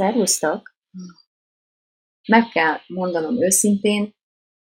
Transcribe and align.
Szervusztok! 0.00 0.74
Meg 2.28 2.48
kell 2.48 2.76
mondanom 2.86 3.42
őszintén, 3.42 4.14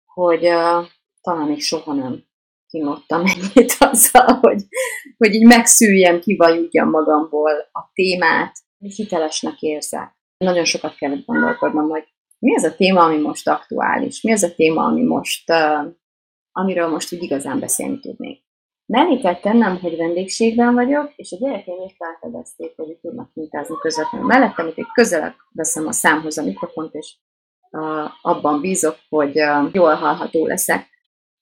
hogy 0.04 0.46
uh, 0.46 0.86
talán 1.20 1.48
még 1.48 1.60
soha 1.60 1.92
nem 1.94 2.24
kínottam 2.66 3.24
ennyit 3.34 3.76
azzal, 3.78 4.38
hogy, 4.40 4.62
hogy 5.16 5.34
így 5.34 5.46
megszűrjem, 5.46 6.20
kivajudjam 6.20 6.90
magamból 6.90 7.52
a 7.72 7.90
témát, 7.92 8.58
hogy 8.78 8.92
hitelesnek 8.92 9.60
érzek. 9.60 10.18
Nagyon 10.36 10.64
sokat 10.64 10.94
kellett 10.94 11.24
gondolkodnom, 11.24 11.88
hogy 11.88 12.04
mi 12.38 12.54
az 12.56 12.64
a 12.64 12.74
téma, 12.74 13.04
ami 13.04 13.18
most 13.18 13.48
aktuális, 13.48 14.22
mi 14.22 14.32
az 14.32 14.42
a 14.42 14.54
téma, 14.54 14.84
ami 14.84 15.02
most, 15.02 15.50
uh, 15.50 15.94
amiről 16.52 16.88
most 16.88 17.12
úgy 17.12 17.22
igazán 17.22 17.60
beszélni 17.60 17.98
tudnék. 18.00 18.44
Mellé 18.90 19.18
kell 19.18 19.40
tennem, 19.40 19.78
hogy 19.78 19.96
vendégségben 19.96 20.74
vagyok, 20.74 21.12
és 21.16 21.32
a 21.32 21.36
gyerekeim 21.36 21.82
is 21.82 21.92
felfedezték, 21.98 22.72
hogy 22.76 22.98
tudnak 23.00 23.30
mintázni 23.34 23.74
közvetlenül 23.80 24.26
mellettem, 24.26 24.66
itt 24.66 24.78
egy 24.78 24.92
közelebb 24.92 25.34
veszem 25.52 25.86
a 25.86 25.92
számhoz 25.92 26.38
a 26.38 26.42
mikrofont, 26.42 26.94
és 26.94 27.16
uh, 27.70 28.10
abban 28.22 28.60
bízok, 28.60 28.96
hogy 29.08 29.40
uh, 29.40 29.68
jól 29.72 29.94
hallható 29.94 30.46
leszek, 30.46 30.88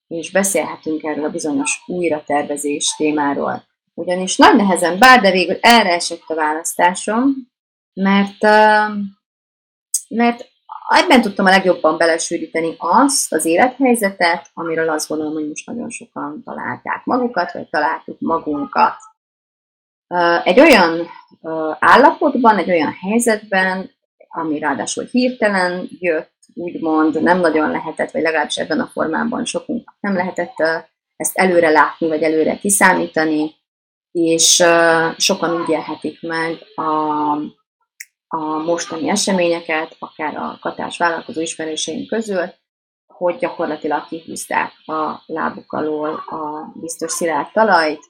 és 0.07 0.31
beszélhetünk 0.31 1.03
erről 1.03 1.25
a 1.25 1.31
bizonyos 1.31 1.83
újratervezés 1.87 2.95
témáról. 2.97 3.65
Ugyanis 3.95 4.37
nagy 4.37 4.57
nehezen 4.57 4.99
bár, 4.99 5.21
de 5.21 5.31
végül 5.31 5.57
erre 5.61 5.93
esett 5.93 6.25
a 6.27 6.35
választásom, 6.35 7.35
mert, 7.93 8.43
uh, 8.43 8.97
mert 10.09 10.49
ebben 10.97 11.23
tudtam 11.23 11.47
a 11.47 11.51
legjobban 11.51 11.97
belesűríteni 11.97 12.75
azt 12.79 13.33
az 13.33 13.45
élethelyzetet, 13.45 14.51
amiről 14.55 14.89
azt 14.89 15.09
gondolom, 15.09 15.33
hogy 15.33 15.49
most 15.49 15.67
nagyon 15.67 15.91
sokan 15.91 16.43
találták 16.45 17.05
magukat, 17.05 17.53
vagy 17.53 17.69
találtuk 17.69 18.21
magunkat. 18.21 18.97
Egy 20.45 20.61
olyan 20.61 21.07
állapotban, 21.79 22.57
egy 22.57 22.71
olyan 22.71 22.93
helyzetben, 22.93 23.91
ami 24.29 24.59
ráadásul 24.59 25.05
hirtelen 25.05 25.89
jött, 25.99 26.37
úgymond 26.55 27.23
nem 27.23 27.41
nagyon 27.41 27.71
lehetett, 27.71 28.11
vagy 28.11 28.23
legalábbis 28.23 28.57
ebben 28.57 28.81
a 28.81 28.91
formában 28.93 29.45
sokunknak 29.45 29.97
nem 30.01 30.15
lehetett 30.15 30.55
ezt 31.17 31.39
előre 31.39 31.69
látni, 31.71 32.09
vagy 32.09 32.23
előre 32.23 32.59
kiszámítani, 32.59 33.55
és 34.13 34.65
sokan 35.17 35.61
úgy 35.61 35.69
élhetik 35.69 36.23
meg 36.23 36.59
a, 36.75 37.37
a 38.29 38.63
mostani 38.63 39.09
eseményeket, 39.09 39.97
akár 39.99 40.37
a 40.37 40.59
katás 40.61 40.99
vállalkozó 40.99 41.41
ismerőseink 41.41 42.09
közül, 42.09 42.53
hogy 43.07 43.37
gyakorlatilag 43.37 44.07
kihúzták 44.07 44.73
a 44.87 45.23
lábuk 45.27 45.73
alól 45.73 46.15
a 46.15 46.73
biztos 46.81 47.13
szilárd 47.13 47.53
talajt, 47.53 48.01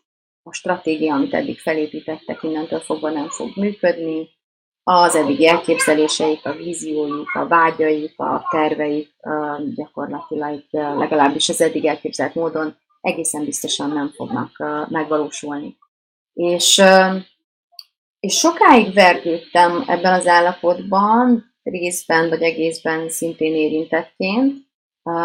a 0.42 0.52
stratégia, 0.52 1.14
amit 1.14 1.34
eddig 1.34 1.58
felépítettek, 1.58 2.42
innentől 2.42 2.80
fogva 2.80 3.10
nem 3.10 3.28
fog 3.28 3.56
működni, 3.56 4.28
az 4.90 5.14
eddigi 5.14 5.46
elképzeléseik, 5.46 6.46
a 6.46 6.52
vízióik, 6.52 7.34
a 7.34 7.46
vágyaik, 7.46 8.18
a 8.18 8.46
terveik 8.50 9.14
gyakorlatilag 9.74 10.62
legalábbis 10.70 11.48
az 11.48 11.60
eddig 11.60 11.84
elképzelt 11.84 12.34
módon 12.34 12.76
egészen 13.00 13.44
biztosan 13.44 13.90
nem 13.90 14.08
fognak 14.08 14.50
megvalósulni. 14.88 15.76
És 16.32 16.82
és 18.20 18.38
sokáig 18.38 18.94
vergődtem 18.94 19.84
ebben 19.86 20.12
az 20.12 20.26
állapotban, 20.26 21.54
részben 21.62 22.28
vagy 22.28 22.42
egészben 22.42 23.08
szintén 23.08 23.54
érintettként, 23.54 24.66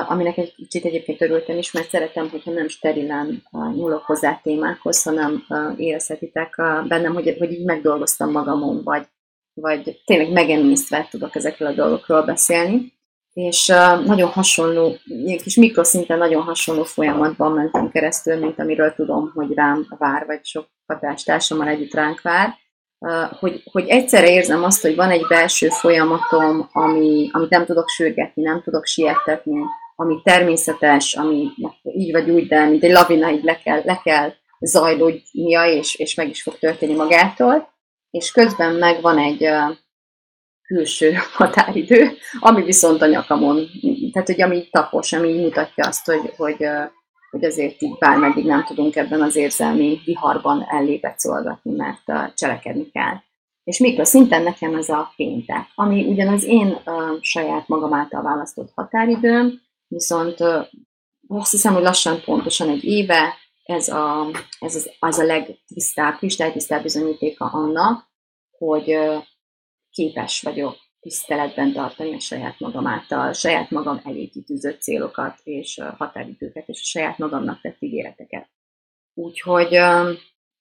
aminek 0.07 0.37
egy 0.37 0.55
kicsit 0.55 0.85
egyébként 0.85 1.21
örültem 1.21 1.57
is, 1.57 1.71
mert 1.71 1.89
szeretem, 1.89 2.29
hogyha 2.29 2.51
nem 2.51 2.67
sterilen 2.67 3.43
nyúlok 3.51 4.03
hozzá 4.03 4.39
témákhoz, 4.43 5.03
hanem 5.03 5.45
érezhetitek 5.77 6.55
bennem, 6.87 7.13
hogy, 7.13 7.35
hogy 7.39 7.51
így 7.51 7.65
megdolgoztam 7.65 8.31
magamon, 8.31 8.83
vagy, 8.83 9.07
vagy 9.53 10.01
tényleg 10.05 10.31
megemésztve 10.31 11.07
tudok 11.11 11.35
ezekről 11.35 11.67
a 11.67 11.73
dolgokról 11.73 12.23
beszélni. 12.23 12.93
És 13.33 13.65
nagyon 14.05 14.29
hasonló, 14.29 14.95
ilyen 15.05 15.37
kis 15.37 15.55
mikroszinten 15.55 16.17
nagyon 16.17 16.43
hasonló 16.43 16.83
folyamatban 16.83 17.51
mentem 17.51 17.89
keresztül, 17.89 18.39
mint 18.39 18.59
amiről 18.59 18.93
tudom, 18.93 19.31
hogy 19.33 19.53
rám 19.53 19.85
vár, 19.97 20.25
vagy 20.25 20.45
sok 20.45 20.67
hatástársammal 20.85 21.67
együtt 21.67 21.93
ránk 21.93 22.21
vár 22.21 22.61
hogy, 23.40 23.64
hogy 23.72 23.88
egyszerre 23.88 24.30
érzem 24.30 24.64
azt, 24.64 24.81
hogy 24.81 24.96
van 24.96 25.09
egy 25.09 25.25
belső 25.28 25.69
folyamatom, 25.69 26.69
ami, 26.72 27.30
amit 27.31 27.50
nem 27.50 27.66
tudok 27.66 27.90
sürgetni, 27.90 28.41
nem 28.41 28.62
tudok 28.62 28.86
siettetni, 28.86 29.64
ami 29.96 30.22
természetes, 30.24 31.14
ami 31.16 31.50
így 31.84 32.12
vagy 32.12 32.30
úgy, 32.30 32.47
de 32.47 32.66
mint 32.66 32.84
egy 32.84 32.91
lavina, 32.91 33.31
így 33.31 33.44
le 33.44 33.58
kell, 33.58 33.81
le 33.86 34.02
kell 34.03 34.34
zajlódnia, 34.59 35.66
és, 35.66 35.96
és 35.96 36.16
meg 36.16 36.30
is 36.30 36.41
fog 36.41 36.58
történni 36.59 36.94
magától, 36.94 37.72
és 38.09 38.31
közben 38.31 38.75
meg 38.75 39.02
van 39.02 39.18
egy 39.18 39.44
uh, 39.44 39.75
külső 40.62 41.14
határidő, 41.38 42.12
ami 42.40 42.64
viszont 42.64 43.02
a 43.02 43.06
nyakamon, 43.06 43.66
tehát 44.12 44.28
hogy 44.28 44.41
ami 44.41 44.68
tapos, 44.72 45.14
ami 45.14 45.41
mutatja 45.41 45.88
azt, 45.88 46.06
hogy, 46.06 46.34
hogy 46.38 46.58
uh, 46.59 46.84
hogy 47.33 47.45
azért 47.45 47.81
így 47.81 47.97
bármeddig 47.97 48.45
nem 48.45 48.63
tudunk 48.63 48.95
ebben 48.95 49.21
az 49.21 49.35
érzelmi 49.35 50.01
viharban 50.05 50.66
ellébecolgatni, 50.69 51.71
mert 51.71 52.35
cselekedni 52.35 52.91
kell. 52.91 53.16
És 53.63 53.77
mikor 53.79 54.07
szinten 54.07 54.44
nekem 54.44 54.75
ez 54.75 54.89
a 54.89 55.13
péntek, 55.16 55.67
ami 55.75 56.05
ugyan 56.05 56.27
az 56.27 56.43
én 56.43 56.67
uh, 56.67 57.17
saját 57.22 57.67
magam 57.67 57.93
által 57.93 58.22
választott 58.22 58.72
határidőm, 58.75 59.61
viszont 59.88 60.39
uh, 60.39 60.66
azt 61.27 61.51
hiszem, 61.51 61.73
hogy 61.73 61.83
lassan 61.83 62.22
pontosan 62.25 62.69
egy 62.69 62.83
éve 62.83 63.33
ez, 63.63 63.88
a, 63.89 64.27
ez 64.59 64.75
az, 64.75 64.91
az 64.99 65.19
a 65.19 65.23
legtisztább, 65.23 66.17
kristálytisztább 66.17 66.81
bizonyítéka 66.81 67.45
annak, 67.45 68.07
hogy 68.57 68.95
uh, 68.95 69.23
képes 69.89 70.41
vagyok 70.41 70.75
tiszteletben 71.03 71.74
tartani 71.74 72.14
a 72.14 72.19
saját 72.19 72.59
magam 72.59 72.88
által, 72.88 73.34
saját 73.34 73.69
magam 73.69 74.02
elé 74.03 74.28
kitűzött 74.28 74.81
célokat 74.81 75.40
és 75.44 75.81
határidőket, 75.97 76.68
és 76.68 76.80
a 76.80 76.86
saját 76.86 77.18
magamnak 77.18 77.62
tett 77.62 77.78
ígéreteket. 77.80 78.50
Úgyhogy 79.14 79.75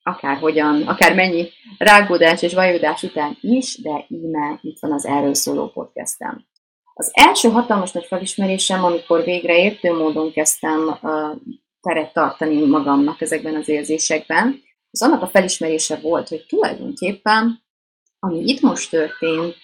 akárhogyan, 0.03 0.83
akár 0.83 1.15
mennyi 1.15 1.49
rágódás 1.79 2.43
és 2.43 2.55
vajudás 2.55 3.03
után 3.03 3.37
is, 3.41 3.81
de 3.81 4.05
íme 4.09 4.59
itt 4.63 4.79
van 4.81 4.93
az 4.93 5.07
erről 5.07 5.35
szóló 5.35 5.69
podcastem. 5.69 6.47
Az 6.95 7.11
első 7.13 7.49
hatalmas 7.49 7.93
nagy 7.93 8.05
felismerésem, 8.05 8.85
amikor 8.85 9.25
végre 9.25 9.59
értő 9.59 9.93
módon 9.93 10.33
kezdtem 10.33 10.99
teret 11.81 12.13
tartani 12.13 12.67
magamnak 12.67 13.21
ezekben 13.21 13.55
az 13.55 13.69
érzésekben, 13.69 14.63
az 14.91 15.03
annak 15.03 15.23
a 15.23 15.29
felismerése 15.29 15.97
volt, 15.97 16.29
hogy 16.29 16.47
tulajdonképpen 16.49 17.62
ami 18.27 18.43
itt 18.45 18.61
most 18.61 18.91
történt 18.91 19.61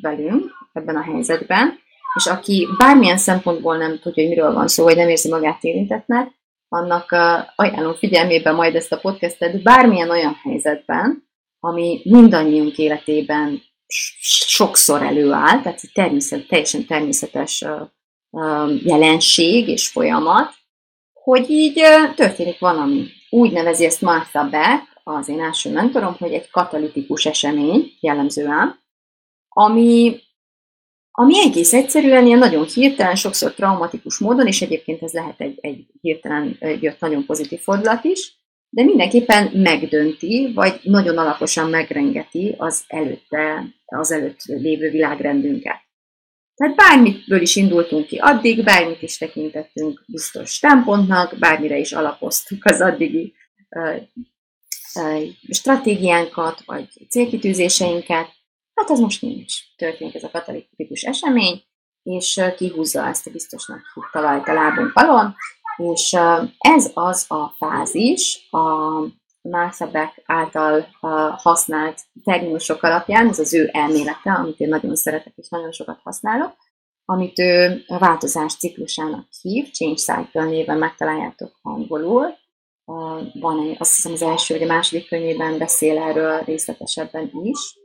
velünk 0.00 0.50
ebben 0.72 0.96
a 0.96 1.02
helyzetben, 1.02 1.78
és 2.14 2.26
aki 2.26 2.68
bármilyen 2.78 3.18
szempontból 3.18 3.76
nem 3.76 3.98
tudja, 3.98 4.22
hogy 4.22 4.28
miről 4.28 4.52
van 4.52 4.68
szó, 4.68 4.84
vagy 4.84 4.96
nem 4.96 5.08
érzi 5.08 5.28
magát 5.28 5.62
érintetnek, 5.64 6.30
annak 6.68 7.12
ajánlom 7.56 7.94
figyelmébe 7.94 8.52
majd 8.52 8.74
ezt 8.74 8.92
a 8.92 8.98
podcastet 8.98 9.62
bármilyen 9.62 10.10
olyan 10.10 10.34
helyzetben, 10.42 11.28
ami 11.60 12.00
mindannyiunk 12.04 12.78
életében 12.78 13.62
sokszor 14.46 15.02
előáll, 15.02 15.60
tehát 15.62 15.80
egy 15.82 15.90
természet, 15.92 16.46
teljesen 16.46 16.86
természetes 16.86 17.64
jelenség 18.82 19.68
és 19.68 19.88
folyamat, 19.88 20.54
hogy 21.12 21.50
így 21.50 21.80
történik 22.14 22.58
valami. 22.58 23.06
Úgy 23.30 23.52
nevezi 23.52 23.84
ezt 23.84 24.02
Martha 24.02 24.48
Beck, 24.48 24.82
az 25.08 25.28
én 25.28 25.40
első 25.40 25.72
mentorom, 25.72 26.14
hogy 26.18 26.32
egy 26.32 26.50
katalitikus 26.50 27.26
esemény 27.26 27.92
jellemzően, 28.00 28.80
ami, 29.48 30.20
ami 31.10 31.38
egész 31.38 31.72
egyszerűen 31.72 32.26
ilyen 32.26 32.38
nagyon 32.38 32.64
hirtelen, 32.64 33.14
sokszor 33.14 33.54
traumatikus 33.54 34.18
módon, 34.18 34.46
és 34.46 34.62
egyébként 34.62 35.02
ez 35.02 35.12
lehet 35.12 35.40
egy, 35.40 35.58
egy 35.60 35.86
hirtelen 36.00 36.56
jött 36.80 37.00
nagyon 37.00 37.24
pozitív 37.26 37.60
fordulat 37.60 38.04
is, 38.04 38.36
de 38.70 38.84
mindenképpen 38.84 39.50
megdönti, 39.52 40.52
vagy 40.54 40.80
nagyon 40.82 41.18
alaposan 41.18 41.70
megrengeti 41.70 42.54
az 42.58 42.84
előtte, 42.86 43.64
az 43.84 44.10
előtt 44.10 44.44
lévő 44.44 44.90
világrendünket. 44.90 45.86
Tehát 46.54 46.76
bármitből 46.76 47.40
is 47.40 47.56
indultunk 47.56 48.06
ki 48.06 48.16
addig, 48.16 48.64
bármit 48.64 49.02
is 49.02 49.18
tekintettünk 49.18 50.04
biztos 50.06 50.58
támpontnak, 50.58 51.38
bármire 51.38 51.78
is 51.78 51.92
alapoztuk 51.92 52.64
az 52.64 52.80
addigi 52.80 53.34
stratégiánkat, 55.50 56.62
vagy 56.64 56.88
célkitűzéseinket, 57.08 58.28
hát 58.74 58.90
az 58.90 59.00
most 59.00 59.22
nincs. 59.22 59.54
Történik 59.76 60.14
ez 60.14 60.22
a 60.22 60.30
katalikus 60.30 61.02
esemény, 61.02 61.62
és 62.02 62.40
kihúzza 62.56 63.06
ezt 63.06 63.26
a 63.26 63.30
biztosnak 63.30 63.80
talajt 64.12 64.48
a 64.48 64.52
lábunk 64.52 64.92
alól, 64.94 65.36
és 65.76 66.16
ez 66.58 66.90
az 66.94 67.24
a 67.28 67.54
fázis, 67.56 68.48
a 68.50 69.86
Beck 69.92 70.22
által 70.26 70.88
használt 71.36 72.00
terminusok 72.24 72.82
alapján, 72.82 73.28
ez 73.28 73.38
az 73.38 73.54
ő 73.54 73.68
elmélete, 73.72 74.32
amit 74.32 74.58
én 74.58 74.68
nagyon 74.68 74.96
szeretek 74.96 75.32
és 75.36 75.48
nagyon 75.48 75.72
sokat 75.72 76.00
használok, 76.02 76.56
amit 77.04 77.38
ő 77.38 77.84
a 77.86 77.98
változás 77.98 78.56
ciklusának 78.56 79.26
hív, 79.42 79.70
Change 79.70 79.96
Cycle 79.96 80.44
néven 80.44 80.78
megtaláljátok 80.78 81.58
angolul. 81.62 82.34
Van 83.32 83.60
egy, 83.60 83.76
azt 83.78 83.94
hiszem 83.94 84.12
az 84.12 84.22
első 84.22 84.54
vagy 84.54 84.68
a 84.68 84.72
második 84.72 85.08
könyvében 85.08 85.58
beszél 85.58 85.98
erről 85.98 86.40
részletesebben 86.40 87.30
is. 87.42 87.78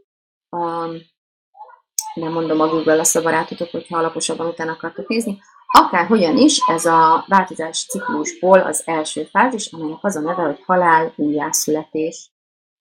Nem 2.14 2.32
mondom 2.32 2.60
a 2.60 2.68
Google 2.68 2.96
lesz 2.96 3.16
a 3.16 3.22
barátotok, 3.22 3.70
hogyha 3.70 3.98
alaposabban 3.98 4.48
utána 4.48 4.72
akartok 4.72 5.08
nézni. 5.08 5.40
Akár 5.68 6.08
hogyan 6.08 6.38
is, 6.38 6.60
ez 6.68 6.86
a 6.86 7.26
változás 7.28 7.86
ciklusból 7.86 8.60
az 8.60 8.82
első 8.86 9.24
fázis, 9.24 9.72
amelynek 9.72 9.98
az 10.02 10.16
a 10.16 10.20
neve, 10.20 10.42
hogy 10.42 10.64
halál, 10.66 11.14
újjászületés. 11.16 12.32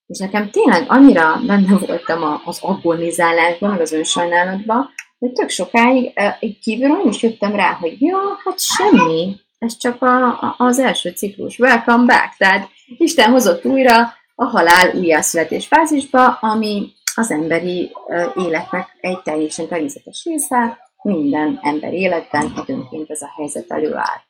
És 0.07 0.19
nekem 0.19 0.51
tényleg 0.51 0.85
annyira 0.89 1.41
benne 1.47 1.79
voltam 1.79 2.41
az 2.45 2.59
agonizálásban, 2.63 3.71
meg 3.71 3.81
az 3.81 3.93
önsajnálatban, 3.93 4.91
hogy 5.19 5.33
tök 5.33 5.49
sokáig 5.49 6.13
így 6.41 6.59
kívülről 6.59 6.97
nem 6.97 7.09
is 7.09 7.23
jöttem 7.23 7.55
rá, 7.55 7.73
hogy 7.73 8.01
jó, 8.01 8.19
hát 8.45 8.61
semmi, 8.61 9.37
ez 9.63 9.77
csak 9.77 10.03
a, 10.03 10.27
a, 10.27 10.55
az 10.59 10.79
első 10.79 11.11
ciklus, 11.11 11.59
welcome 11.59 12.05
back, 12.05 12.37
tehát 12.37 12.69
Isten 12.97 13.31
hozott 13.31 13.65
újra 13.65 14.15
a 14.35 14.45
halál 14.45 14.95
újjászületés 14.95 15.67
fázisba, 15.67 16.27
ami 16.27 16.93
az 17.15 17.31
emberi 17.31 17.93
életnek 18.37 18.97
egy 19.01 19.23
teljesen 19.23 19.69
természetes 19.69 20.25
része, 20.25 20.79
minden 21.03 21.59
ember 21.63 21.93
életben 21.93 22.53
időnként 22.63 23.11
ez 23.11 23.23
a 23.23 23.33
helyzet 23.37 23.71
előáll. 23.71 24.21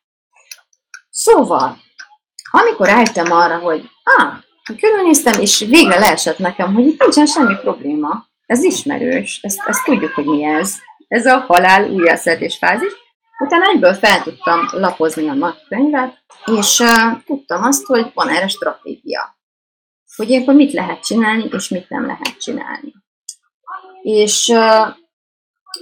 Szóval, 1.11 1.77
amikor 2.51 2.89
álltam 2.89 3.33
arra, 3.33 3.59
hogy 3.59 3.89
ah, 4.05 4.33
körülnéztem, 4.81 5.41
és 5.41 5.59
végre 5.59 5.99
leesett 5.99 6.39
nekem, 6.39 6.75
hogy 6.75 6.87
itt 6.87 7.01
nincsen 7.01 7.27
semmi 7.27 7.55
probléma, 7.55 8.27
ez 8.47 8.65
ismerős, 8.65 9.41
ezt, 9.43 9.61
ezt 9.67 9.85
tudjuk, 9.85 10.13
hogy 10.13 10.25
mi 10.25 10.45
ez. 10.45 10.75
Ez 11.09 11.27
a 11.27 11.39
halál 11.39 11.91
újjászedés 11.91 12.57
fázis. 12.57 13.02
Utána 13.43 13.69
egyből 13.69 13.95
fel 13.95 14.23
tudtam 14.23 14.69
lapozni 14.71 15.29
a 15.29 15.35
nagy 15.35 15.67
könyvet, 15.69 16.25
és 16.45 16.79
uh, 16.79 17.23
tudtam 17.25 17.63
azt, 17.63 17.87
hogy 17.87 18.11
van 18.15 18.29
erre 18.29 18.49
stratégia. 18.49 19.37
Hogy 20.17 20.31
ilyenkor 20.31 20.55
mit 20.55 20.73
lehet 20.73 21.05
csinálni, 21.05 21.49
és 21.53 21.69
mit 21.69 21.89
nem 21.89 22.07
lehet 22.07 22.39
csinálni. 22.39 22.93
És 24.03 24.49
uh, 24.49 24.95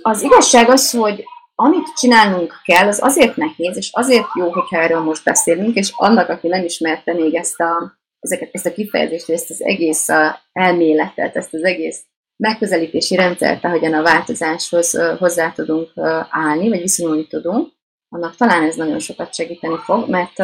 az 0.02 0.22
igazság 0.22 0.68
az, 0.68 0.90
hogy 0.90 1.24
amit 1.54 1.94
csinálnunk 1.96 2.60
kell, 2.64 2.86
az 2.86 3.02
azért 3.02 3.36
nehéz, 3.36 3.76
és 3.76 3.90
azért 3.92 4.26
jó, 4.34 4.52
hogyha 4.52 4.76
erről 4.76 5.00
most 5.00 5.24
beszélünk, 5.24 5.76
és 5.76 5.92
annak, 5.96 6.28
aki 6.28 6.48
nem 6.48 6.64
ismerte 6.64 7.12
még 7.12 7.34
ezt 7.34 7.60
a, 7.60 7.98
ezeket, 8.20 8.48
ezt 8.52 8.66
a 8.66 8.72
kifejezést, 8.72 9.30
ezt 9.30 9.50
az 9.50 9.62
egész 9.62 10.08
elméletet, 10.52 11.36
ezt 11.36 11.54
az 11.54 11.62
egész 11.62 12.04
megközelítési 12.40 13.16
rendszert, 13.16 13.64
ahogyan 13.64 13.94
a 13.94 14.02
változáshoz 14.02 14.98
hozzá 15.18 15.52
tudunk 15.52 15.90
állni, 16.30 16.68
vagy 16.68 16.80
viszonyulni 16.80 17.26
tudunk, 17.26 17.68
annak 18.08 18.36
talán 18.36 18.62
ez 18.62 18.76
nagyon 18.76 18.98
sokat 18.98 19.34
segíteni 19.34 19.76
fog, 19.76 20.08
mert, 20.08 20.38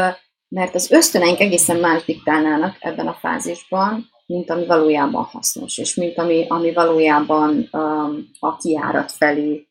mert 0.49 0.75
az 0.75 0.91
ösztöneink 0.91 1.41
egészen 1.41 1.77
más 1.77 2.05
diktálnának 2.05 2.77
ebben 2.81 3.07
a 3.07 3.13
fázisban, 3.21 4.09
mint 4.27 4.51
ami 4.51 4.67
valójában 4.67 5.25
hasznos, 5.25 5.79
és 5.79 5.95
mint 5.95 6.19
ami, 6.19 6.45
ami 6.49 6.73
valójában 6.73 7.69
um, 7.73 8.29
a 8.39 8.57
kiárat 8.57 9.13
felé 9.13 9.69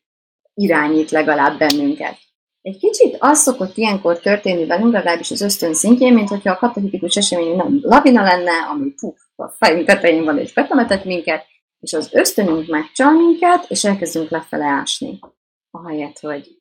irányít 0.54 1.10
legalább 1.10 1.58
bennünket. 1.58 2.16
Egy 2.60 2.78
kicsit 2.78 3.16
az 3.18 3.38
szokott 3.38 3.76
ilyenkor 3.76 4.18
történni 4.18 4.66
velünk, 4.66 4.92
legalábbis 4.92 5.30
az 5.30 5.40
ösztön 5.40 5.74
szintjén, 5.74 6.12
mint 6.12 6.28
hogyha 6.28 6.52
a 6.52 6.56
katalikus 6.56 7.16
esemény 7.16 7.56
nem 7.56 7.78
lavina 7.82 8.22
lenne, 8.22 8.52
ami 8.70 8.90
puf, 9.00 9.16
a 9.36 9.48
fejünk 9.48 9.86
tetején 9.86 10.24
van 10.24 10.38
és 10.38 10.52
betemetett 10.52 11.04
minket, 11.04 11.46
és 11.86 11.92
az 11.92 12.08
ösztönünk 12.12 12.66
megcsal 12.66 13.12
minket, 13.12 13.64
és 13.68 13.84
elkezdünk 13.84 14.30
lefele 14.30 14.64
ásni. 14.64 15.18
Ahelyett, 15.70 16.18
hogy 16.18 16.56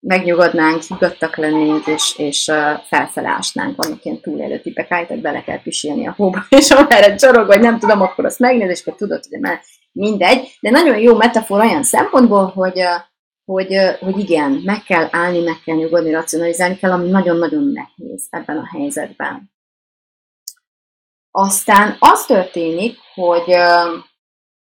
megnyugodnánk, 0.00 0.82
higgadtak 0.82 1.36
lennénk, 1.36 1.86
és, 1.86 2.18
és 2.18 2.46
uh, 2.46 2.56
felfele 2.84 3.28
ásnánk. 3.28 3.76
Vannak 3.76 4.04
ilyen 4.04 4.20
túlélő 4.20 4.60
tipek, 4.60 4.90
állítok, 4.90 5.18
bele 5.18 5.42
kell 5.42 5.62
pisilni 5.62 6.06
a 6.06 6.14
hóba, 6.16 6.38
és 6.58 6.70
amerre 6.70 7.14
csorog, 7.14 7.46
vagy 7.46 7.60
nem 7.60 7.78
tudom, 7.78 8.00
akkor 8.00 8.24
azt 8.24 8.38
megnéz, 8.38 8.70
és 8.70 8.80
akkor 8.80 8.94
tudod, 8.94 9.24
hogy 9.30 9.40
már 9.40 9.60
mindegy. 9.92 10.58
De 10.60 10.70
nagyon 10.70 10.98
jó 10.98 11.16
metafora 11.16 11.64
olyan 11.64 11.82
szempontból, 11.82 12.46
hogy, 12.46 12.78
uh, 12.78 13.00
hogy, 13.44 13.76
uh, 13.76 13.98
hogy 13.98 14.18
igen, 14.18 14.50
meg 14.64 14.82
kell 14.82 15.08
állni, 15.10 15.42
meg 15.42 15.60
kell 15.64 15.76
nyugodni, 15.76 16.10
racionalizálni 16.10 16.76
kell, 16.76 16.92
ami 16.92 17.10
nagyon-nagyon 17.10 17.72
nehéz 17.72 18.26
ebben 18.30 18.56
a 18.56 18.68
helyzetben. 18.72 19.50
Aztán 21.30 21.96
az 21.98 22.26
történik, 22.26 22.98
hogy 23.14 23.54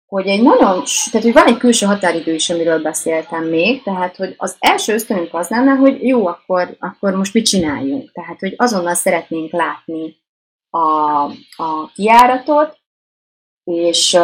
hogy 0.07 0.27
egy 0.27 0.43
nagyon, 0.43 0.83
tehát 1.11 1.23
hogy 1.23 1.33
van 1.33 1.47
egy 1.47 1.57
külső 1.57 1.87
határidő 1.87 2.35
is, 2.35 2.51
amiről 2.51 2.83
beszéltem 2.83 3.45
még, 3.45 3.83
tehát 3.83 4.17
hogy 4.17 4.35
az 4.37 4.57
első 4.59 4.93
ösztönünk 4.93 5.35
az 5.35 5.49
lenne, 5.49 5.73
hogy 5.73 6.03
jó, 6.03 6.27
akkor, 6.27 6.77
akkor 6.79 7.15
most 7.15 7.35
mit 7.35 7.47
csináljunk. 7.47 8.13
Tehát, 8.13 8.39
hogy 8.39 8.55
azonnal 8.57 8.95
szeretnénk 8.95 9.53
látni 9.53 10.17
a, 10.71 11.23
a 11.57 11.91
kiáratot, 11.95 12.79
és 13.65 14.17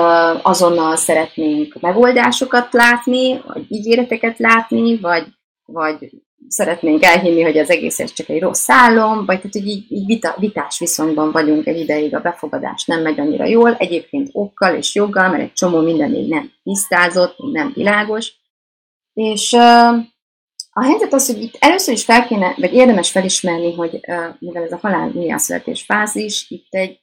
azonnal 0.43 0.96
szeretnénk 0.96 1.81
megoldásokat 1.81 2.73
látni, 2.73 3.40
vagy 3.46 3.64
ígéreteket 3.69 4.38
látni, 4.38 4.99
vagy, 5.00 5.26
vagy 5.64 6.11
szeretnénk 6.48 7.04
elhinni, 7.04 7.42
hogy 7.42 7.58
az 7.58 7.70
egész 7.70 8.00
ez 8.00 8.12
csak 8.12 8.28
egy 8.28 8.40
rossz 8.40 8.68
álom, 8.68 9.16
vagy 9.16 9.36
tehát, 9.36 9.52
hogy 9.52 9.66
így, 9.66 9.84
így 9.88 10.06
vita, 10.06 10.34
vitás 10.38 10.78
viszonyban 10.78 11.32
vagyunk 11.32 11.66
egy 11.66 11.78
ideig, 11.78 12.14
a 12.14 12.20
befogadás 12.20 12.84
nem 12.84 13.02
megy 13.02 13.20
annyira 13.20 13.44
jól, 13.44 13.74
egyébként 13.74 14.28
okkal 14.32 14.74
és 14.74 14.94
joggal, 14.94 15.28
mert 15.28 15.42
egy 15.42 15.52
csomó 15.52 15.80
minden 15.80 16.10
még 16.10 16.28
nem 16.28 16.52
tisztázott, 16.62 17.36
nem 17.52 17.72
világos. 17.74 18.32
És 19.12 19.52
uh, 19.52 19.96
a 20.70 20.82
helyzet 20.82 21.12
az, 21.12 21.26
hogy 21.26 21.42
itt 21.42 21.56
először 21.58 21.94
is 21.94 22.04
fel 22.04 22.26
kéne, 22.26 22.54
vagy 22.56 22.74
érdemes 22.74 23.10
felismerni, 23.10 23.74
hogy 23.74 23.94
uh, 23.94 24.24
mivel 24.38 24.62
ez 24.62 24.72
a 24.72 24.78
halál 24.82 25.12
újjászületés 25.14 25.82
fázis, 25.82 26.50
itt 26.50 26.74
egy 26.74 27.00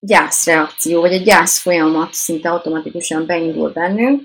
gyászreakció, 0.00 1.00
vagy 1.00 1.12
egy 1.12 1.24
gyász 1.24 1.58
folyamat 1.58 2.12
szinte 2.12 2.50
automatikusan 2.50 3.26
beindul 3.26 3.70
bennünk, 3.70 4.22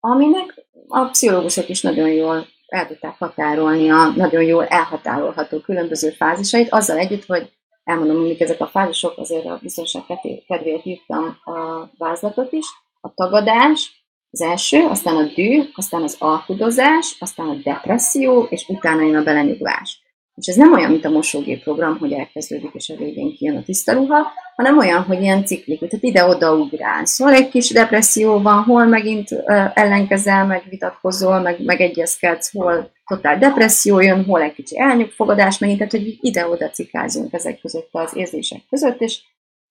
aminek 0.00 0.66
a 0.88 1.04
pszichológusok 1.04 1.68
is 1.68 1.80
nagyon 1.80 2.08
jól 2.08 2.46
el 2.66 2.86
tudták 2.86 3.18
határolni 3.18 3.90
a 3.90 4.06
nagyon 4.16 4.42
jól 4.42 4.66
elhatárolható 4.66 5.60
különböző 5.60 6.10
fázisait, 6.10 6.72
azzal 6.72 6.98
együtt, 6.98 7.24
hogy 7.24 7.52
elmondom, 7.84 8.16
hogy 8.16 8.42
ezek 8.42 8.60
a 8.60 8.66
fázisok, 8.66 9.18
azért 9.18 9.46
a 9.46 9.58
biztonság 9.62 10.02
kedvéért 10.46 10.86
írtam 10.86 11.38
a 11.44 11.90
vázlatot 11.98 12.52
is, 12.52 12.66
a 13.00 13.14
tagadás, 13.14 14.04
az 14.30 14.40
első, 14.42 14.86
aztán 14.86 15.16
a 15.16 15.22
dű, 15.34 15.62
aztán 15.74 16.02
az 16.02 16.16
alkudozás, 16.18 17.16
aztán 17.20 17.48
a 17.48 17.54
depresszió, 17.54 18.46
és 18.50 18.68
utána 18.68 19.02
jön 19.02 19.16
a 19.16 19.22
belenyugvás. 19.22 20.05
És 20.36 20.46
ez 20.46 20.56
nem 20.56 20.72
olyan, 20.72 20.90
mint 20.90 21.04
a 21.04 21.10
mosógép 21.10 21.62
program, 21.62 21.98
hogy 21.98 22.12
elkezdődik, 22.12 22.70
és 22.72 22.88
a 22.88 22.96
végén 22.96 23.34
kijön 23.36 23.56
a 23.56 23.62
tiszta 23.62 23.92
ruha, 23.92 24.32
hanem 24.56 24.78
olyan, 24.78 25.02
hogy 25.02 25.20
ilyen 25.20 25.44
ciklik, 25.44 25.78
tehát 25.78 26.04
ide-oda 26.04 26.54
ugrálsz. 26.54 27.18
Hol 27.18 27.32
egy 27.32 27.48
kis 27.48 27.70
depresszió 27.70 28.38
van, 28.42 28.62
hol 28.62 28.84
megint 28.84 29.28
ellenkezel, 29.74 30.46
meg 30.46 30.62
vitatkozol, 30.68 31.40
meg, 31.40 31.64
meg 31.64 31.80
egyezkedsz, 31.80 32.52
hol 32.52 32.90
totál 33.06 33.38
depresszió 33.38 34.00
jön, 34.00 34.24
hol 34.24 34.42
egy 34.42 34.54
kicsi 34.54 34.78
elnyugfogadás 34.78 35.58
megint, 35.58 35.78
tehát 35.78 35.92
hogy 35.92 36.18
ide-oda 36.20 36.70
cikázunk 36.70 37.32
ezek 37.32 37.60
között 37.60 37.88
az 37.92 38.16
érzések 38.16 38.60
között, 38.68 39.00
és 39.00 39.20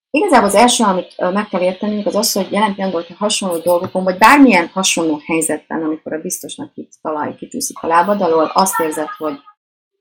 Igazából 0.09 0.47
az 0.47 0.55
első, 0.55 0.83
amit 0.83 1.15
meg 1.33 1.47
kell 1.47 1.61
értenünk, 1.61 2.05
az 2.05 2.15
az, 2.15 2.31
hogy 2.31 2.51
jelen 2.51 2.73
pillanatban, 2.73 3.01
hogyha 3.01 3.23
hasonló 3.23 3.57
dolgokon, 3.57 4.03
vagy 4.03 4.17
bármilyen 4.17 4.69
hasonló 4.73 5.21
helyzetben, 5.25 5.83
amikor 5.83 6.13
a 6.13 6.21
biztosnak 6.21 6.71
itt 6.73 6.91
talaj 7.01 7.35
kicsúszik 7.35 7.77
a 7.81 7.87
lábad 7.87 8.21
alól, 8.21 8.51
azt 8.53 8.79
érzed, 8.79 9.07
hogy 9.17 9.33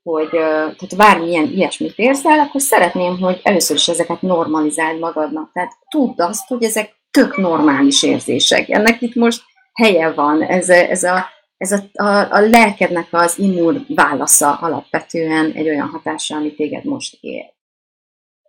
hogy 0.05 0.29
tehát 0.29 0.95
bármilyen 0.97 1.51
ilyesmit 1.51 1.93
érsz 1.95 2.25
el, 2.25 2.39
akkor 2.39 2.61
szeretném, 2.61 3.19
hogy 3.19 3.39
először 3.43 3.75
is 3.75 3.87
ezeket 3.87 4.21
normalizáld 4.21 4.99
magadnak. 4.99 5.51
Tehát 5.53 5.71
tudd 5.89 6.21
azt, 6.21 6.47
hogy 6.47 6.63
ezek 6.63 6.95
tök 7.11 7.37
normális 7.37 8.03
érzések. 8.03 8.69
Ennek 8.69 9.01
itt 9.01 9.15
most 9.15 9.41
helye 9.73 10.11
van. 10.11 10.41
Ez, 10.41 10.69
ez, 10.69 11.03
a, 11.03 11.25
ez 11.57 11.71
a, 11.71 12.03
a, 12.03 12.31
a 12.31 12.39
lelkednek 12.39 13.07
az 13.11 13.39
immun 13.39 13.85
válasza 13.87 14.53
alapvetően 14.53 15.51
egy 15.51 15.67
olyan 15.67 15.87
hatása, 15.87 16.35
ami 16.35 16.53
téged 16.53 16.85
most 16.85 17.17
ér. 17.21 17.53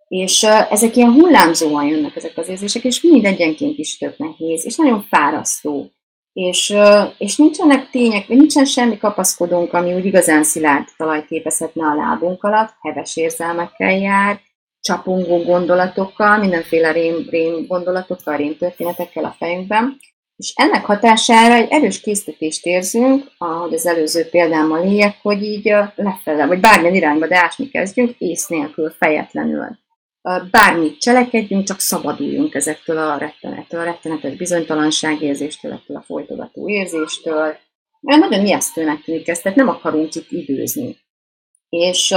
És 0.07 0.43
ezek 0.69 0.95
ilyen 0.95 1.11
hullámzóan 1.11 1.85
jönnek 1.85 2.15
ezek 2.15 2.37
az 2.37 2.47
érzések, 2.47 2.83
és 2.83 3.01
mind 3.01 3.25
egyenként 3.25 3.77
is 3.77 3.97
tök 3.97 4.17
nehéz, 4.17 4.65
és 4.65 4.75
nagyon 4.75 5.01
fárasztó 5.01 5.91
és, 6.37 6.73
és 7.17 7.37
nincsenek 7.37 7.89
tények, 7.89 8.27
nincsen 8.27 8.65
semmi 8.65 8.97
kapaszkodónk, 8.97 9.73
ami 9.73 9.93
úgy 9.93 10.05
igazán 10.05 10.43
szilárd 10.43 10.87
talajt 10.97 11.25
képezhetne 11.25 11.85
a 11.85 11.95
lábunk 11.95 12.43
alatt, 12.43 12.73
heves 12.81 13.15
érzelmekkel 13.15 13.97
jár, 13.97 14.39
csapongó 14.81 15.43
gondolatokkal, 15.43 16.37
mindenféle 16.37 16.91
rém, 16.91 17.27
rém 17.29 17.65
gondolatokkal, 17.67 18.37
rém 18.37 18.57
történetekkel 18.57 19.23
a 19.23 19.35
fejünkben, 19.37 19.97
és 20.35 20.53
ennek 20.55 20.85
hatására 20.85 21.53
egy 21.53 21.67
erős 21.69 21.99
késztetést 21.99 22.65
érzünk, 22.65 23.31
ahogy 23.37 23.73
az 23.73 23.87
előző 23.87 24.29
példámmal 24.29 24.83
éljek, 24.83 25.17
hogy 25.21 25.43
így 25.43 25.73
lefele, 25.95 26.45
vagy 26.45 26.59
bármilyen 26.59 26.95
irányba, 26.95 27.27
de 27.27 27.37
ásni 27.37 27.69
kezdjünk, 27.69 28.15
ész 28.17 28.47
nélkül, 28.47 28.89
fejetlenül. 28.97 29.77
Bármit 30.51 30.99
cselekedjünk, 30.99 31.63
csak 31.63 31.79
szabaduljunk 31.79 32.53
ezektől 32.53 32.97
a 32.97 33.17
rettenettől, 33.17 33.79
a 33.79 33.83
rettenetes 33.83 34.35
bizonytalanságérzéstől, 34.35 35.71
ettől 35.71 35.97
a 35.97 36.01
folytogató 36.01 36.69
érzéstől. 36.69 37.57
Mert 37.99 38.19
nagyon 38.19 38.45
ijesztőnek 38.45 39.01
tűnik 39.01 39.27
ez, 39.27 39.39
tehát 39.39 39.57
nem 39.57 39.69
akarunk 39.69 40.15
itt 40.15 40.31
időzni. 40.31 40.97
És 41.69 42.15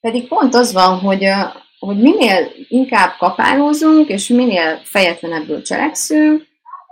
pedig 0.00 0.28
pont 0.28 0.54
az 0.54 0.72
van, 0.72 0.98
hogy, 0.98 1.26
hogy 1.78 1.96
minél 1.96 2.50
inkább 2.68 3.16
kapálózunk, 3.18 4.08
és 4.08 4.28
minél 4.28 4.80
fejetlenebből 4.84 5.62
cselekszünk, 5.62 6.48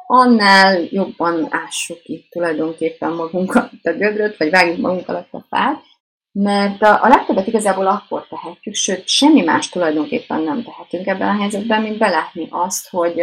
annál 0.06 0.80
jobban 0.90 1.46
ássuk 1.50 2.00
itt 2.02 2.30
tulajdonképpen 2.30 3.12
magunkat 3.12 3.70
a 3.82 3.90
gödröt, 3.90 4.36
vagy 4.36 4.50
vágjuk 4.50 4.78
magunk 4.78 5.08
alatt 5.08 5.32
a 5.32 5.46
fát, 5.48 5.82
mert 6.40 6.82
a, 6.82 7.04
a 7.04 7.08
legtöbbet 7.08 7.46
igazából 7.46 7.86
akkor 7.86 8.26
tehetjük, 8.28 8.74
sőt, 8.74 9.08
semmi 9.08 9.42
más 9.42 9.68
tulajdonképpen 9.68 10.42
nem 10.42 10.62
tehetünk 10.62 11.06
ebben 11.06 11.28
a 11.28 11.40
helyzetben, 11.40 11.82
mint 11.82 11.98
belátni 11.98 12.46
azt, 12.50 12.88
hogy, 12.88 13.22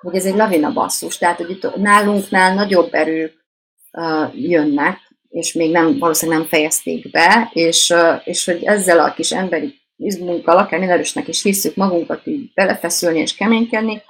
hogy 0.00 0.14
ez 0.14 0.24
egy 0.24 0.34
lavina 0.34 0.72
basszus, 0.72 1.18
tehát 1.18 1.36
hogy 1.36 1.50
itt 1.50 1.76
nálunknál 1.76 2.54
nagyobb 2.54 2.94
erők 2.94 3.46
uh, 3.92 4.40
jönnek, 4.40 4.98
és 5.28 5.52
még 5.52 5.70
nem, 5.70 5.98
valószínűleg 5.98 6.40
nem 6.40 6.48
fejezték 6.48 7.10
be, 7.10 7.50
és, 7.52 7.90
uh, 7.90 8.20
és 8.24 8.44
hogy 8.44 8.64
ezzel 8.64 8.98
a 8.98 9.12
kis 9.12 9.32
emberi 9.32 9.80
izmunkkal, 9.96 10.58
akár 10.58 10.82
erősnek 10.82 11.28
is 11.28 11.42
hiszük 11.42 11.74
magunkat 11.74 12.26
így 12.26 12.52
belefeszülni 12.54 13.18
és 13.18 13.34
keménykedni, 13.34 14.02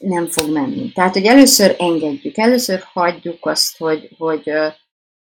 nem 0.00 0.26
fog 0.26 0.52
menni. 0.52 0.92
Tehát, 0.92 1.12
hogy 1.12 1.24
először 1.24 1.74
engedjük, 1.78 2.38
először 2.38 2.84
hagyjuk 2.92 3.46
azt, 3.46 3.76
hogy, 3.76 4.08
hogy, 4.18 4.50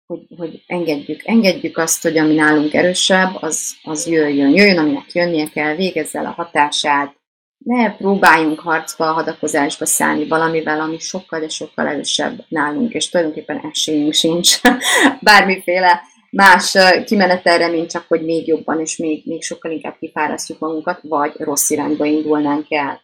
hogy, 0.09 0.25
hogy 0.37 0.63
engedjük, 0.67 1.21
engedjük 1.23 1.77
azt, 1.77 2.01
hogy 2.01 2.17
ami 2.17 2.33
nálunk 2.33 2.73
erősebb, 2.73 3.35
az, 3.39 3.75
az 3.83 4.07
jöjjön. 4.07 4.53
Jöjjön, 4.53 4.77
aminek 4.77 5.11
jönnie 5.13 5.47
kell, 5.47 5.75
végezzel 5.75 6.25
a 6.25 6.29
hatását, 6.29 7.15
ne 7.57 7.95
próbáljunk 7.95 8.59
harcba, 8.59 9.05
hadakozásba 9.05 9.85
szállni 9.85 10.27
valamivel, 10.27 10.81
ami 10.81 10.99
sokkal, 10.99 11.39
de 11.39 11.47
sokkal 11.47 11.87
erősebb 11.87 12.45
nálunk, 12.47 12.93
és 12.93 13.09
tulajdonképpen 13.09 13.61
esélyünk 13.71 14.13
sincs 14.13 14.59
bármiféle 15.21 16.01
más 16.31 16.77
kimenetelre, 17.05 17.67
mint 17.67 17.89
csak, 17.89 18.05
hogy 18.07 18.25
még 18.25 18.47
jobban 18.47 18.79
és 18.79 18.97
még, 18.97 19.23
még 19.25 19.41
sokkal 19.41 19.71
inkább 19.71 19.95
kifárasztjuk 19.99 20.59
magunkat, 20.59 20.99
vagy 21.01 21.33
rossz 21.37 21.69
irányba 21.69 22.05
indulnánk 22.05 22.65
el. 22.69 23.01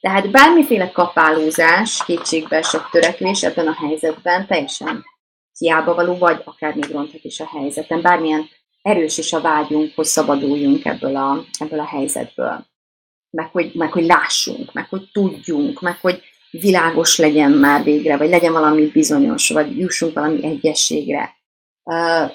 Tehát 0.00 0.30
bármiféle 0.30 0.90
kapálózás, 0.90 2.04
kétségbeesett 2.04 2.88
törekvés 2.90 3.42
ebben 3.42 3.66
a 3.66 3.76
helyzetben 3.80 4.46
teljesen 4.46 5.04
hiába 5.58 5.94
való, 5.94 6.18
vagy 6.18 6.42
akár 6.44 6.74
még 6.74 6.90
ronthat 6.90 7.24
is 7.24 7.40
a 7.40 7.46
helyzeten. 7.46 8.02
Bármilyen 8.02 8.48
erős 8.82 9.18
is 9.18 9.32
a 9.32 9.40
vágyunk, 9.40 9.92
hogy 9.94 10.04
szabaduljunk 10.04 10.84
ebből 10.84 11.16
a, 11.16 11.44
ebből 11.58 11.80
a 11.80 11.86
helyzetből. 11.86 12.66
Meg 13.30 13.50
hogy, 13.50 13.70
meg 13.74 13.92
hogy 13.92 14.04
lássunk, 14.04 14.72
meg 14.72 14.88
hogy 14.88 15.08
tudjunk, 15.12 15.80
meg 15.80 15.98
hogy 16.00 16.22
világos 16.50 17.18
legyen 17.18 17.50
már 17.50 17.84
végre, 17.84 18.16
vagy 18.16 18.28
legyen 18.28 18.52
valami 18.52 18.86
bizonyos, 18.86 19.48
vagy 19.50 19.78
jussunk 19.78 20.14
valami 20.14 20.44
egyességre. 20.44 21.36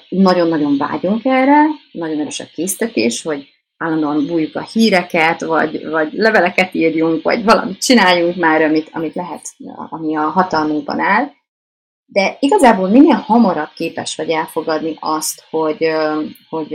Nagyon-nagyon 0.08 0.76
vágyunk 0.76 1.24
erre, 1.24 1.64
nagyon 1.92 2.20
erős 2.20 2.40
a 2.40 2.48
késztetés, 2.54 3.22
hogy 3.22 3.48
állandóan 3.76 4.26
bújjuk 4.26 4.56
a 4.56 4.62
híreket, 4.72 5.40
vagy, 5.40 5.88
vagy 5.88 6.12
leveleket 6.12 6.74
írjunk, 6.74 7.22
vagy 7.22 7.44
valamit 7.44 7.84
csináljunk 7.84 8.36
már, 8.36 8.62
amit, 8.62 8.88
amit 8.92 9.14
lehet, 9.14 9.42
ami 9.88 10.16
a 10.16 10.20
hatalmunkban 10.22 11.00
áll. 11.00 11.30
De 12.10 12.36
igazából 12.40 12.88
minél 12.88 13.16
hamarabb 13.16 13.70
képes 13.74 14.16
vagy 14.16 14.30
elfogadni 14.30 14.96
azt, 15.00 15.44
hogy, 15.50 15.90
hogy 16.48 16.72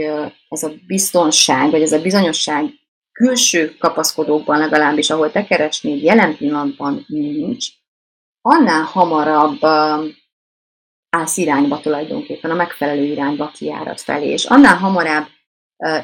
ez 0.48 0.62
a 0.62 0.72
biztonság, 0.86 1.70
vagy 1.70 1.82
ez 1.82 1.92
a 1.92 2.00
bizonyosság 2.00 2.64
külső 3.12 3.76
kapaszkodókban 3.78 4.58
legalábbis, 4.58 5.10
ahol 5.10 5.30
te 5.30 5.44
keresnéd, 5.44 6.02
jelen 6.02 6.36
pillanatban 6.36 7.04
nincs, 7.08 7.66
annál 8.40 8.82
hamarabb 8.82 9.64
állsz 11.10 11.36
irányba 11.36 11.80
tulajdonképpen, 11.80 12.50
a 12.50 12.54
megfelelő 12.54 13.04
irányba 13.04 13.50
kiárat 13.54 14.00
felé, 14.00 14.28
és 14.28 14.44
annál 14.44 14.76
hamarabb 14.76 15.26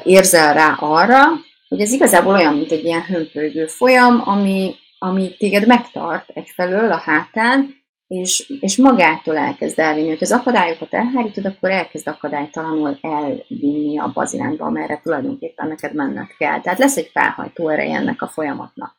érzel 0.03 0.53
rá 0.53 0.75
arra, 0.79 1.19
hogy 1.67 1.81
ez 1.81 1.91
igazából 1.91 2.33
olyan, 2.33 2.55
mint 2.55 2.71
egy 2.71 2.83
ilyen 2.83 3.03
hömpölygő 3.03 3.65
folyam, 3.65 4.21
ami, 4.25 4.75
ami 4.97 5.35
téged 5.37 5.67
megtart 5.67 6.29
egyfelől 6.29 6.91
a 6.91 6.97
hátán, 6.97 7.80
és, 8.11 8.53
és 8.59 8.77
magától 8.77 9.37
elkezd 9.37 9.79
elvinni. 9.79 10.07
Hogy 10.07 10.17
az 10.21 10.31
akadályokat 10.31 10.93
elhárítod, 10.93 11.45
akkor 11.45 11.69
elkezd 11.69 12.07
akadálytalanul 12.07 12.97
elvinni 13.01 13.99
abba 13.99 14.21
az 14.21 14.33
irányba, 14.33 14.65
amerre 14.65 14.99
tulajdonképpen 15.03 15.67
neked 15.67 15.93
menned 15.93 16.27
kell. 16.37 16.61
Tehát 16.61 16.79
lesz 16.79 16.97
egy 16.97 17.09
felhajtó 17.13 17.69
ereje 17.69 17.95
ennek 17.95 18.21
a 18.21 18.27
folyamatnak. 18.27 18.95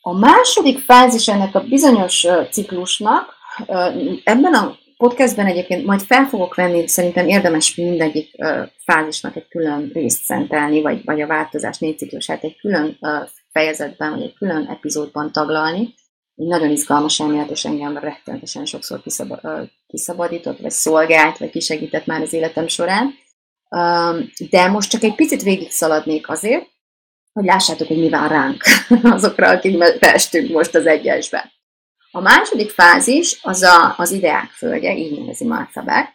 A 0.00 0.18
második 0.18 0.78
fázis 0.78 1.28
ennek 1.28 1.54
a 1.54 1.60
bizonyos 1.60 2.26
ciklusnak, 2.50 3.34
ebben 4.24 4.54
a 4.54 4.76
podcastben 4.96 5.46
egyébként 5.46 5.86
majd 5.86 6.00
fel 6.00 6.24
fogok 6.24 6.54
venni, 6.54 6.86
szerintem 6.86 7.28
érdemes 7.28 7.74
mindegyik 7.74 8.30
fázisnak 8.84 9.36
egy 9.36 9.48
külön 9.48 9.90
részt 9.94 10.22
szentelni, 10.22 10.82
vagy, 10.82 11.04
vagy 11.04 11.20
a 11.20 11.26
változás 11.26 11.78
négy 11.78 11.98
ciklusát 11.98 12.44
egy 12.44 12.56
külön 12.56 12.98
fejezetben, 13.52 14.10
vagy 14.10 14.22
egy 14.22 14.34
külön 14.34 14.66
epizódban 14.66 15.32
taglalni. 15.32 15.94
Nagyon 16.48 16.70
izgalmas 16.70 17.20
elmélet, 17.20 17.50
és 17.50 17.64
engem 17.64 17.98
rettenetesen 17.98 18.64
sokszor 18.64 19.02
kiszabadított, 19.86 20.58
vagy 20.58 20.70
szolgált, 20.70 21.38
vagy 21.38 21.50
kisegített 21.50 22.06
már 22.06 22.20
az 22.20 22.32
életem 22.32 22.68
során. 22.68 23.14
De 24.50 24.68
most 24.68 24.90
csak 24.90 25.02
egy 25.02 25.14
picit 25.14 25.42
végig 25.42 25.70
szaladnék 25.70 26.28
azért, 26.28 26.66
hogy 27.32 27.44
lássátok, 27.44 27.86
hogy 27.86 27.98
mi 27.98 28.08
vár 28.08 28.30
ránk 28.30 28.62
azokra, 29.14 29.48
akik 29.48 29.82
festünk 29.82 30.50
most 30.50 30.74
az 30.74 30.86
egyesben. 30.86 31.52
A 32.10 32.20
második 32.20 32.70
fázis 32.70 33.38
az 33.42 33.62
a, 33.62 33.94
az 33.96 34.10
ideák 34.10 34.50
földje, 34.50 34.96
így 34.96 35.18
nevezi 35.18 35.44
Martha 35.44 35.82
Beck, 35.82 36.12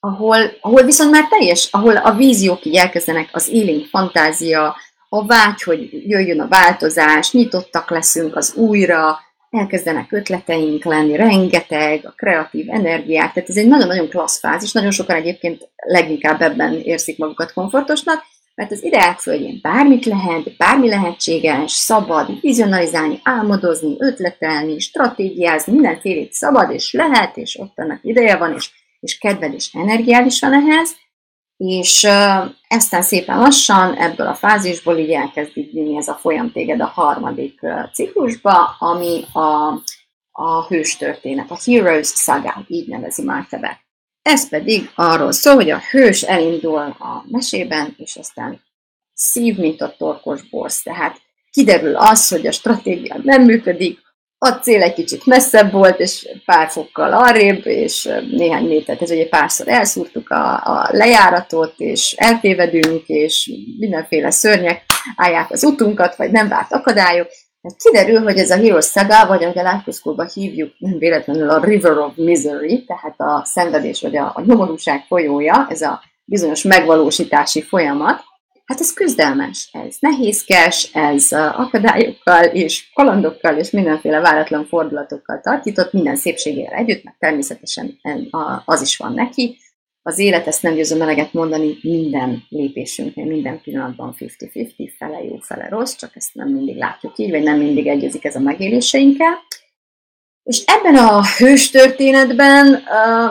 ahol, 0.00 0.38
ahol 0.60 0.82
viszont 0.82 1.10
már 1.10 1.28
teljes, 1.28 1.68
ahol 1.70 1.96
a 1.96 2.14
víziók 2.14 2.64
így 2.64 2.76
elkezdenek, 2.76 3.28
az 3.32 3.48
élénk 3.48 3.86
fantázia, 3.86 4.76
a 5.08 5.26
vágy, 5.26 5.62
hogy 5.62 6.08
jöjjön 6.08 6.40
a 6.40 6.48
változás, 6.48 7.32
nyitottak 7.32 7.90
leszünk 7.90 8.36
az 8.36 8.54
újra, 8.54 9.18
elkezdenek 9.50 10.12
ötleteink 10.12 10.84
lenni, 10.84 11.16
rengeteg, 11.16 12.06
a 12.06 12.10
kreatív 12.16 12.70
energiák, 12.70 13.32
tehát 13.32 13.48
ez 13.48 13.56
egy 13.56 13.68
nagyon-nagyon 13.68 14.08
klassz 14.08 14.38
fázis, 14.38 14.72
nagyon 14.72 14.90
sokan 14.90 15.16
egyébként 15.16 15.68
leginkább 15.76 16.40
ebben 16.40 16.80
érzik 16.82 17.18
magukat 17.18 17.52
komfortosnak, 17.52 18.22
mert 18.54 18.70
az 18.70 18.84
ideák 18.84 19.18
földjén 19.18 19.58
bármit 19.62 20.04
lehet, 20.04 20.56
bármi 20.56 20.88
lehetséges, 20.88 21.72
szabad 21.72 22.40
vizionalizálni, 22.40 23.20
álmodozni, 23.22 23.94
ötletelni, 23.98 24.78
stratégiázni, 24.78 25.72
mindenfélét 25.72 26.32
szabad 26.32 26.70
és 26.70 26.92
lehet, 26.92 27.36
és 27.36 27.58
ott 27.58 27.72
ennek 27.74 28.00
ideje 28.02 28.36
van, 28.36 28.54
és, 28.54 28.70
és 29.00 29.18
kedved 29.18 29.54
és 29.54 29.72
energiád 29.72 30.32
van 30.40 30.52
ehhez, 30.52 30.96
és 31.58 32.04
eztán 32.68 33.02
szépen 33.02 33.38
lassan 33.38 33.94
ebből 33.94 34.26
a 34.26 34.34
fázisból 34.34 34.98
így 34.98 35.10
elkezd 35.10 35.54
vinni 35.54 35.96
ez 35.96 36.08
a 36.08 36.14
folyam 36.14 36.52
téged 36.52 36.80
a 36.80 36.86
harmadik 36.86 37.60
ciklusba, 37.92 38.76
ami 38.78 39.24
a, 39.32 39.80
a 40.30 40.66
hős 40.66 40.96
történet, 40.96 41.50
a 41.50 41.58
Heroes 41.64 42.08
Saga, 42.08 42.64
így 42.66 42.88
nevezi 42.88 43.22
Martha 43.22 43.58
Beck. 43.58 43.86
Ez 44.22 44.48
pedig 44.48 44.90
arról 44.94 45.32
szól, 45.32 45.54
hogy 45.54 45.70
a 45.70 45.82
hős 45.90 46.22
elindul 46.22 46.78
a 46.78 47.24
mesében, 47.26 47.94
és 47.96 48.16
aztán 48.16 48.60
szív, 49.14 49.56
mint 49.56 49.80
a 49.80 49.94
torkos 49.96 50.42
borsz. 50.42 50.82
Tehát 50.82 51.20
kiderül 51.50 51.96
az, 51.96 52.28
hogy 52.28 52.46
a 52.46 52.52
stratégia 52.52 53.16
nem 53.22 53.42
működik, 53.42 53.98
a 54.38 54.48
cél 54.48 54.82
egy 54.82 54.94
kicsit 54.94 55.26
messzebb 55.26 55.72
volt, 55.72 56.00
és 56.00 56.28
pár 56.44 56.68
fokkal 56.68 57.12
arrébb, 57.12 57.66
és 57.66 58.08
néhány 58.30 58.66
métert, 58.66 59.02
ez 59.02 59.10
ugye 59.10 59.28
párszor 59.28 59.68
elszúrtuk 59.68 60.30
a, 60.30 60.54
a 60.54 60.88
lejáratot, 60.92 61.74
és 61.76 62.12
eltévedünk, 62.12 63.06
és 63.06 63.52
mindenféle 63.78 64.30
szörnyek 64.30 64.82
állják 65.16 65.50
az 65.50 65.64
utunkat, 65.64 66.16
vagy 66.16 66.30
nem 66.30 66.48
várt 66.48 66.72
akadályok, 66.72 67.28
Kiderül, 67.76 68.22
hogy 68.22 68.38
ez 68.38 68.50
a 68.50 68.56
Hero 68.56 68.80
Saga, 68.80 69.26
vagy 69.26 69.44
ahogy 69.44 69.58
a 69.58 69.82
Life 69.84 70.30
hívjuk, 70.34 70.72
nem 70.78 70.98
véletlenül 70.98 71.50
a 71.50 71.64
River 71.64 71.98
of 71.98 72.12
Misery, 72.16 72.84
tehát 72.84 73.14
a 73.16 73.42
szenvedés 73.44 74.00
vagy 74.00 74.16
a, 74.16 74.32
a 74.34 74.42
nyomorúság 74.46 75.04
folyója, 75.08 75.66
ez 75.70 75.82
a 75.82 76.02
bizonyos 76.24 76.62
megvalósítási 76.62 77.62
folyamat, 77.62 78.22
hát 78.68 78.80
ez 78.80 78.92
küzdelmes, 78.92 79.68
ez 79.72 79.96
nehézkes, 80.00 80.90
ez 80.92 81.32
akadályokkal 81.32 82.44
és 82.44 82.90
kalandokkal 82.94 83.56
és 83.56 83.70
mindenféle 83.70 84.20
váratlan 84.20 84.66
fordulatokkal 84.66 85.40
tartított, 85.40 85.92
minden 85.92 86.16
szépségével 86.16 86.72
együtt, 86.72 87.04
meg 87.04 87.16
természetesen 87.18 87.98
az 88.64 88.82
is 88.82 88.96
van 88.96 89.14
neki, 89.14 89.58
az 90.02 90.18
élet, 90.18 90.46
ezt 90.46 90.62
nem 90.62 90.74
győzöm 90.74 91.02
eleget 91.02 91.32
mondani, 91.32 91.78
minden 91.82 92.42
lépésünknél, 92.48 93.24
minden 93.24 93.60
pillanatban 93.62 94.14
50-50, 94.18 94.92
fele 94.96 95.24
jó, 95.24 95.36
fele 95.36 95.68
rossz, 95.68 95.94
csak 95.94 96.10
ezt 96.14 96.34
nem 96.34 96.48
mindig 96.48 96.76
látjuk 96.76 97.18
így, 97.18 97.30
vagy 97.30 97.42
nem 97.42 97.58
mindig 97.58 97.86
egyezik 97.86 98.24
ez 98.24 98.36
a 98.36 98.40
megéléseinkkel. 98.40 99.38
És 100.48 100.64
ebben 100.66 100.96
a 100.96 101.22
hős 101.38 101.70
történetben 101.70 102.82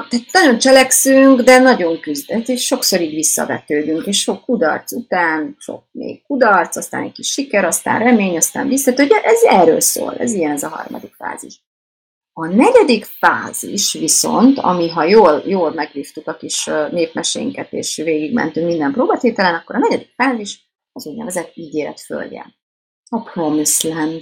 tehát 0.09 0.31
nagyon 0.31 0.57
cselekszünk, 0.57 1.41
de 1.41 1.59
nagyon 1.59 1.99
küzdött, 1.99 2.47
és 2.47 2.65
sokszor 2.65 3.01
így 3.01 3.13
visszavetődünk, 3.13 4.05
és 4.05 4.19
sok 4.19 4.43
kudarc 4.43 4.91
után, 4.91 5.55
sok 5.59 5.83
még 5.91 6.23
kudarc, 6.23 6.75
aztán 6.75 7.03
egy 7.03 7.11
kis 7.11 7.27
siker, 7.27 7.65
aztán 7.65 7.99
remény, 7.99 8.37
aztán 8.37 8.67
visszatődő, 8.67 9.15
ez 9.23 9.43
erről 9.43 9.79
szól, 9.79 10.15
ez 10.15 10.33
ilyen 10.33 10.51
ez 10.51 10.63
a 10.63 10.67
harmadik 10.67 11.13
fázis. 11.13 11.61
A 12.33 12.47
negyedik 12.47 13.05
fázis 13.05 13.93
viszont, 13.93 14.59
ami 14.59 14.89
ha 14.89 15.03
jól, 15.03 15.41
jól 15.45 15.73
megvívtuk 15.73 16.27
a 16.27 16.35
kis 16.35 16.69
népmesénket, 16.91 17.73
és 17.73 17.95
végigmentünk 17.95 18.67
minden 18.67 18.91
próbatételen, 18.91 19.55
akkor 19.55 19.75
a 19.75 19.79
negyedik 19.79 20.13
fázis 20.15 20.71
az 20.91 21.07
úgynevezett 21.07 21.51
ígéret 21.53 21.99
földje. 21.99 22.45
A 23.09 23.21
Promised 23.21 23.93
Land. 23.93 24.21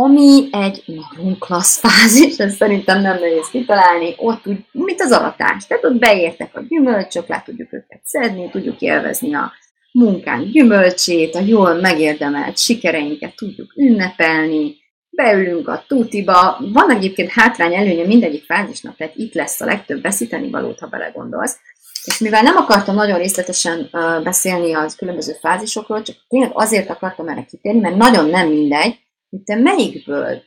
Ami 0.00 0.48
egy 0.50 0.82
nagyon 0.86 1.38
klassz 1.38 1.78
fázis, 1.78 2.36
ez 2.36 2.54
szerintem 2.54 3.00
nem 3.00 3.18
nehéz 3.18 3.48
kitalálni, 3.50 4.14
ott 4.16 4.46
úgy, 4.46 4.64
mint 4.72 5.00
az 5.00 5.12
avatás. 5.12 5.66
Tehát 5.66 5.84
ott 5.84 5.98
beértek 5.98 6.56
a 6.56 6.60
gyümölcsök, 6.68 7.28
le 7.28 7.42
tudjuk 7.44 7.72
őket 7.72 8.00
szedni, 8.04 8.50
tudjuk 8.50 8.80
élvezni 8.80 9.34
a 9.34 9.52
munkánk 9.92 10.50
gyümölcsét, 10.50 11.34
a 11.34 11.40
jól 11.40 11.74
megérdemelt 11.74 12.58
sikereinket 12.58 13.34
tudjuk 13.36 13.72
ünnepelni, 13.76 14.76
beülünk 15.10 15.68
a 15.68 15.84
tútiba. 15.88 16.58
Van 16.72 16.90
egyébként 16.90 17.30
hátrány 17.30 17.74
előnye 17.74 18.06
mindegyik 18.06 18.44
fázisnak, 18.44 18.96
tehát 18.96 19.16
itt 19.16 19.34
lesz 19.34 19.60
a 19.60 19.64
legtöbb 19.64 20.02
veszíteni 20.02 20.50
valót, 20.50 20.78
ha 20.78 20.86
belegondolsz. 20.86 21.56
És 22.04 22.18
mivel 22.18 22.42
nem 22.42 22.56
akartam 22.56 22.94
nagyon 22.94 23.18
részletesen 23.18 23.90
beszélni 24.22 24.74
az 24.74 24.96
különböző 24.96 25.32
fázisokról, 25.40 26.02
csak 26.02 26.16
tényleg 26.28 26.50
azért 26.54 26.90
akartam 26.90 27.28
erre 27.28 27.44
kitérni, 27.44 27.80
mert 27.80 27.96
nagyon 27.96 28.30
nem 28.30 28.48
mindegy, 28.48 29.06
hogy 29.30 29.42
te 29.42 29.54
melyikből 29.54 30.42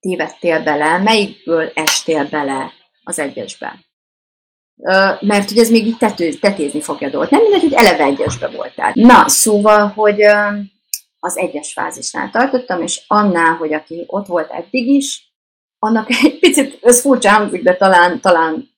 tévedtél 0.00 0.62
bele, 0.62 0.98
melyikből 0.98 1.70
estél 1.74 2.28
bele 2.28 2.72
az 3.02 3.18
egyesbe. 3.18 3.78
Mert 5.20 5.48
hogy 5.48 5.58
ez 5.58 5.70
még 5.70 5.86
így 5.86 5.96
tető, 5.96 6.32
tetézni 6.32 6.80
fogja 6.80 7.08
dolgot. 7.08 7.30
Nem 7.30 7.42
mindegy, 7.42 7.60
hogy 7.60 7.72
eleve 7.72 8.04
egyesbe 8.04 8.48
voltál. 8.48 8.92
Na, 8.94 9.28
szóval, 9.28 9.88
hogy 9.88 10.22
az 11.18 11.36
egyes 11.36 11.72
fázisnál 11.72 12.30
tartottam, 12.30 12.82
és 12.82 13.04
annál, 13.06 13.54
hogy 13.54 13.72
aki 13.72 14.04
ott 14.06 14.26
volt 14.26 14.50
eddig 14.50 14.86
is, 14.86 15.32
annak 15.78 16.10
egy 16.22 16.38
picit, 16.38 16.78
ez 16.82 17.00
furcsa 17.00 17.30
hangzik, 17.30 17.62
de 17.62 17.76
talán, 17.76 18.20
talán 18.20 18.68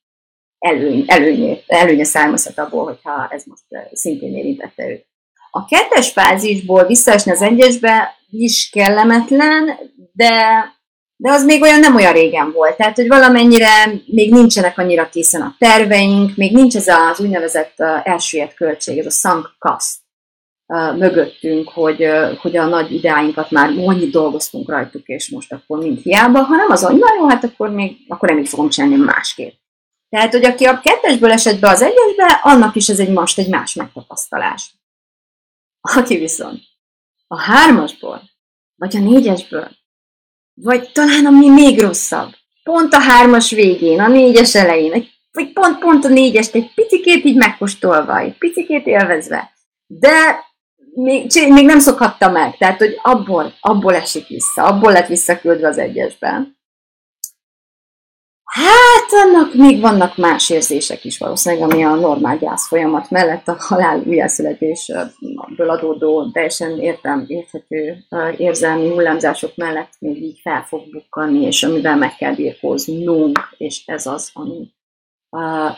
előny, 0.58 1.04
előnye, 1.06 1.56
előnye 1.66 2.04
származhat 2.04 2.58
abból, 2.58 2.84
hogyha 2.84 3.28
ez 3.28 3.44
most 3.44 3.64
szintén 3.92 4.36
érintette 4.36 4.88
őt. 4.88 5.08
A 5.50 5.64
kettes 5.64 6.10
fázisból 6.10 6.86
visszaesni 6.86 7.30
az 7.30 7.42
egyesbe 7.42 8.16
is 8.30 8.70
kellemetlen, 8.72 9.78
de, 10.12 10.64
de 11.16 11.30
az 11.30 11.44
még 11.44 11.62
olyan 11.62 11.80
nem 11.80 11.94
olyan 11.94 12.12
régen 12.12 12.52
volt. 12.52 12.76
Tehát, 12.76 12.96
hogy 12.96 13.08
valamennyire 13.08 13.68
még 14.06 14.32
nincsenek 14.32 14.78
annyira 14.78 15.08
készen 15.08 15.40
a 15.40 15.54
terveink, 15.58 16.36
még 16.36 16.52
nincs 16.52 16.76
ez 16.76 16.88
az 16.88 17.20
úgynevezett 17.20 17.74
elsőjett 18.02 18.54
költség, 18.54 18.98
ez 18.98 19.06
a 19.06 19.10
sunk 19.10 19.54
cost 19.58 19.98
mögöttünk, 20.96 21.68
hogy, 21.68 22.06
hogy 22.40 22.56
a 22.56 22.66
nagy 22.66 22.92
ideáinkat 22.92 23.50
már 23.50 23.68
annyit 23.86 24.10
dolgoztunk 24.10 24.68
rajtuk, 24.68 25.06
és 25.06 25.30
most 25.30 25.52
akkor 25.52 25.78
mind 25.78 25.98
hiába, 25.98 26.42
hanem 26.42 26.70
az, 26.70 26.82
hogy 26.82 26.98
na 26.98 27.06
jó, 27.18 27.28
hát 27.28 27.44
akkor 27.44 27.70
még, 27.70 27.96
akkor 28.08 28.28
nem 28.28 28.38
így 28.38 28.48
fogom 28.48 28.68
csinálni 28.68 28.96
másképp. 28.96 29.52
Tehát, 30.08 30.32
hogy 30.32 30.44
aki 30.44 30.64
a 30.64 30.80
kettesből 30.80 31.30
esett 31.32 31.60
be 31.60 31.68
az 31.68 31.82
egyesbe, 31.82 32.40
annak 32.42 32.74
is 32.76 32.88
ez 32.88 32.98
egy 32.98 33.12
most 33.12 33.38
egy 33.38 33.48
más 33.48 33.74
megtapasztalás. 33.74 34.74
Aki 35.80 36.16
viszont 36.16 36.60
a 37.26 37.40
hármasból, 37.40 38.22
vagy 38.76 38.96
a 38.96 39.00
négyesből, 39.00 39.70
vagy 40.54 40.92
talán 40.92 41.26
ami 41.26 41.48
még 41.48 41.80
rosszabb, 41.80 42.34
pont 42.62 42.94
a 42.94 43.00
hármas 43.00 43.50
végén, 43.50 44.00
a 44.00 44.08
négyes 44.08 44.54
elején, 44.54 45.08
vagy 45.32 45.52
pont-pont 45.52 46.04
a 46.04 46.08
négyest 46.08 46.54
egy 46.54 46.74
picikét 46.74 47.24
így 47.24 47.36
megkóstolva, 47.36 48.18
egy 48.18 48.38
picikét 48.38 48.86
élvezve, 48.86 49.52
de 49.86 50.48
még, 50.94 51.30
még 51.48 51.64
nem 51.64 51.78
szokhatta 51.78 52.30
meg, 52.30 52.56
tehát 52.56 52.78
hogy 52.78 52.98
abból, 53.02 53.54
abból 53.60 53.94
esik 53.94 54.26
vissza, 54.26 54.64
abból 54.64 54.92
lett 54.92 55.06
visszaküldve 55.06 55.68
az 55.68 55.78
egyesben. 55.78 56.58
Hát, 58.52 59.24
annak 59.24 59.54
még 59.54 59.80
vannak 59.80 60.16
más 60.16 60.50
érzések 60.50 61.04
is 61.04 61.18
valószínűleg, 61.18 61.70
ami 61.70 61.84
a 61.84 61.94
normál 61.94 62.38
gyász 62.38 62.68
folyamat 62.68 63.10
mellett 63.10 63.48
a 63.48 63.56
halál 63.58 64.02
újjászületésből 64.06 65.70
adódó, 65.70 66.30
teljesen 66.30 66.78
értem, 66.78 67.24
érthető 67.26 68.04
érzelmi 68.36 68.88
hullámzások 68.88 69.56
mellett 69.56 69.92
még 69.98 70.22
így 70.22 70.38
fel 70.42 70.64
fog 70.68 70.90
bukkanni, 70.90 71.46
és 71.46 71.62
amivel 71.62 71.96
meg 71.96 72.16
kell 72.16 72.34
birkóznunk, 72.34 73.38
és 73.56 73.82
ez 73.86 74.06
az, 74.06 74.30
ami, 74.32 74.72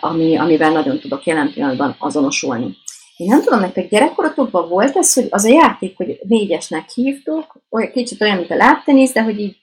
ami, 0.01 0.37
amivel 0.37 0.73
nagyon 0.73 0.99
tudok 0.99 1.25
jelen 1.25 1.53
pillanatban 1.53 1.97
azonosulni. 1.99 2.77
Én 3.17 3.27
nem 3.27 3.43
tudom, 3.43 3.61
nektek 3.61 3.89
gyerekkoratokban 3.89 4.69
volt 4.69 4.97
ez, 4.97 5.15
hogy 5.15 5.27
az 5.31 5.45
a 5.45 5.49
játék, 5.49 5.97
hogy 5.97 6.19
négyesnek 6.29 6.89
hívtuk, 6.89 7.63
olyan, 7.71 7.91
kicsit 7.91 8.21
olyan, 8.21 8.37
mint 8.37 8.51
a 8.51 8.57
láptenisz, 8.57 9.13
de 9.13 9.23
hogy 9.23 9.41
így 9.41 9.57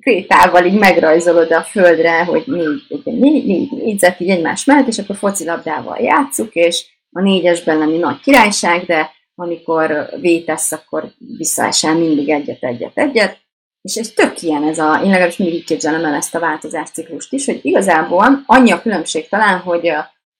krétával 0.00 0.64
így 0.64 0.78
megrajzolod 0.78 1.52
a 1.52 1.62
földre, 1.62 2.24
hogy 2.24 2.42
négy, 2.46 2.82
négy, 3.04 3.46
négy 3.46 3.70
négyzet 3.70 4.20
így 4.20 4.30
egymás 4.30 4.64
mellett, 4.64 4.86
és 4.86 4.98
akkor 4.98 5.16
focilabdával 5.16 5.98
játszuk, 5.98 6.54
és 6.54 6.84
a 7.10 7.20
négyesben 7.20 7.78
lenni 7.78 7.98
nagy 7.98 8.20
királyság, 8.20 8.84
de 8.84 9.10
amikor 9.34 10.08
vétesz, 10.20 10.72
akkor 10.72 11.12
visszaesel 11.36 11.94
mindig 11.94 12.30
egyet, 12.30 12.62
egyet, 12.62 12.98
egyet. 12.98 13.40
És 13.82 13.94
ez 13.94 14.08
tök 14.08 14.42
ilyen 14.42 14.62
ez 14.62 14.78
a, 14.78 15.00
én 15.04 15.10
legalábbis 15.10 15.36
mindig 15.36 15.56
így 15.56 15.64
képzelem 15.64 16.04
el 16.04 16.14
ezt 16.14 16.34
a 16.34 16.38
változásciklust 16.38 17.32
is, 17.32 17.46
hogy 17.46 17.60
igazából 17.62 18.42
annyi 18.46 18.70
a 18.70 18.80
különbség 18.80 19.28
talán, 19.28 19.58
hogy 19.58 19.92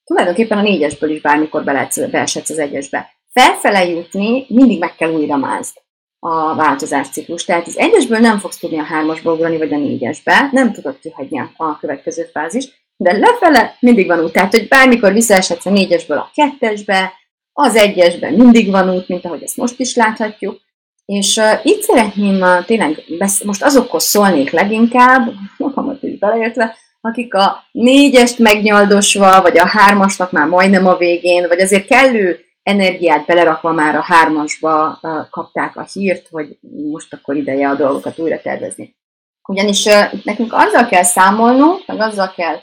tulajdonképpen 0.05 0.59
a 0.59 0.63
négyesből 0.63 1.11
is 1.11 1.21
bármikor 1.21 1.65
beeshetsz 2.11 2.51
az 2.51 2.59
egyesbe. 2.59 3.11
Felfele 3.33 3.85
jutni 3.85 4.47
mindig 4.49 4.79
meg 4.79 4.95
kell 4.95 5.13
újra 5.13 5.37
mázd 5.37 5.77
a 6.25 6.55
változásciklus. 6.55 7.45
Tehát 7.45 7.67
az 7.67 7.79
egyesből 7.79 8.19
nem 8.19 8.39
fogsz 8.39 8.59
tudni 8.59 8.79
a 8.79 8.85
hármasból 8.85 9.33
ugrani, 9.33 9.59
vagy 9.59 9.73
a 9.73 9.77
négyesbe, 9.77 10.49
nem 10.53 10.73
tudod 10.73 10.99
kihagyni 10.99 11.39
a 11.57 11.79
következő 11.79 12.23
fázis, 12.33 12.69
de 12.97 13.13
lefele 13.13 13.77
mindig 13.81 14.07
van 14.07 14.25
út. 14.25 14.33
Tehát, 14.33 14.51
hogy 14.51 14.69
bármikor 14.69 15.13
visszaeshetsz 15.13 15.67
a 15.67 15.71
négyesből 15.71 16.19
a 16.19 16.31
kettesbe, 16.35 17.13
az 17.53 17.77
egyesben 17.77 18.33
mindig 18.33 18.71
van 18.71 18.95
út, 18.95 19.09
mint 19.09 19.25
ahogy 19.25 19.43
ezt 19.43 19.57
most 19.57 19.81
is 19.81 19.95
láthatjuk. 19.95 20.61
És 21.05 21.37
uh, 21.37 21.67
itt 21.67 21.83
szeretném 21.83 22.41
uh, 22.41 22.65
tényleg, 22.65 23.03
besz- 23.19 23.45
most 23.45 23.63
azokhoz 23.63 24.05
szólnék 24.05 24.51
leginkább, 24.51 25.33
magamat 25.57 26.03
is 26.03 26.19
beleértve, 26.19 26.77
akik 27.01 27.35
a 27.35 27.65
négyest 27.73 28.39
megnyaldosva, 28.39 29.43
vagy 29.43 29.59
a 29.59 29.69
hármasnak 29.69 30.33
már 30.33 30.47
majdnem 30.47 30.87
a 30.87 30.97
végén, 30.97 31.49
vagy 31.49 31.61
azért 31.61 31.87
kellő 31.87 32.41
energiát 32.63 33.27
belerakva 33.27 33.73
már 33.73 33.97
a 33.97 34.03
hármasba 34.03 35.01
kapták 35.31 35.77
a 35.77 35.87
hírt, 35.93 36.29
hogy 36.31 36.59
most 36.91 37.15
akkor 37.15 37.37
ideje 37.37 37.69
a 37.69 37.75
dolgokat 37.75 38.19
újra 38.19 38.41
tervezni. 38.41 38.97
Ugyanis 39.49 39.85
nekünk 40.25 40.53
azzal 40.53 40.87
kell 40.87 41.03
számolnunk, 41.03 41.87
meg 41.87 42.01
azzal 42.01 42.33
kell, 42.37 42.57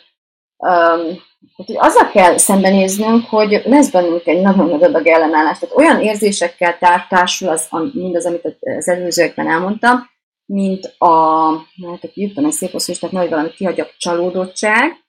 um, 0.58 1.28
hogy 1.56 1.76
azzal 1.78 2.10
kell 2.10 2.38
szembenéznünk, 2.38 3.26
hogy 3.26 3.62
lesz 3.66 3.90
bennünk 3.90 4.26
egy 4.26 4.42
nagyon 4.42 4.70
nagy 4.70 4.84
adag 4.84 5.08
ellenállás. 5.08 5.60
Tehát 5.60 5.76
olyan 5.76 6.02
érzésekkel 6.02 6.78
tártársul 6.78 7.48
az, 7.48 7.68
mindaz, 7.94 8.26
amit 8.26 8.58
az 8.60 8.88
előzőekben 8.88 9.50
elmondtam, 9.50 10.10
mint 10.46 10.96
a, 10.98 11.50
hát 11.88 12.04
aki 12.04 12.22
írtam 12.22 12.46
egy 12.46 12.52
szép 12.52 12.72
hosszú, 12.72 12.94
tehát 12.94 13.16
nagy 13.16 13.30
valami 13.30 13.50
kihagyok 13.50 13.94
csalódottság, 13.98 15.06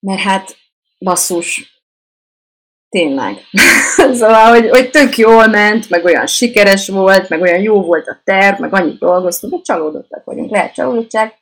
mert 0.00 0.20
hát 0.20 0.56
basszus, 0.98 1.79
tényleg. 2.90 3.36
szóval, 4.20 4.50
hogy, 4.50 4.68
hogy 4.68 4.90
tök 4.90 5.16
jól 5.16 5.46
ment, 5.46 5.88
meg 5.88 6.04
olyan 6.04 6.26
sikeres 6.26 6.88
volt, 6.88 7.28
meg 7.28 7.40
olyan 7.40 7.60
jó 7.60 7.82
volt 7.82 8.06
a 8.06 8.20
terv, 8.24 8.60
meg 8.60 8.74
annyit 8.74 8.98
dolgoztunk, 8.98 9.52
hogy 9.52 9.62
csalódottak 9.62 10.24
vagyunk. 10.24 10.50
Lehet 10.50 10.74
csalódottság, 10.74 11.34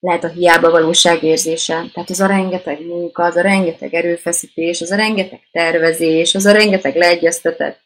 lehet 0.00 0.24
a 0.24 0.28
hiába 0.28 0.70
valóság 0.70 1.22
érzése. 1.22 1.84
Tehát 1.92 2.10
az 2.10 2.20
a 2.20 2.26
rengeteg 2.26 2.86
munka, 2.86 3.24
az 3.24 3.36
a 3.36 3.40
rengeteg 3.40 3.94
erőfeszítés, 3.94 4.80
az 4.80 4.90
a 4.90 4.96
rengeteg 4.96 5.40
tervezés, 5.52 6.34
az 6.34 6.46
a 6.46 6.52
rengeteg 6.52 6.96
leegyeztetett 6.96 7.82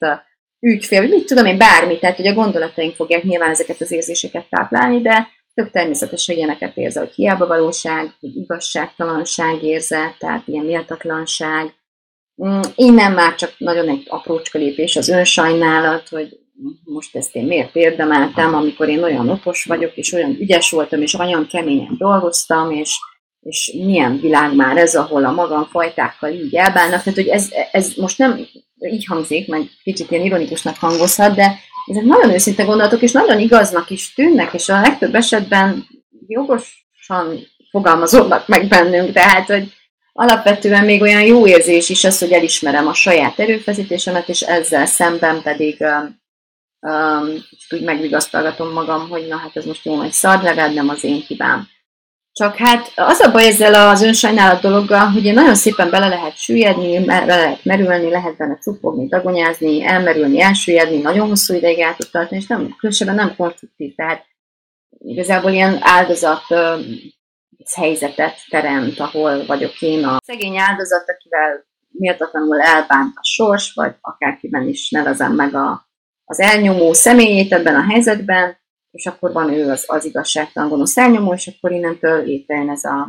ügyfél, 0.61 1.01
vagy 1.01 1.11
mit 1.11 1.27
tudom 1.27 1.47
én, 1.47 1.59
bármi, 1.59 1.99
tehát 1.99 2.17
hogy 2.17 2.27
a 2.27 2.35
gondolataink 2.35 2.95
fogják 2.95 3.23
nyilván 3.23 3.51
ezeket 3.51 3.81
az 3.81 3.93
érzéseket 3.93 4.47
táplálni, 4.49 5.01
de 5.01 5.29
tök 5.55 5.71
természetesen 5.71 6.37
ilyeneket 6.37 6.77
érzel, 6.77 7.05
hogy 7.05 7.15
hiába 7.15 7.47
valóság, 7.47 8.15
hogy 8.21 8.37
igazságtalanság 8.37 9.63
érzet, 9.63 10.19
tehát 10.19 10.49
ilyen 10.49 10.65
méltatlanság. 10.65 11.75
Mm, 12.45 12.61
innen 12.75 13.13
már 13.13 13.35
csak 13.35 13.55
nagyon 13.59 13.89
egy 13.89 14.07
aprócska 14.09 14.59
lépés 14.59 14.97
az 14.97 15.09
önsajnálat, 15.09 16.09
hogy 16.09 16.39
most 16.85 17.17
ezt 17.17 17.35
én 17.35 17.45
miért 17.45 17.77
érdemeltem, 17.77 18.55
amikor 18.55 18.89
én 18.89 19.03
olyan 19.03 19.29
okos 19.29 19.65
vagyok, 19.65 19.97
és 19.97 20.13
olyan 20.13 20.37
ügyes 20.41 20.71
voltam, 20.71 21.03
és 21.03 21.15
olyan 21.15 21.47
keményen 21.47 21.95
dolgoztam, 21.99 22.71
és 22.71 22.99
és 23.41 23.73
milyen 23.85 24.21
világ 24.21 24.55
már 24.55 24.77
ez, 24.77 24.95
ahol 24.95 25.25
a 25.25 25.33
magamfajtákkal 25.33 26.31
így 26.31 26.55
elbánnak. 26.55 27.03
Tehát, 27.03 27.19
hogy 27.19 27.29
ez, 27.29 27.49
ez 27.73 27.93
most 27.97 28.19
nem 28.19 28.47
így 28.91 29.07
hangzik, 29.07 29.49
meg 29.49 29.61
kicsit 29.83 30.11
ilyen 30.11 30.25
ironikusnak 30.25 30.77
hangozhat, 30.77 31.35
de 31.35 31.59
ezek 31.87 32.03
nagyon 32.03 32.31
őszinte 32.31 32.63
gondolatok, 32.63 33.03
és 33.03 33.13
nagyon 33.13 33.39
igaznak 33.39 33.91
is 33.91 34.15
tűnnek, 34.15 34.55
és 34.55 34.69
a 34.69 34.81
legtöbb 34.81 35.15
esetben 35.15 35.87
jogosan 36.27 37.47
fogalmazódnak 37.71 38.49
meg 38.49 38.69
bennünk, 38.69 39.13
tehát, 39.13 39.47
hogy 39.47 39.73
alapvetően 40.21 40.85
még 40.85 41.03
olyan 41.03 41.23
jó 41.23 41.47
érzés 41.47 41.89
is 41.89 42.05
az, 42.05 42.19
hogy 42.19 42.33
elismerem 42.33 42.87
a 42.87 42.95
saját 42.95 43.39
erőfeszítésemet, 43.39 44.29
és 44.29 44.41
ezzel 44.41 44.87
szemben 44.87 45.43
pedig 45.43 45.85
um, 46.81 47.45
megvigasztalgatom 47.81 48.73
magam, 48.73 49.09
hogy 49.09 49.27
na 49.27 49.37
hát 49.37 49.57
ez 49.57 49.65
most 49.65 49.85
jó 49.85 49.97
nagy 49.97 50.13
szar, 50.13 50.43
legalább 50.43 50.75
nem 50.75 50.89
az 50.89 51.05
én 51.05 51.25
hibám. 51.27 51.69
Csak 52.33 52.57
hát 52.57 52.93
az 52.95 53.21
a 53.21 53.31
baj 53.31 53.47
ezzel 53.47 53.89
az 53.89 54.03
önsajnálat 54.03 54.61
dologgal, 54.61 55.07
hogy 55.07 55.33
nagyon 55.33 55.55
szépen 55.55 55.91
bele 55.91 56.09
lehet 56.09 56.37
süllyedni, 56.37 57.05
bele 57.05 57.37
lehet 57.37 57.65
merülni, 57.65 58.11
lehet 58.11 58.37
benne 58.37 58.57
cupogni, 58.57 59.07
dagonyázni, 59.07 59.85
elmerülni, 59.85 60.41
elsüllyedni, 60.41 60.97
nagyon 60.97 61.29
hosszú 61.29 61.55
ideig 61.55 61.81
át 61.81 62.11
tartani, 62.11 62.41
és 62.41 62.47
nem, 62.47 62.77
különösebben 62.79 63.15
nem 63.15 63.37
konstruktív. 63.37 63.95
Tehát 63.95 64.27
igazából 64.99 65.51
ilyen 65.51 65.79
áldozat 65.81 66.45
helyzetet 67.75 68.37
teremt, 68.49 68.99
ahol 68.99 69.47
vagyok 69.47 69.81
én 69.81 70.05
a 70.05 70.17
szegény 70.25 70.57
áldozat, 70.57 71.09
akivel 71.09 71.65
méltatlanul 71.89 72.61
elbánt 72.61 73.17
a 73.17 73.25
sors, 73.25 73.73
vagy 73.73 73.95
akárkiben 74.01 74.69
is 74.69 74.91
nevezem 74.91 75.35
meg 75.35 75.55
a, 75.55 75.89
az 76.25 76.41
elnyomó 76.41 76.93
személyét 76.93 77.53
ebben 77.53 77.75
a 77.75 77.87
helyzetben, 77.91 78.59
és 78.91 79.07
akkor 79.07 79.33
van 79.33 79.53
ő 79.53 79.71
az, 79.71 79.85
az 79.87 80.05
igazságtalan 80.05 80.69
gonosz 80.69 80.97
elnyomó, 80.97 81.33
és 81.33 81.47
akkor 81.47 81.73
innentől 81.73 82.25
létrejön 82.25 82.71
ez 82.71 82.85
a, 82.85 83.09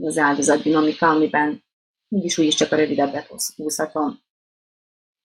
az 0.00 0.18
áldozat 0.18 0.62
dinamika, 0.62 1.08
amiben 1.08 1.64
úgyis 2.08 2.38
úgyis 2.38 2.54
csak 2.54 2.72
a 2.72 2.76
rövidebbet 2.76 3.30
húzhatom. 3.56 4.18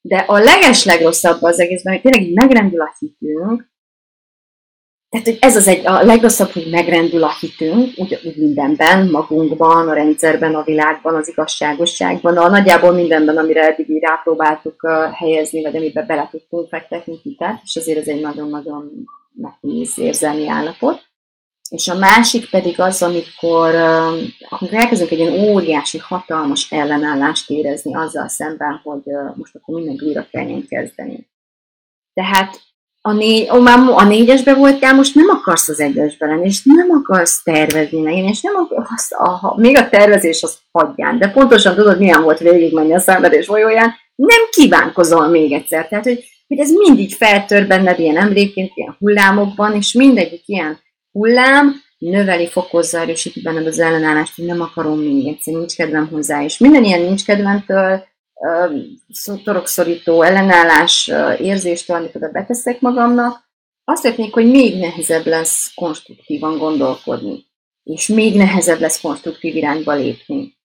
De 0.01 0.17
a 0.17 0.37
leges 0.37 0.85
legrosszabb 0.85 1.41
az 1.41 1.59
egészben, 1.59 1.93
hogy 1.93 2.01
tényleg 2.01 2.21
így 2.21 2.35
megrendül 2.35 2.81
a 2.81 2.95
hitünk, 2.99 3.73
tehát, 5.15 5.29
hogy 5.29 5.49
ez 5.49 5.55
az 5.55 5.67
egy, 5.67 5.87
a 5.87 6.03
legrosszabb, 6.03 6.49
hogy 6.49 6.69
megrendül 6.69 7.23
a 7.23 7.35
hitünk, 7.39 7.93
úgy, 7.95 8.33
mindenben, 8.35 9.09
magunkban, 9.09 9.89
a 9.89 9.93
rendszerben, 9.93 10.55
a 10.55 10.63
világban, 10.63 11.15
az 11.15 11.27
igazságosságban, 11.27 12.37
a 12.37 12.49
nagyjából 12.49 12.91
mindenben, 12.91 13.37
amire 13.37 13.67
eddig 13.67 13.89
így 13.89 14.01
rápróbáltuk 14.01 14.83
uh, 14.83 15.13
helyezni, 15.13 15.61
vagy 15.61 15.75
amiben 15.75 16.05
bele 16.07 16.27
tudtunk 16.31 16.67
fektetni 16.67 17.19
hitet, 17.23 17.59
és 17.63 17.75
azért 17.75 17.99
ez 17.99 18.07
egy 18.07 18.21
nagyon-nagyon 18.21 18.91
nehéz 19.33 19.99
érzelmi 19.99 20.47
állapot. 20.47 21.03
És 21.69 21.87
a 21.87 21.97
másik 21.97 22.49
pedig 22.49 22.79
az, 22.79 23.01
amikor, 23.01 23.75
amikor 24.49 24.73
elkezdünk 24.77 25.11
egy 25.11 25.19
ilyen 25.19 25.49
óriási, 25.49 25.97
hatalmas 25.97 26.71
ellenállást 26.71 27.49
érezni 27.49 27.95
azzal 27.95 28.27
szemben, 28.27 28.81
hogy 28.83 29.03
most 29.35 29.55
akkor 29.55 29.75
mindent 29.75 30.01
újra 30.01 30.27
kelljen 30.31 30.65
kezdeni. 30.67 31.27
Tehát 32.13 32.59
a, 33.07 33.13
négy, 33.13 33.49
ó, 33.51 33.59
már 33.59 33.79
a 33.87 34.03
négyesbe 34.03 34.53
voltál, 34.53 34.93
most 34.93 35.15
nem 35.15 35.27
akarsz 35.29 35.67
az 35.67 35.79
egyesbe 35.79 36.25
lenni, 36.25 36.45
és 36.45 36.61
nem 36.63 36.89
akarsz 36.89 37.43
tervezni 37.43 38.01
meg, 38.01 38.13
és 38.13 38.41
nem 38.41 38.55
akarsz, 38.55 39.11
aha, 39.11 39.55
még 39.57 39.77
a 39.77 39.89
tervezés 39.89 40.43
az 40.43 40.57
hagyján, 40.71 41.17
de 41.17 41.27
pontosan 41.27 41.75
tudod, 41.75 41.99
milyen 41.99 42.23
volt 42.23 42.39
végigmenni 42.39 42.93
a 42.93 42.99
szenvedés 42.99 43.45
folyóján, 43.45 43.93
nem 44.15 44.39
kívánkozol 44.51 45.27
még 45.27 45.51
egyszer. 45.51 45.87
Tehát, 45.87 46.05
hogy, 46.05 46.23
hogy 46.47 46.59
ez 46.59 46.71
mindig 46.71 47.15
feltör 47.15 47.67
benned 47.67 47.99
ilyen 47.99 48.17
emlékként, 48.17 48.71
ilyen 48.75 48.95
hullámokban, 48.99 49.75
és 49.75 49.93
mindegyik 49.93 50.43
ilyen 50.45 50.79
hullám 51.11 51.75
növeli, 51.97 52.47
fokozza, 52.47 52.99
erősíti 52.99 53.41
benned 53.41 53.67
az 53.67 53.79
ellenállást, 53.79 54.35
hogy 54.35 54.45
nem 54.45 54.61
akarom 54.61 54.99
még 54.99 55.27
egyszer, 55.27 55.53
nincs 55.53 55.75
kedvem 55.75 56.07
hozzá, 56.07 56.43
és 56.43 56.57
minden 56.57 56.83
ilyen 56.83 57.01
nincs 57.01 57.25
kedvemtől 57.25 58.03
torokszorító 59.43 60.21
ellenállás 60.21 61.11
érzéstől, 61.39 61.95
amit 61.95 62.15
oda 62.15 62.29
beteszek 62.31 62.81
magamnak, 62.81 63.43
azt 63.83 64.01
szeretnék, 64.01 64.33
hogy 64.33 64.49
még 64.49 64.79
nehezebb 64.79 65.25
lesz 65.25 65.73
konstruktívan 65.75 66.57
gondolkodni, 66.57 67.45
és 67.83 68.07
még 68.07 68.35
nehezebb 68.35 68.79
lesz 68.79 69.01
konstruktív 69.01 69.55
irányba 69.55 69.93
lépni. 69.93 70.57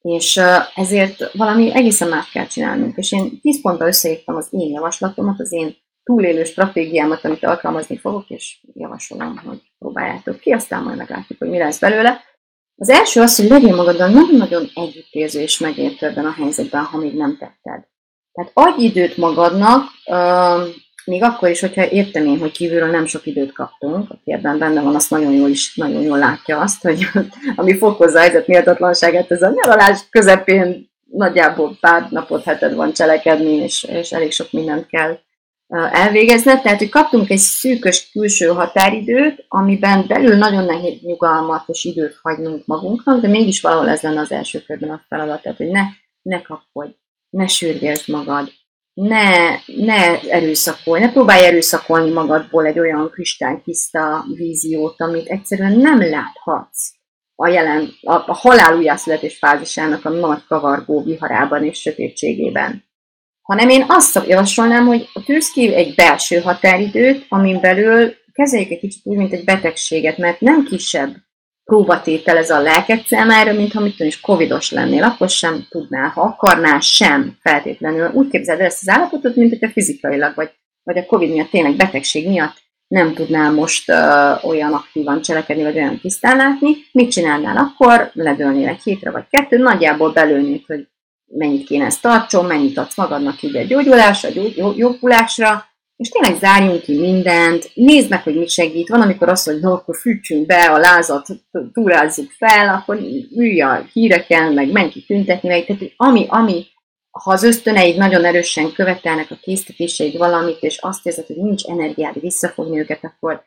És 0.00 0.40
ezért 0.74 1.32
valami 1.32 1.74
egészen 1.74 2.08
más 2.08 2.30
kell 2.30 2.46
csinálnunk. 2.46 2.96
És 2.96 3.12
én 3.12 3.40
10 3.40 3.60
pontba 3.60 3.86
összeírtam 3.86 4.36
az 4.36 4.48
én 4.50 4.70
javaslatomat, 4.70 5.40
az 5.40 5.52
én 5.52 5.76
túlélő 6.02 6.44
stratégiámat, 6.44 7.24
amit 7.24 7.44
alkalmazni 7.44 7.98
fogok, 7.98 8.30
és 8.30 8.60
javasolom, 8.74 9.36
hogy 9.36 9.62
próbáljátok 9.78 10.38
ki, 10.38 10.50
aztán 10.50 10.82
majd 10.82 10.96
meglátjuk, 10.96 11.38
hogy 11.38 11.48
mi 11.48 11.58
lesz 11.58 11.78
belőle. 11.78 12.20
Az 12.80 12.88
első 12.88 13.20
az, 13.20 13.36
hogy 13.36 13.48
legyél 13.48 13.74
magaddal 13.74 14.08
nagyon-nagyon 14.08 14.70
együttérző 14.74 15.40
és 15.40 15.58
megértő 15.58 16.06
ebben 16.06 16.24
a 16.24 16.32
helyzetben, 16.32 16.84
ha 16.84 16.98
még 16.98 17.14
nem 17.14 17.36
tetted. 17.38 17.84
Tehát 18.32 18.50
adj 18.54 18.84
időt 18.84 19.16
magadnak, 19.16 19.82
még 21.04 21.22
akkor 21.22 21.48
is, 21.48 21.60
hogyha 21.60 21.90
értem 21.90 22.26
én, 22.26 22.38
hogy 22.38 22.50
kívülről 22.50 22.90
nem 22.90 23.06
sok 23.06 23.26
időt 23.26 23.52
kaptunk, 23.52 24.10
aki 24.10 24.32
ebben 24.32 24.58
benne 24.58 24.82
van, 24.82 24.94
azt 24.94 25.10
nagyon 25.10 25.32
jól, 25.32 25.48
is, 25.48 25.74
nagyon 25.74 26.02
jól 26.02 26.18
látja 26.18 26.60
azt, 26.60 26.82
hogy 26.82 27.06
ami 27.56 27.76
fokozza 27.76 28.18
a 28.18 28.20
helyzet 28.20 28.46
méltatlanságát, 28.46 29.30
ez 29.30 29.42
a 29.42 29.52
nyaralás 29.54 30.08
közepén 30.10 30.90
nagyjából 31.10 31.76
pár 31.80 32.06
napot, 32.10 32.44
heted 32.44 32.74
van 32.74 32.92
cselekedni, 32.92 33.52
és, 33.52 33.82
és 33.82 34.12
elég 34.12 34.32
sok 34.32 34.52
mindent 34.52 34.86
kell 34.86 35.18
elvégezne. 35.68 36.60
Tehát, 36.60 36.78
hogy 36.78 36.88
kaptunk 36.88 37.30
egy 37.30 37.38
szűkös 37.38 38.10
külső 38.10 38.46
határidőt, 38.46 39.44
amiben 39.48 40.04
belül 40.06 40.36
nagyon 40.36 40.64
nehéz 40.64 41.00
nyugalmat 41.00 41.64
és 41.66 41.84
időt 41.84 42.18
hagynunk 42.22 42.66
magunknak, 42.66 43.20
de 43.20 43.28
mégis 43.28 43.60
valahol 43.60 43.88
ez 43.88 44.00
lenne 44.00 44.20
az 44.20 44.32
első 44.32 44.62
körben 44.62 44.90
a 44.90 45.04
feladat, 45.08 45.42
tehát, 45.42 45.58
hogy 45.58 45.70
ne, 45.70 45.82
ne 46.22 46.42
kapkodj, 46.42 46.92
ne 47.30 47.46
sürgesd 47.46 48.08
magad, 48.08 48.52
ne, 48.94 49.50
ne 49.66 50.20
erőszakolj, 50.20 51.00
ne 51.00 51.12
próbálj 51.12 51.44
erőszakolni 51.44 52.10
magadból 52.10 52.66
egy 52.66 52.78
olyan 52.78 53.10
kristálytiszta 53.10 54.24
víziót, 54.34 55.00
amit 55.00 55.26
egyszerűen 55.26 55.72
nem 55.72 55.98
láthatsz 55.98 56.92
a 57.34 57.48
jelen, 57.48 57.88
a, 58.00 58.12
a 58.12 58.34
halál 58.34 58.76
újjászületés 58.76 59.38
fázisának 59.38 60.04
a 60.04 60.08
nagy 60.08 60.44
kavargó 60.48 61.02
viharában 61.02 61.64
és 61.64 61.80
sötétségében 61.80 62.87
hanem 63.52 63.68
én 63.68 63.84
azt 63.88 64.22
javasolnám, 64.26 64.86
hogy 64.86 65.08
tűz 65.24 65.50
ki 65.50 65.74
egy 65.74 65.94
belső 65.94 66.40
határidőt, 66.40 67.26
amin 67.28 67.60
belül 67.60 68.14
kezeljük 68.32 68.70
egy 68.70 68.78
kicsit 68.78 69.00
úgy, 69.04 69.16
mint 69.16 69.32
egy 69.32 69.44
betegséget, 69.44 70.18
mert 70.18 70.40
nem 70.40 70.64
kisebb 70.64 71.14
próbatétel 71.64 72.36
ez 72.36 72.50
a 72.50 72.60
lelked 72.60 73.04
számára, 73.06 73.52
mint 73.52 73.72
ha 73.72 73.80
mit 73.80 74.00
is 74.00 74.20
covidos 74.20 74.70
lennél, 74.70 75.02
akkor 75.02 75.28
sem 75.28 75.66
tudnál, 75.68 76.08
ha 76.08 76.20
akarnál 76.20 76.80
sem 76.80 77.36
feltétlenül. 77.40 78.10
Úgy 78.12 78.28
képzeld 78.28 78.60
ezt 78.60 78.80
az 78.80 78.88
állapotot, 78.88 79.36
mint 79.36 79.50
hogyha 79.50 79.72
fizikailag, 79.72 80.34
vagy, 80.34 80.50
vagy 80.82 80.98
a 80.98 81.06
covid 81.06 81.30
miatt 81.30 81.50
tényleg 81.50 81.76
betegség 81.76 82.28
miatt 82.28 82.56
nem 82.86 83.14
tudnál 83.14 83.52
most 83.52 83.90
uh, 83.90 84.44
olyan 84.44 84.72
aktívan 84.72 85.20
cselekedni, 85.20 85.62
vagy 85.62 85.76
olyan 85.76 86.00
tisztán 86.00 86.36
látni, 86.36 86.76
mit 86.92 87.10
csinálnál 87.10 87.56
akkor? 87.56 88.10
Ledölnél 88.12 88.68
egy 88.68 88.82
hétre 88.82 89.10
vagy 89.10 89.24
kettő, 89.30 89.58
nagyjából 89.58 90.12
belőnéd, 90.12 90.62
hogy 90.66 90.88
mennyit 91.28 91.66
kéne 91.66 91.84
ezt 91.84 92.02
tartson, 92.02 92.44
mennyit 92.44 92.78
adsz 92.78 92.96
magadnak 92.96 93.42
így 93.42 93.56
egy 93.56 93.66
gyógyulásra, 93.66 94.28
gyógy, 94.28 94.76
jobbulásra, 94.76 95.66
és 95.96 96.08
tényleg 96.08 96.38
zárjunk 96.40 96.82
ki 96.82 96.98
mindent, 96.98 97.70
nézd 97.74 98.10
meg, 98.10 98.22
hogy 98.22 98.36
mit 98.36 98.48
segít. 98.48 98.88
Van, 98.88 99.00
amikor 99.00 99.28
azt 99.28 99.44
hogy 99.44 99.58
akkor 99.62 99.96
fűtsünk 99.96 100.46
be, 100.46 100.70
a 100.70 100.78
lázat 100.78 101.26
túrázzuk 101.72 102.30
fel, 102.30 102.68
akkor 102.68 103.00
ülj 103.36 103.60
a 103.60 103.88
híreken, 103.92 104.52
meg 104.52 104.72
menj 104.72 104.88
ki 104.88 105.04
tüntetni, 105.04 105.48
meg, 105.48 105.64
tehát 105.64 105.92
ami, 105.96 106.26
ami, 106.28 106.66
ha 107.10 107.30
az 107.30 107.42
ösztöneid 107.42 107.96
nagyon 107.96 108.24
erősen 108.24 108.72
követelnek 108.72 109.30
a 109.30 109.38
késztetéseid 109.40 110.16
valamit, 110.16 110.62
és 110.62 110.78
azt 110.78 111.06
érzed, 111.06 111.26
hogy 111.26 111.36
nincs 111.36 111.64
energiád 111.64 112.20
visszafogni 112.20 112.78
őket, 112.78 113.04
akkor, 113.04 113.44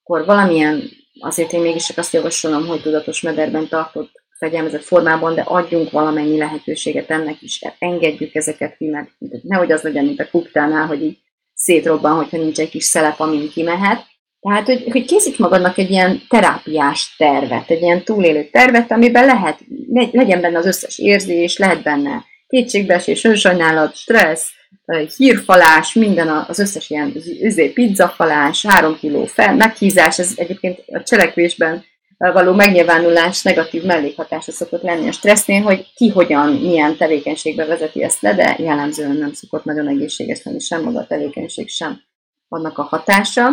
akkor 0.00 0.24
valamilyen, 0.24 0.82
azért 1.18 1.52
én 1.52 1.60
mégis 1.60 1.86
csak 1.86 1.98
azt 1.98 2.12
javasolom, 2.12 2.66
hogy 2.66 2.82
tudatos 2.82 3.20
mederben 3.20 3.68
tartott 3.68 4.19
fegyelmezett 4.40 4.82
formában, 4.82 5.34
de 5.34 5.40
adjunk 5.40 5.90
valamennyi 5.90 6.38
lehetőséget 6.38 7.10
ennek 7.10 7.42
is, 7.42 7.60
engedjük 7.78 8.34
ezeket 8.34 8.76
ki, 8.76 8.86
mert 8.86 9.08
nehogy 9.42 9.72
az 9.72 9.82
legyen, 9.82 10.04
mint 10.04 10.20
a 10.20 10.30
kuktánál, 10.30 10.86
hogy 10.86 11.02
így 11.02 11.18
szétrobban, 11.54 12.16
hogyha 12.16 12.36
nincs 12.36 12.58
egy 12.58 12.68
kis 12.68 12.84
szelep, 12.84 13.20
amin 13.20 13.50
kimehet. 13.50 14.06
Tehát, 14.40 14.66
hogy, 14.66 14.84
hogy 14.90 15.04
készíts 15.04 15.38
magadnak 15.38 15.78
egy 15.78 15.90
ilyen 15.90 16.22
terápiás 16.28 17.14
tervet, 17.18 17.70
egy 17.70 17.82
ilyen 17.82 18.04
túlélő 18.04 18.44
tervet, 18.44 18.90
amiben 18.90 19.24
lehet, 19.24 19.58
legyen 20.12 20.40
benne 20.40 20.58
az 20.58 20.66
összes 20.66 20.98
érzés, 20.98 21.58
lehet 21.58 21.82
benne 21.82 22.24
kétségbeesés, 22.46 23.24
önsajnálat, 23.24 23.96
stressz, 23.96 24.50
hírfalás, 25.16 25.94
minden 25.94 26.28
az 26.28 26.58
összes 26.58 26.90
ilyen 26.90 27.12
üzé, 27.42 27.68
pizzafalás, 27.68 28.66
három 28.66 28.98
kiló 28.98 29.24
fel, 29.24 29.54
meghízás, 29.54 30.18
ez 30.18 30.32
egyébként 30.36 30.82
a 30.86 31.02
cselekvésben 31.02 31.84
való 32.28 32.52
megnyilvánulás 32.52 33.42
negatív 33.42 33.82
mellékhatása 33.82 34.52
szokott 34.52 34.82
lenni 34.82 35.08
a 35.08 35.12
stressznél, 35.12 35.62
hogy 35.62 35.92
ki 35.94 36.08
hogyan, 36.08 36.52
milyen 36.52 36.96
tevékenységbe 36.96 37.64
vezeti 37.64 38.02
ezt 38.02 38.20
le, 38.20 38.34
de 38.34 38.56
jellemzően 38.58 39.16
nem 39.16 39.32
szokott 39.32 39.64
nagyon 39.64 39.88
egészséges 39.88 40.42
lenni 40.42 40.60
sem 40.60 40.82
maga 40.82 40.98
a 40.98 41.06
tevékenység, 41.06 41.68
sem 41.68 42.00
annak 42.48 42.78
a 42.78 42.82
hatása. 42.82 43.50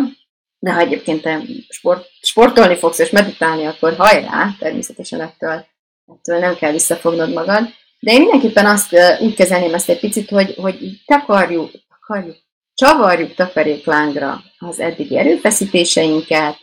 de 0.58 0.72
ha 0.72 0.80
egyébként 0.80 1.22
te 1.22 1.42
sport, 1.68 2.06
sportolni 2.20 2.76
fogsz 2.76 2.98
és 2.98 3.10
meditálni, 3.10 3.64
akkor 3.64 3.94
hajrá, 3.96 4.48
természetesen 4.58 5.20
ettől, 5.20 5.66
ettől 6.06 6.38
nem 6.38 6.54
kell 6.54 6.72
visszafognod 6.72 7.32
magad. 7.32 7.68
De 8.00 8.12
én 8.12 8.20
mindenképpen 8.20 8.66
azt 8.66 8.96
úgy 9.20 9.34
kezelném 9.34 9.74
ezt 9.74 9.88
egy 9.88 10.00
picit, 10.00 10.28
hogy, 10.28 10.54
hogy 10.54 10.78
takarjuk, 11.06 11.70
takarjuk, 11.88 12.36
csavarjuk 12.74 13.34
takaréklángra 13.34 14.40
az 14.58 14.80
eddigi 14.80 15.18
erőfeszítéseinket, 15.18 16.56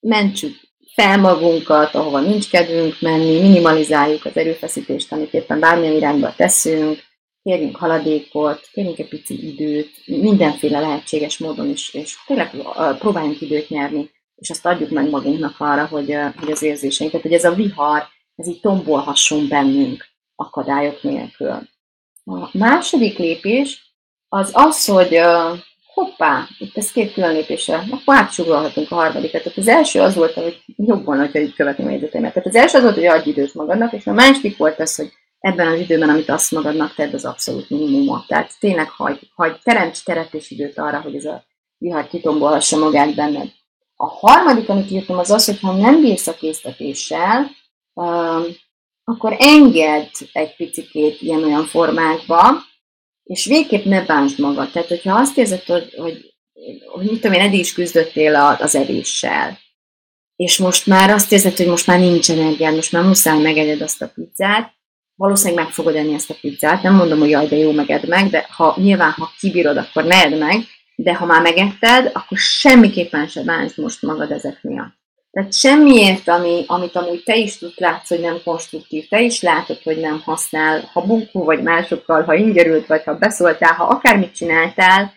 mentsük 0.00 0.54
fel 0.94 1.18
magunkat, 1.18 1.94
ahova 1.94 2.20
nincs 2.20 2.50
kedvünk 2.50 3.00
menni, 3.00 3.40
minimalizáljuk 3.40 4.24
az 4.24 4.36
erőfeszítést, 4.36 5.12
amit 5.12 5.34
éppen 5.34 5.60
bármilyen 5.60 5.94
irányba 5.96 6.34
teszünk, 6.34 6.98
kérjünk 7.42 7.76
haladékot, 7.76 8.68
kérjünk 8.72 8.98
egy 8.98 9.08
pici 9.08 9.46
időt, 9.48 9.90
mindenféle 10.06 10.80
lehetséges 10.80 11.38
módon 11.38 11.68
is, 11.68 11.94
és 11.94 12.16
tényleg 12.26 12.50
próbáljunk 12.98 13.40
időt 13.40 13.68
nyerni, 13.68 14.10
és 14.34 14.50
azt 14.50 14.66
adjuk 14.66 14.90
meg 14.90 15.10
magunknak 15.10 15.54
arra, 15.58 15.86
hogy, 15.86 16.16
hogy 16.36 16.50
az 16.50 16.62
érzéseinket, 16.62 17.22
hogy 17.22 17.32
ez 17.32 17.44
a 17.44 17.54
vihar, 17.54 18.06
ez 18.36 18.46
így 18.46 18.60
tombolhasson 18.60 19.48
bennünk 19.48 20.04
akadályok 20.34 21.02
nélkül. 21.02 21.68
A 22.24 22.48
második 22.52 23.18
lépés 23.18 23.96
az 24.28 24.50
az, 24.52 24.84
hogy 24.84 25.20
hoppá, 25.94 26.48
itt 26.58 26.76
ez 26.76 26.92
két 26.92 27.12
külön 27.12 27.32
lépésre, 27.32 27.84
akkor 27.90 28.16
átsugolhatunk 28.16 28.90
a 28.90 28.94
harmadikat. 28.94 29.42
Tehát 29.42 29.58
az 29.58 29.68
első 29.68 30.00
az 30.00 30.14
volt, 30.14 30.32
hogy 30.32 30.62
jobb 30.76 31.04
volna, 31.04 31.22
hogyha 31.22 31.38
így 31.38 31.54
követni 31.54 32.04
a. 32.04 32.08
Tehát 32.10 32.46
az 32.46 32.54
első 32.54 32.76
az 32.76 32.82
volt, 32.82 32.94
hogy 32.94 33.06
adj 33.06 33.28
időt 33.28 33.54
magadnak, 33.54 33.92
és 33.92 34.06
a 34.06 34.12
második 34.12 34.56
volt 34.56 34.80
az, 34.80 34.96
hogy 34.96 35.12
ebben 35.38 35.66
az 35.66 35.78
időben, 35.78 36.08
amit 36.08 36.28
azt 36.28 36.50
magadnak 36.50 36.94
tedd, 36.94 37.14
az 37.14 37.24
abszolút 37.24 37.70
minimumot. 37.70 38.26
Tehát 38.26 38.52
tényleg 38.60 38.88
hagy, 38.88 39.30
hagy 39.34 39.56
teremts 39.62 40.04
teret 40.04 40.34
és 40.34 40.50
időt 40.50 40.78
arra, 40.78 41.00
hogy 41.00 41.14
ez 41.14 41.24
a 41.24 41.44
vihar 41.78 42.08
kitombolhassa 42.08 42.78
magát 42.78 43.14
benned. 43.14 43.48
A 43.96 44.06
harmadik, 44.06 44.68
amit 44.68 44.90
írtam, 44.90 45.18
az 45.18 45.30
az, 45.30 45.44
hogy 45.44 45.60
ha 45.60 45.72
nem 45.72 46.00
bírsz 46.00 46.26
a 46.26 46.34
késztetéssel, 46.34 47.50
akkor 49.04 49.36
engedd 49.38 50.08
egy 50.32 50.56
picikét 50.56 51.20
ilyen-olyan 51.20 51.64
formákba, 51.64 52.38
és 53.24 53.44
végképp 53.44 53.84
ne 53.84 54.04
bántsd 54.04 54.38
magad. 54.38 54.70
Tehát, 54.70 54.88
hogyha 54.88 55.16
azt 55.16 55.38
érzed, 55.38 55.62
hogy, 55.62 55.94
hogy, 55.96 56.34
hogy 56.86 57.04
mit 57.04 57.20
tudom 57.20 57.32
én, 57.32 57.40
eddig 57.40 57.58
is 57.58 57.72
küzdöttél 57.72 58.34
az 58.36 58.74
evéssel, 58.74 59.58
és 60.36 60.58
most 60.58 60.86
már 60.86 61.10
azt 61.10 61.32
érzed, 61.32 61.56
hogy 61.56 61.66
most 61.66 61.86
már 61.86 61.98
nincs 61.98 62.30
energiád, 62.30 62.74
most 62.74 62.92
már 62.92 63.04
muszáj 63.04 63.40
megegyed 63.40 63.80
azt 63.80 64.02
a 64.02 64.12
pizzát, 64.14 64.72
valószínűleg 65.14 65.64
meg 65.64 65.72
fogod 65.72 65.96
enni 65.96 66.14
ezt 66.14 66.30
a 66.30 66.36
pizzát. 66.40 66.82
Nem 66.82 66.94
mondom, 66.94 67.18
hogy 67.18 67.30
jaj, 67.30 67.46
de 67.46 67.56
jó, 67.56 67.72
meged 67.72 68.08
meg, 68.08 68.30
de 68.30 68.46
ha 68.50 68.76
nyilván, 68.78 69.10
ha 69.10 69.32
kibírod, 69.38 69.76
akkor 69.76 70.04
ne 70.04 70.24
edd 70.24 70.38
meg, 70.38 70.60
de 70.96 71.14
ha 71.14 71.26
már 71.26 71.42
megetted, 71.42 72.10
akkor 72.12 72.38
semmiképpen 72.38 73.26
se 73.26 73.42
bántsd 73.42 73.78
most 73.78 74.02
magad 74.02 74.30
ezek 74.30 74.62
miatt. 74.62 75.01
Tehát 75.32 75.54
semmiért, 75.54 76.28
ami, 76.28 76.64
amit 76.66 76.96
amúgy 76.96 77.22
te 77.22 77.36
is 77.36 77.58
tudsz 77.58 77.78
látsz, 77.78 78.08
hogy 78.08 78.20
nem 78.20 78.40
konstruktív, 78.44 79.08
te 79.08 79.20
is 79.20 79.42
látod, 79.42 79.82
hogy 79.82 80.00
nem 80.00 80.20
használ, 80.20 80.90
ha 80.92 81.06
bunkó 81.06 81.44
vagy 81.44 81.62
másokkal, 81.62 82.22
ha 82.22 82.34
ingerült 82.34 82.86
vagy, 82.86 83.02
ha 83.02 83.18
beszóltál, 83.18 83.74
ha 83.74 83.84
akármit 83.84 84.34
csináltál, 84.34 85.12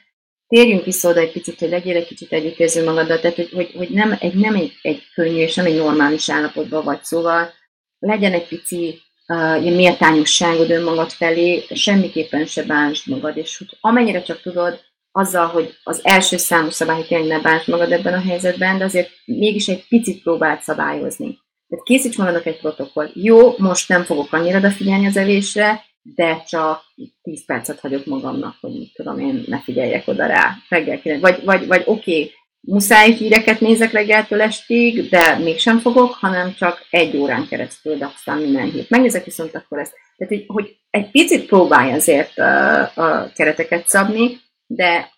térjünk 0.48 0.86
vissza 0.86 1.10
oda 1.10 1.20
egy 1.20 1.32
picit, 1.32 1.60
hogy 1.60 1.70
legyél 1.70 1.96
egy 1.96 2.08
kicsit 2.08 2.32
együttérző 2.32 2.84
magadat, 2.84 3.22
tehát 3.22 3.36
hogy, 3.36 3.52
hogy, 3.52 3.72
hogy 3.78 3.90
nem, 3.90 4.18
egy, 4.20 4.34
nem 4.34 4.56
egy, 4.56 4.74
egy 4.82 5.04
könnyű 5.14 5.38
és 5.38 5.56
nem 5.56 5.66
egy 5.66 5.78
normális 5.78 6.30
állapotban 6.30 6.84
vagy, 6.84 7.04
szóval 7.04 7.54
legyen 8.00 8.34
egy 8.34 8.48
pici 8.48 9.02
uh, 9.28 9.62
méltányosságod 9.62 10.70
önmagad 10.70 11.12
felé, 11.12 11.66
semmiképpen 11.70 12.46
se 12.46 12.64
bántsd 12.64 13.08
magad, 13.08 13.38
és 13.38 13.58
hogy 13.58 13.78
amennyire 13.82 14.22
csak 14.22 14.42
tudod, 14.42 14.80
azzal, 15.16 15.48
hogy 15.48 15.78
az 15.84 16.00
első 16.04 16.38
számú 16.38 16.70
szabály, 16.70 16.96
hogy 16.96 17.08
tényleg 17.08 17.28
ne 17.28 17.42
bántsd 17.42 17.70
magad 17.70 17.92
ebben 17.92 18.14
a 18.14 18.22
helyzetben, 18.22 18.78
de 18.78 18.84
azért 18.84 19.10
mégis 19.26 19.68
egy 19.68 19.88
picit 19.88 20.24
próbált 20.24 20.62
szabályozni. 20.62 21.40
Tehát 21.68 21.86
készíts 21.86 22.18
magadnak 22.18 22.46
egy 22.46 22.60
protokoll. 22.60 23.10
Jó, 23.14 23.58
most 23.58 23.90
nem 23.90 24.04
fogok 24.04 24.34
annyira 24.34 24.58
odafigyelni 24.58 25.06
az 25.06 25.18
evésre, 25.18 25.84
de 26.02 26.44
csak 26.48 26.82
10 27.22 27.46
percet 27.46 27.80
hagyok 27.80 28.06
magamnak, 28.06 28.56
hogy 28.62 28.72
mit 28.72 28.94
tudom 28.94 29.20
én, 29.20 29.44
ne 29.48 29.60
figyeljek 29.60 30.08
oda 30.08 30.26
rá 30.26 30.56
reggel 30.70 31.20
Vagy, 31.20 31.44
vagy, 31.44 31.68
vagy 31.68 31.84
oké, 31.86 32.12
okay, 32.12 32.32
muszáj 32.60 33.12
híreket 33.12 33.60
nézek 33.60 33.92
reggeltől 33.92 34.42
estig, 34.42 35.10
de 35.10 35.38
mégsem 35.38 35.80
fogok, 35.80 36.14
hanem 36.14 36.54
csak 36.54 36.86
egy 36.90 37.18
órán 37.18 37.48
keresztül, 37.48 37.98
de 37.98 38.06
aztán 38.16 38.38
minden 38.38 38.72
hírt. 38.72 38.90
Megnézek 38.90 39.26
viszont 39.26 39.56
akkor 39.56 39.80
ezt. 39.80 39.94
Tehát, 40.18 40.34
hogy, 40.34 40.44
hogy 40.48 40.78
egy 40.90 41.12
picit 41.12 41.46
próbálj 41.46 41.94
azért 41.94 42.38
a, 42.38 42.82
a 42.82 43.32
kereteket 43.36 43.88
szabni, 43.88 44.44
de, 44.66 45.12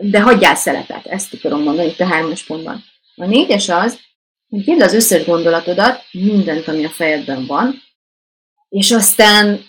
de 0.00 0.20
hagyjál 0.20 0.54
szelepet, 0.54 1.06
ezt 1.06 1.34
akarom 1.34 1.62
mondani 1.62 1.88
itt 1.88 2.00
a 2.00 2.06
hármas 2.06 2.44
pontban. 2.44 2.84
A 3.14 3.24
négyes 3.24 3.68
az, 3.68 3.98
hogy 4.48 4.68
írd 4.68 4.80
az 4.80 4.94
összes 4.94 5.24
gondolatodat, 5.24 6.02
mindent, 6.10 6.68
ami 6.68 6.84
a 6.84 6.90
fejedben 6.90 7.46
van, 7.46 7.82
és 8.68 8.90
aztán, 8.90 9.64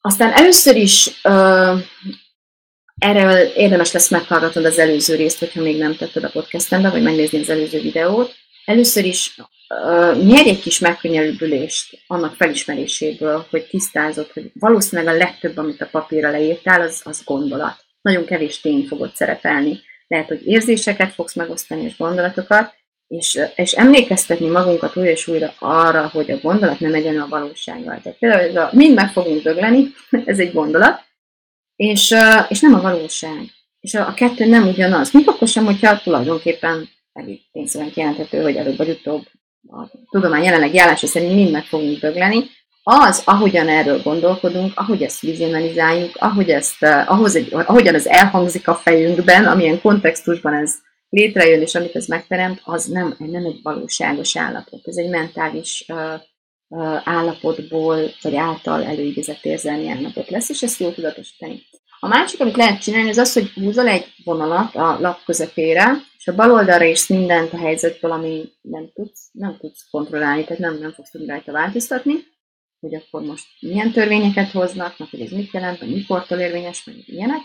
aztán 0.00 0.32
először 0.32 0.76
is 0.76 1.06
uh, 1.24 1.80
erről 2.98 3.38
érdemes 3.38 3.92
lesz 3.92 4.10
meghallgatnod 4.10 4.64
az 4.64 4.78
előző 4.78 5.14
részt, 5.16 5.38
hogyha 5.38 5.62
még 5.62 5.78
nem 5.78 5.96
tetted 5.96 6.24
a 6.24 6.30
podcastembe, 6.30 6.90
vagy 6.90 7.02
megnézni 7.02 7.38
az 7.40 7.48
előző 7.48 7.80
videót. 7.80 8.34
Először 8.64 9.04
is 9.04 9.36
uh, 9.68 10.24
nyerj 10.24 10.48
egy 10.48 10.60
kis 10.60 10.78
megkönnyebbülést 10.78 11.98
annak 12.06 12.34
felismeréséből, 12.34 13.46
hogy 13.50 13.66
tisztázod, 13.66 14.30
hogy 14.30 14.50
valószínűleg 14.54 15.14
a 15.14 15.18
legtöbb, 15.18 15.56
amit 15.56 15.80
a 15.80 15.88
papírra 15.90 16.30
leírtál, 16.30 16.80
az, 16.80 17.00
az 17.04 17.24
gondolat 17.24 17.85
nagyon 18.06 18.24
kevés 18.24 18.60
tény 18.60 18.86
fogod 18.86 19.14
szerepelni. 19.14 19.80
Lehet, 20.06 20.26
hogy 20.26 20.46
érzéseket 20.46 21.12
fogsz 21.12 21.34
megosztani 21.34 21.82
és 21.82 21.96
gondolatokat, 21.96 22.74
és, 23.06 23.40
és 23.56 23.72
emlékeztetni 23.72 24.48
magunkat 24.48 24.96
újra 24.96 25.10
és 25.10 25.26
újra 25.26 25.54
arra, 25.58 26.08
hogy 26.08 26.30
a 26.30 26.38
gondolat 26.38 26.80
nem 26.80 26.94
egyen 26.94 27.20
a 27.20 27.28
valósággal. 27.28 28.00
Tehát 28.02 28.18
például 28.18 28.58
a 28.58 28.70
mind 28.72 28.94
meg 28.94 29.12
fogunk 29.12 29.42
dögleni, 29.42 29.86
ez 30.24 30.38
egy 30.38 30.52
gondolat, 30.52 31.04
és, 31.76 32.14
és 32.48 32.60
nem 32.60 32.74
a 32.74 32.80
valóság. 32.80 33.40
És 33.80 33.94
a, 33.94 34.08
a 34.08 34.14
kettő 34.14 34.46
nem 34.46 34.68
ugyanaz. 34.68 35.12
Mit 35.12 35.28
akkor 35.28 35.48
sem, 35.48 35.64
hogyha 35.64 36.00
tulajdonképpen 36.00 36.88
elég 37.12 37.40
tényszerűen 37.52 37.90
kijelenthető, 37.90 38.42
hogy 38.42 38.56
előbb 38.56 38.76
vagy 38.76 38.88
utóbb 38.88 39.24
a 39.68 39.90
tudomány 40.10 40.42
jelenlegi 40.42 40.78
állása 40.78 41.06
szerint 41.06 41.34
mind 41.34 41.50
meg 41.50 41.64
fogunk 41.64 41.98
dögleni, 41.98 42.44
az, 42.88 43.22
ahogyan 43.24 43.68
erről 43.68 44.02
gondolkodunk, 44.02 44.72
ahogy 44.76 45.02
ezt 45.02 45.20
vizionalizáljuk, 45.20 46.16
ahogy 46.16 46.50
ezt, 46.50 46.82
uh, 46.82 47.10
ahhoz 47.10 47.34
egy, 47.34 47.54
ahogyan 47.54 47.94
ez 47.94 48.06
elhangzik 48.06 48.68
a 48.68 48.74
fejünkben, 48.74 49.46
amilyen 49.46 49.80
kontextusban 49.80 50.54
ez 50.54 50.74
létrejön, 51.08 51.60
és 51.60 51.74
amit 51.74 51.96
ez 51.96 52.06
megteremt, 52.06 52.60
az 52.64 52.84
nem, 52.84 53.14
nem 53.18 53.44
egy 53.44 53.60
valóságos 53.62 54.36
állapot. 54.36 54.80
Ez 54.84 54.96
egy 54.96 55.08
mentális 55.08 55.84
uh, 55.88 56.20
uh, 56.68 57.00
állapotból, 57.04 58.10
vagy 58.22 58.36
által 58.36 58.84
előidézett 58.84 59.44
érzelmi 59.44 59.88
állapot 59.88 60.30
lesz, 60.30 60.48
és 60.48 60.62
ezt 60.62 60.80
jól 60.80 60.94
tudatosítani. 60.94 61.62
A 62.00 62.08
másik, 62.08 62.40
amit 62.40 62.56
lehet 62.56 62.82
csinálni, 62.82 63.08
az 63.10 63.18
az, 63.18 63.32
hogy 63.32 63.50
húzol 63.54 63.86
egy 63.86 64.06
vonalat 64.24 64.74
a 64.74 64.98
lap 65.00 65.18
közepére, 65.24 65.92
és 66.18 66.26
a 66.26 66.34
bal 66.34 66.52
oldalra 66.52 66.84
is 66.84 67.06
mindent 67.06 67.52
a 67.52 67.58
helyzetből, 67.58 68.10
ami 68.10 68.48
nem 68.62 68.90
tudsz, 68.94 69.28
nem 69.32 69.56
tudsz 69.60 69.88
kontrollálni, 69.90 70.44
tehát 70.44 70.62
nem, 70.62 70.78
nem 70.78 70.92
fogsz 70.92 71.10
tudni 71.10 71.26
rajta 71.26 71.52
változtatni, 71.52 72.14
hogy 72.80 72.94
akkor 72.94 73.22
most 73.22 73.46
milyen 73.60 73.92
törvényeket 73.92 74.50
hoznak, 74.50 74.98
meg 74.98 75.08
hogy 75.10 75.20
ez 75.20 75.30
mit 75.30 75.52
jelent, 75.52 75.78
hogy 75.78 75.92
mikortól 75.94 76.38
érvényes, 76.38 76.84
meg 76.84 76.96
ilyenek, 77.06 77.40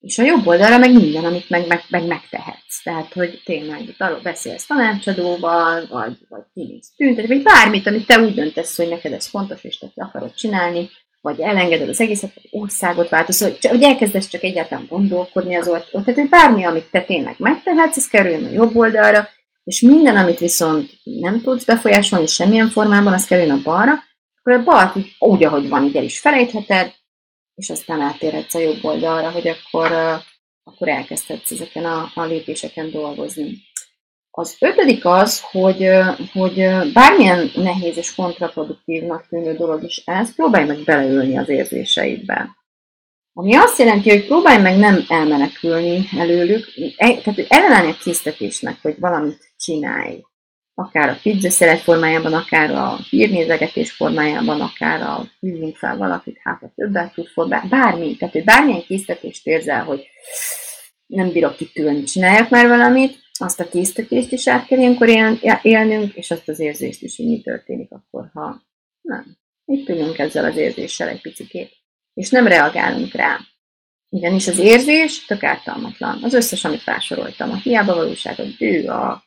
és 0.00 0.18
a 0.18 0.22
jobb 0.22 0.46
oldalra 0.46 0.78
meg 0.78 0.92
minden, 0.92 1.24
amit 1.24 1.50
meg, 1.50 1.66
meg, 1.66 1.82
meg 1.88 2.06
megtehetsz. 2.06 2.82
Tehát, 2.82 3.12
hogy 3.12 3.42
tényleg 3.44 3.94
arról 3.98 4.20
beszélsz 4.22 4.66
tanácsadóval, 4.66 5.86
vagy, 5.90 6.18
vagy 6.28 6.42
kimész 6.54 6.92
tüntet, 6.96 7.26
vagy 7.26 7.42
bármit, 7.42 7.86
amit 7.86 8.06
te 8.06 8.20
úgy 8.20 8.34
döntesz, 8.34 8.76
hogy 8.76 8.88
neked 8.88 9.12
ez 9.12 9.26
fontos, 9.26 9.64
és 9.64 9.78
te 9.78 9.88
akarod 9.96 10.34
csinálni, 10.34 10.90
vagy 11.20 11.40
elengeded 11.40 11.88
az 11.88 12.00
egészet, 12.00 12.34
vagy 12.34 12.48
országot 12.50 13.08
változol, 13.08 13.56
hogy 13.60 13.82
elkezdesz 13.82 14.28
csak 14.28 14.42
egyáltalán 14.42 14.86
gondolkodni 14.88 15.54
az 15.54 15.68
ott, 15.68 15.88
tehát 15.90 16.14
hogy 16.14 16.28
bármi, 16.28 16.64
amit 16.64 16.90
te 16.90 17.00
tényleg 17.00 17.34
megtehetsz, 17.38 17.96
ez 17.96 18.08
kerüljön 18.08 18.44
a 18.44 18.50
jobb 18.50 18.76
oldalra, 18.76 19.28
és 19.64 19.80
minden, 19.80 20.16
amit 20.16 20.38
viszont 20.38 20.90
nem 21.02 21.40
tudsz 21.40 21.64
befolyásolni 21.64 22.26
semmilyen 22.26 22.68
formában, 22.68 23.12
az 23.12 23.24
kerüljön 23.24 23.58
a 23.58 23.62
balra, 23.62 23.94
akkor 24.46 24.60
a 24.60 24.64
balt 24.64 25.06
úgy, 25.18 25.44
ahogy 25.44 25.68
van, 25.68 25.84
így 25.84 25.96
el 25.96 26.04
is 26.04 26.20
felejtheted, 26.20 26.94
és 27.54 27.70
aztán 27.70 28.00
átérhetsz 28.00 28.54
a 28.54 28.58
jobb 28.58 28.84
oldalra, 28.84 29.30
hogy 29.30 29.48
akkor, 29.48 29.92
akkor 30.64 30.88
elkezdhetsz 30.88 31.50
ezeken 31.50 31.84
a, 31.84 32.10
a 32.14 32.22
lépéseken 32.22 32.90
dolgozni. 32.90 33.58
Az 34.30 34.56
ötödik 34.60 35.04
az, 35.04 35.40
hogy, 35.40 35.88
hogy 36.32 36.54
bármilyen 36.92 37.50
nehéz 37.54 37.96
és 37.96 38.14
kontraproduktívnak 38.14 39.26
tűnő 39.28 39.54
dolog 39.54 39.82
is 39.82 40.02
ez, 40.04 40.34
próbálj 40.34 40.66
meg 40.66 40.84
beleülni 40.84 41.38
az 41.38 41.48
érzéseidbe. 41.48 42.48
Ami 43.32 43.54
azt 43.54 43.78
jelenti, 43.78 44.10
hogy 44.10 44.26
próbálj 44.26 44.62
meg 44.62 44.78
nem 44.78 45.04
elmenekülni 45.08 46.08
előlük, 46.18 46.64
tehát 46.96 47.38
ellenállni 47.48 47.90
a 47.90 47.96
késztetésnek, 48.02 48.78
hogy 48.82 48.98
valamit 48.98 49.52
csinálj 49.56 50.22
akár 50.78 51.08
a 51.08 51.18
pizza 51.22 51.50
szeret 51.50 51.80
formájában, 51.80 52.34
akár 52.34 52.70
a 52.70 52.98
hírnézegetés 53.10 53.92
formájában, 53.92 54.60
akár 54.60 55.02
a 55.02 55.24
hívjunk 55.40 55.76
fel 55.76 55.96
valakit, 55.96 56.38
hát 56.42 56.62
a 56.62 56.72
többet 56.74 57.12
tud 57.14 57.26
formálni, 57.26 57.68
bármi, 57.68 58.16
tehát 58.16 58.34
hogy 58.34 58.44
bármilyen 58.44 58.82
készítést 58.82 59.46
érzel, 59.46 59.84
hogy 59.84 60.06
nem 61.06 61.32
bírok 61.32 61.60
itt 61.60 61.76
ülni, 61.76 62.02
csináljak 62.02 62.48
már 62.48 62.68
valamit, 62.68 63.18
azt 63.38 63.60
a 63.60 63.68
késztetést 63.68 64.32
is 64.32 64.48
át 64.48 64.66
kell 64.66 64.78
ilyenkor 64.78 65.08
élnünk, 65.62 66.14
és 66.14 66.30
azt 66.30 66.48
az 66.48 66.58
érzést 66.58 67.02
is, 67.02 67.16
hogy 67.16 67.26
mi 67.26 67.40
történik 67.40 67.92
akkor, 67.92 68.30
ha 68.32 68.62
nem. 69.00 69.36
Itt 69.64 69.88
ülünk 69.88 70.18
ezzel 70.18 70.44
az 70.44 70.56
érzéssel 70.56 71.08
egy 71.08 71.20
picit, 71.20 71.70
és 72.14 72.30
nem 72.30 72.46
reagálunk 72.46 73.12
rá. 73.12 73.38
Ugyanis 74.08 74.48
az 74.48 74.58
érzés 74.58 75.24
tök 75.24 75.42
ártalmatlan. 75.42 76.22
Az 76.22 76.34
összes, 76.34 76.64
amit 76.64 76.82
felsoroltam, 76.82 77.50
a 77.50 77.56
hiába 77.56 77.94
valóság, 77.94 78.38
a 78.38 78.88
a, 78.88 79.25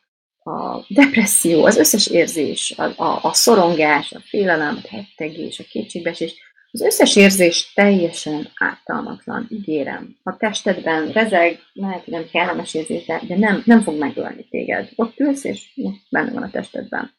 a 0.50 0.84
depresszió, 0.88 1.64
az 1.64 1.76
összes 1.76 2.06
érzés, 2.06 2.74
a, 2.76 3.02
a, 3.02 3.18
a 3.22 3.32
szorongás, 3.32 4.12
a 4.12 4.20
félelem, 4.20 4.80
a 4.82 4.88
hettegés, 4.88 5.58
a 5.58 5.64
kétségbeesés, 5.70 6.34
az 6.72 6.80
összes 6.80 7.16
érzés 7.16 7.72
teljesen 7.74 8.50
ártalmatlan, 8.54 9.46
ígérem. 9.50 10.16
A 10.22 10.36
testedben 10.36 11.12
rezeg, 11.12 11.58
lehet, 11.72 12.04
hogy 12.04 12.12
nem 12.12 12.28
kellemes 12.32 12.74
érzés, 12.74 13.04
de 13.04 13.36
nem, 13.36 13.62
nem 13.64 13.82
fog 13.82 13.98
megölni 13.98 14.46
téged. 14.50 14.88
Ott 14.96 15.18
ülsz, 15.20 15.44
és 15.44 15.62
benne 16.10 16.32
van 16.32 16.42
a 16.42 16.50
testedben. 16.50 17.12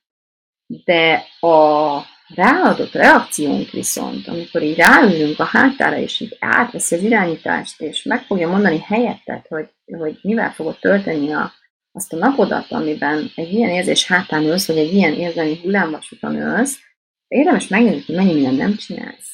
De 0.66 1.26
a 1.40 2.02
ráadott 2.36 2.92
reakciónk 2.92 3.70
viszont, 3.70 4.28
amikor 4.28 4.62
így 4.62 4.78
ráülünk 4.78 5.40
a 5.40 5.44
hátára, 5.44 5.98
és 5.98 6.20
így 6.20 6.38
átveszi 6.40 6.96
az 6.96 7.04
irányítást, 7.04 7.82
és 7.82 8.04
meg 8.04 8.24
fogja 8.24 8.50
mondani 8.50 8.80
helyettet, 8.80 9.46
hogy, 9.50 9.70
hogy 9.86 10.20
mivel 10.22 10.52
fogod 10.52 10.80
tölteni 10.80 11.32
a, 11.32 11.52
azt 11.92 12.14
a 12.14 12.18
napodat, 12.18 12.72
amiben 12.72 13.32
egy 13.36 13.54
ilyen 13.54 13.70
érzés 13.70 14.08
hátán 14.08 14.44
ülsz, 14.44 14.68
vagy 14.68 14.78
egy 14.78 14.94
ilyen 14.94 15.14
érzelmi 15.14 15.60
hullámvasúton 15.64 16.36
ülsz, 16.36 16.80
érdemes 17.28 17.68
megnézni, 17.68 18.04
hogy 18.06 18.16
mennyi 18.16 18.34
minden 18.34 18.54
nem 18.54 18.76
csinálsz. 18.76 19.30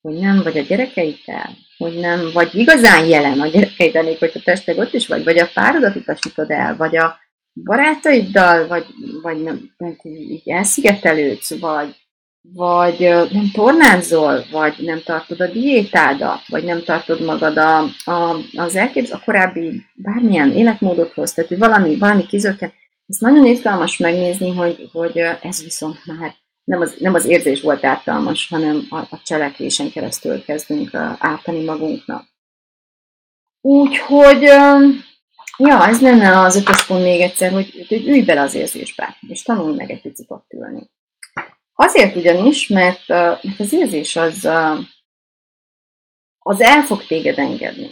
Hogy 0.00 0.14
nem 0.14 0.42
vagy 0.42 0.58
a 0.58 0.62
gyerekeiddel, 0.62 1.50
hogy 1.76 1.98
nem 1.98 2.30
vagy 2.32 2.54
igazán 2.54 3.06
jelen 3.06 3.40
a 3.40 3.46
gyerekeiddel, 3.46 4.04
hogy 4.04 4.30
a 4.34 4.40
testek 4.44 4.78
ott 4.78 4.92
is 4.92 5.06
vagy, 5.06 5.24
vagy 5.24 5.38
a 5.38 5.50
párodat 5.54 5.96
utasítod 5.96 6.50
el, 6.50 6.76
vagy 6.76 6.96
a 6.96 7.18
barátaiddal, 7.64 8.66
vagy, 8.66 8.86
vagy 9.22 9.42
nem 9.42 9.74
így 10.02 10.48
elszigetelődsz, 10.48 11.58
vagy, 11.58 12.05
vagy 12.54 12.98
nem 13.32 13.50
tornázol, 13.52 14.44
vagy 14.50 14.74
nem 14.78 15.02
tartod 15.04 15.40
a 15.40 15.46
diétádat, 15.46 16.46
vagy 16.48 16.64
nem 16.64 16.82
tartod 16.82 17.24
magad 17.24 17.56
a, 17.56 17.78
a, 18.04 18.36
az 18.56 18.76
elképz, 18.76 19.12
a 19.12 19.22
korábbi 19.24 19.82
bármilyen 19.94 20.52
életmódothoz, 20.52 21.32
tehát 21.32 21.50
hogy 21.50 21.58
valami, 21.58 21.96
valami 21.96 22.26
kizökken. 22.26 22.72
Ez 23.06 23.18
nagyon 23.18 23.46
izgalmas 23.46 23.96
megnézni, 23.96 24.54
hogy, 24.54 24.88
hogy 24.92 25.18
ez 25.18 25.62
viszont 25.62 25.98
már 26.04 26.34
nem 26.64 26.80
az, 26.80 26.94
nem 26.98 27.14
az 27.14 27.24
érzés 27.24 27.60
volt 27.60 27.84
ártalmas, 27.84 28.48
hanem 28.48 28.86
a, 28.90 28.96
a 28.96 29.20
cselekvésen 29.24 29.90
keresztül 29.90 30.44
kezdünk 30.44 30.94
ártani 31.18 31.64
magunknak. 31.64 32.24
Úgyhogy, 33.60 34.42
ja, 35.58 35.86
ez 35.86 36.00
lenne 36.00 36.40
az 36.40 36.56
ötös 36.56 36.86
pont 36.86 37.02
még 37.02 37.20
egyszer, 37.20 37.52
hogy, 37.52 37.86
hogy 37.88 38.08
ülj 38.08 38.22
bele 38.22 38.40
az 38.40 38.54
érzésbe, 38.54 39.16
és 39.28 39.42
tanulj 39.42 39.76
meg 39.76 39.90
egy 39.90 40.00
picit 40.00 40.30
ott 40.30 40.52
ülni. 40.52 40.90
Azért 41.78 42.16
ugyanis, 42.16 42.68
mert, 42.68 43.08
mert 43.08 43.58
az 43.58 43.72
érzés 43.72 44.16
az, 44.16 44.48
az 46.38 46.60
el 46.60 46.82
fog 46.82 47.06
téged 47.06 47.38
engedni, 47.38 47.88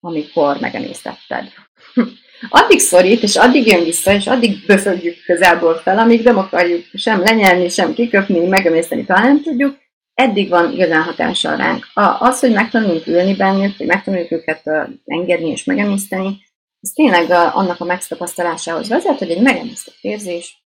amikor 0.00 0.60
megemésztetted. 0.60 1.52
Addig 2.48 2.78
szorít, 2.78 3.22
és 3.22 3.36
addig 3.36 3.66
jön 3.66 3.84
vissza, 3.84 4.12
és 4.12 4.26
addig 4.26 4.66
böfögjük 4.66 5.24
közelből 5.24 5.74
fel, 5.74 5.98
amíg 5.98 6.22
nem 6.22 6.38
akarjuk 6.38 6.84
sem 6.94 7.20
lenyelni, 7.20 7.68
sem 7.68 7.94
kiköpni, 7.94 8.46
megemészteni, 8.46 9.04
talán 9.04 9.26
nem 9.26 9.42
tudjuk, 9.42 9.78
eddig 10.14 10.48
van 10.48 10.72
igazán 10.72 11.02
hatással 11.02 11.56
ránk. 11.56 11.86
Az, 12.18 12.40
hogy 12.40 12.52
megtanulunk 12.52 13.06
ülni 13.06 13.34
bennük, 13.34 13.76
hogy 13.76 13.86
megtanuljuk 13.86 14.32
őket 14.32 14.62
engedni 15.04 15.50
és 15.50 15.64
megemészteni, 15.64 16.46
ez 16.80 16.90
tényleg 16.90 17.30
annak 17.30 17.80
a 17.80 17.84
megtapasztalásához 17.84 18.88
vezet, 18.88 19.18
hogy 19.18 19.30
egy 19.30 19.42
megemésztett 19.42 19.98
érzés 20.00 20.67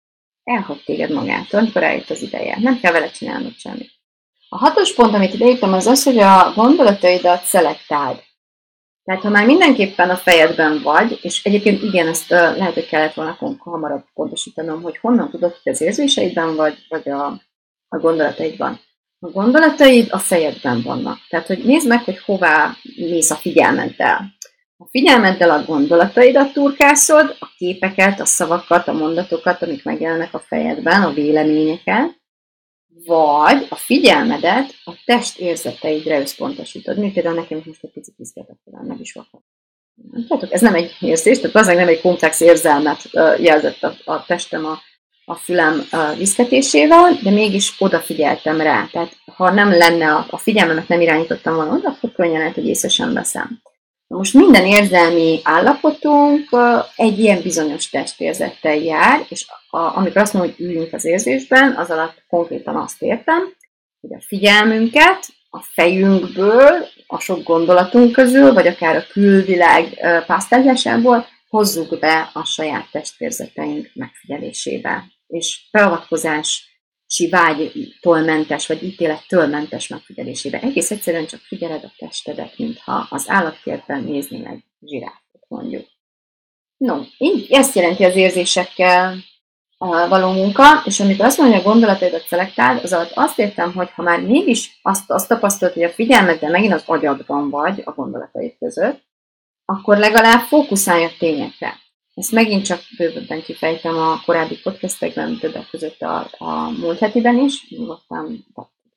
elhagy 0.45 0.83
téged 0.85 1.11
magától, 1.11 1.59
amikor 1.59 1.83
eljött 1.83 2.09
az 2.09 2.21
ideje. 2.21 2.57
Nem 2.59 2.79
kell 2.79 2.91
vele 2.91 3.09
csinálnod 3.09 3.53
semmit. 3.57 3.91
A 4.49 4.57
hatos 4.57 4.93
pont, 4.93 5.13
amit 5.13 5.33
ideírtam, 5.33 5.73
az 5.73 5.87
az, 5.87 6.03
hogy 6.03 6.17
a 6.17 6.53
gondolataidat 6.55 7.43
szelektáld. 7.43 8.23
Tehát 9.03 9.21
ha 9.21 9.29
már 9.29 9.45
mindenképpen 9.45 10.09
a 10.09 10.15
fejedben 10.15 10.81
vagy, 10.81 11.19
és 11.21 11.43
egyébként 11.43 11.81
igen, 11.81 12.07
ezt 12.07 12.31
uh, 12.31 12.57
lehet, 12.57 12.73
hogy 12.73 12.87
kellett 12.87 13.13
volna 13.13 13.37
hamarabb 13.59 14.03
pontosítanom, 14.13 14.81
hogy 14.81 14.97
honnan 14.97 15.29
tudod, 15.29 15.59
hogy 15.63 15.71
az 15.71 15.81
érzéseidben 15.81 16.55
vagy, 16.55 16.85
vagy 16.89 17.09
a, 17.09 17.25
a 17.87 17.97
gondolataidban. 17.97 18.79
A 19.19 19.29
gondolataid 19.29 20.07
a 20.11 20.17
fejedben 20.17 20.81
vannak. 20.81 21.17
Tehát, 21.29 21.47
hogy 21.47 21.63
nézd 21.63 21.87
meg, 21.87 22.03
hogy 22.03 22.19
hová 22.19 22.75
mész 22.95 23.31
a 23.31 23.35
figyelmeddel. 23.35 24.34
A 24.77 24.87
figyelmeddel 24.89 25.49
a 25.49 25.63
gondolataidat 25.65 26.53
turkászod, 26.53 27.35
a 27.39 27.47
képeket, 27.57 28.19
a 28.19 28.25
szavakat, 28.25 28.87
a 28.87 28.93
mondatokat, 28.93 29.61
amik 29.61 29.83
megjelennek 29.83 30.33
a 30.33 30.39
fejedben, 30.39 31.03
a 31.03 31.13
véleményeket, 31.13 32.23
vagy 33.05 33.67
a 33.69 33.75
figyelmedet 33.75 34.73
a 34.83 34.91
test 35.05 35.39
érzeteidre 35.39 36.19
összpontosítod. 36.19 36.97
Mint 36.97 37.13
például 37.13 37.35
nekem 37.35 37.61
most 37.65 37.83
egy 37.83 37.91
picit 37.91 38.15
izgatott, 38.17 38.59
meg 38.87 38.99
is 38.99 39.13
vakar. 39.13 39.39
Tudjátok, 40.11 40.53
ez 40.53 40.61
nem 40.61 40.75
egy 40.75 40.97
érzés, 40.99 41.39
tehát 41.39 41.55
az 41.55 41.67
nem 41.67 41.87
egy 41.87 42.01
komplex 42.01 42.39
érzelmet 42.39 43.01
jelzett 43.39 43.83
a, 43.83 43.95
a 44.05 44.25
testem 44.25 44.65
a, 44.65 44.79
a 45.25 45.35
fülem 45.35 45.81
viszketésével, 46.17 47.17
de 47.23 47.29
mégis 47.29 47.75
odafigyeltem 47.79 48.61
rá. 48.61 48.87
Tehát 48.91 49.17
ha 49.35 49.51
nem 49.51 49.69
lenne 49.69 50.13
a, 50.13 50.25
a 50.29 50.37
figyelmemet 50.37 50.87
nem 50.87 51.01
irányítottam 51.01 51.55
volna 51.55 51.75
oda, 51.75 51.89
akkor 51.89 52.11
könnyen 52.11 52.39
lehet, 52.39 52.55
hogy 52.55 52.67
észre 52.67 52.89
sem 52.89 53.13
veszem. 53.13 53.61
Most 54.07 54.33
minden 54.33 54.65
érzelmi 54.65 55.39
állapotunk 55.43 56.49
egy 56.95 57.19
ilyen 57.19 57.41
bizonyos 57.41 57.89
testérzettel 57.89 58.75
jár, 58.75 59.25
és 59.29 59.45
a, 59.69 59.77
amikor 59.77 60.17
azt 60.21 60.33
mondom, 60.33 60.51
hogy 60.55 60.65
üljünk 60.65 60.93
az 60.93 61.05
érzésben, 61.05 61.75
az 61.75 61.89
alatt 61.89 62.23
konkrétan 62.27 62.75
azt 62.75 63.01
értem, 63.01 63.53
hogy 64.01 64.13
a 64.13 64.21
figyelmünket 64.27 65.27
a 65.49 65.61
fejünkből, 65.61 66.87
a 67.07 67.19
sok 67.19 67.43
gondolatunk 67.43 68.11
közül, 68.11 68.53
vagy 68.53 68.67
akár 68.67 68.95
a 68.95 69.05
külvilág 69.11 69.99
pásztázsásából 70.27 71.25
hozzuk 71.49 71.99
be 71.99 72.29
a 72.33 72.45
saját 72.45 72.87
testérzeteink 72.91 73.91
megfigyelésébe. 73.93 75.03
És 75.27 75.67
beavatkozás 75.71 76.74
vágytól 77.29 78.19
mentes, 78.19 78.67
vagy 78.67 78.83
ítélettől 78.83 79.47
mentes 79.47 79.87
megfigyelésébe. 79.87 80.59
Egész 80.59 80.91
egyszerűen 80.91 81.25
csak 81.25 81.39
figyeled 81.39 81.83
a 81.83 81.93
testedet, 81.97 82.57
mintha 82.57 83.07
az 83.09 83.25
állatkertben 83.27 84.03
néznél 84.03 84.47
egy 84.47 84.63
zsiráfot, 84.81 85.45
mondjuk. 85.47 85.85
No, 86.77 87.01
így 87.17 87.51
ezt 87.51 87.75
jelenti 87.75 88.03
az 88.03 88.15
érzésekkel 88.15 89.15
való 89.77 90.31
munka, 90.31 90.81
és 90.85 90.99
amikor 90.99 91.25
azt 91.25 91.37
mondja, 91.37 91.57
hogy 91.57 91.65
a 91.65 91.69
gondolataidat 91.69 92.27
szelektáld, 92.27 92.83
az 92.83 92.93
alatt 92.93 93.11
azt 93.13 93.39
értem, 93.39 93.73
hogy 93.73 93.89
ha 93.91 94.01
már 94.01 94.21
mégis 94.21 94.79
azt, 94.81 95.11
azt 95.11 95.27
tapasztalt, 95.27 95.73
hogy 95.73 95.83
a 95.83 95.89
figyelmeddel 95.89 96.49
megint 96.49 96.73
az 96.73 96.83
agyadban 96.85 97.49
vagy 97.49 97.81
a 97.85 97.91
gondolataid 97.91 98.57
között, 98.59 99.03
akkor 99.65 99.97
legalább 99.97 100.41
fókuszálj 100.41 101.03
a 101.03 101.11
tényekre. 101.19 101.79
Ezt 102.15 102.31
megint 102.31 102.65
csak 102.65 102.81
bővebben 102.97 103.41
kifejtem 103.41 103.97
a 103.97 104.21
korábbi 104.25 104.57
podcastekben, 104.57 105.37
többek 105.37 105.69
között 105.69 106.01
a, 106.01 106.29
a 106.37 106.69
múlt 106.69 106.99
hetiben 106.99 107.37
is. 107.37 107.69
Nyugodtan 107.69 108.45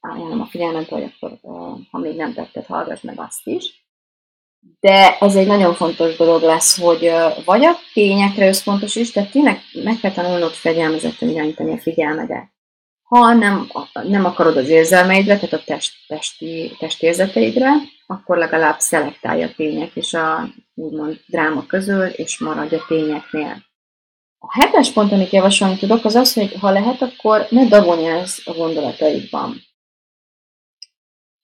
ajánlom 0.01 0.41
a 0.41 0.47
figyelmet, 0.47 0.89
hogy 0.89 1.03
akkor, 1.03 1.39
ha 1.91 1.99
még 1.99 2.17
nem 2.17 2.33
tetted, 2.33 2.67
hallgass 2.67 3.01
meg 3.01 3.21
azt 3.21 3.47
is. 3.47 3.87
De 4.81 5.19
ez 5.19 5.37
egy 5.37 5.47
nagyon 5.47 5.75
fontos 5.75 6.17
dolog 6.17 6.43
lesz, 6.43 6.81
hogy 6.81 7.11
vagy 7.45 7.65
a 7.65 7.77
tényekre 7.93 8.49
összpontosíts, 8.49 9.13
tehát 9.13 9.31
tényleg 9.31 9.61
meg 9.73 9.99
kell 10.01 10.13
tanulnod 10.13 10.53
fegyelmezetten 10.53 11.29
irányítani 11.29 11.73
a 11.73 11.79
figyelmedet. 11.79 12.51
Ha 13.09 13.33
nem, 13.33 13.69
nem 13.93 14.25
akarod 14.25 14.57
az 14.57 14.69
érzelmeidre, 14.69 15.35
tehát 15.35 15.53
a 15.53 15.65
test, 15.65 15.95
testi, 16.07 16.77
testérzeteidre, 16.79 17.71
akkor 18.07 18.37
legalább 18.37 18.79
szelektálja 18.79 19.47
a 19.47 19.55
tények 19.57 19.91
és 19.95 20.15
a 20.15 20.49
úgymond 20.75 21.21
dráma 21.27 21.67
közül, 21.67 22.05
és 22.05 22.39
maradj 22.39 22.75
a 22.75 22.85
tényeknél. 22.89 23.65
A 24.39 24.61
hetes 24.61 24.93
pont, 24.93 25.13
amit 25.13 25.31
javasolni 25.31 25.77
tudok, 25.77 26.05
az 26.05 26.15
az, 26.15 26.33
hogy 26.33 26.55
ha 26.61 26.71
lehet, 26.71 27.03
akkor 27.03 27.47
ne 27.51 27.65
dagonyázz 27.65 28.39
a 28.45 28.53
gondolataidban. 28.53 29.63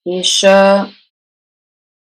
És 0.03 0.43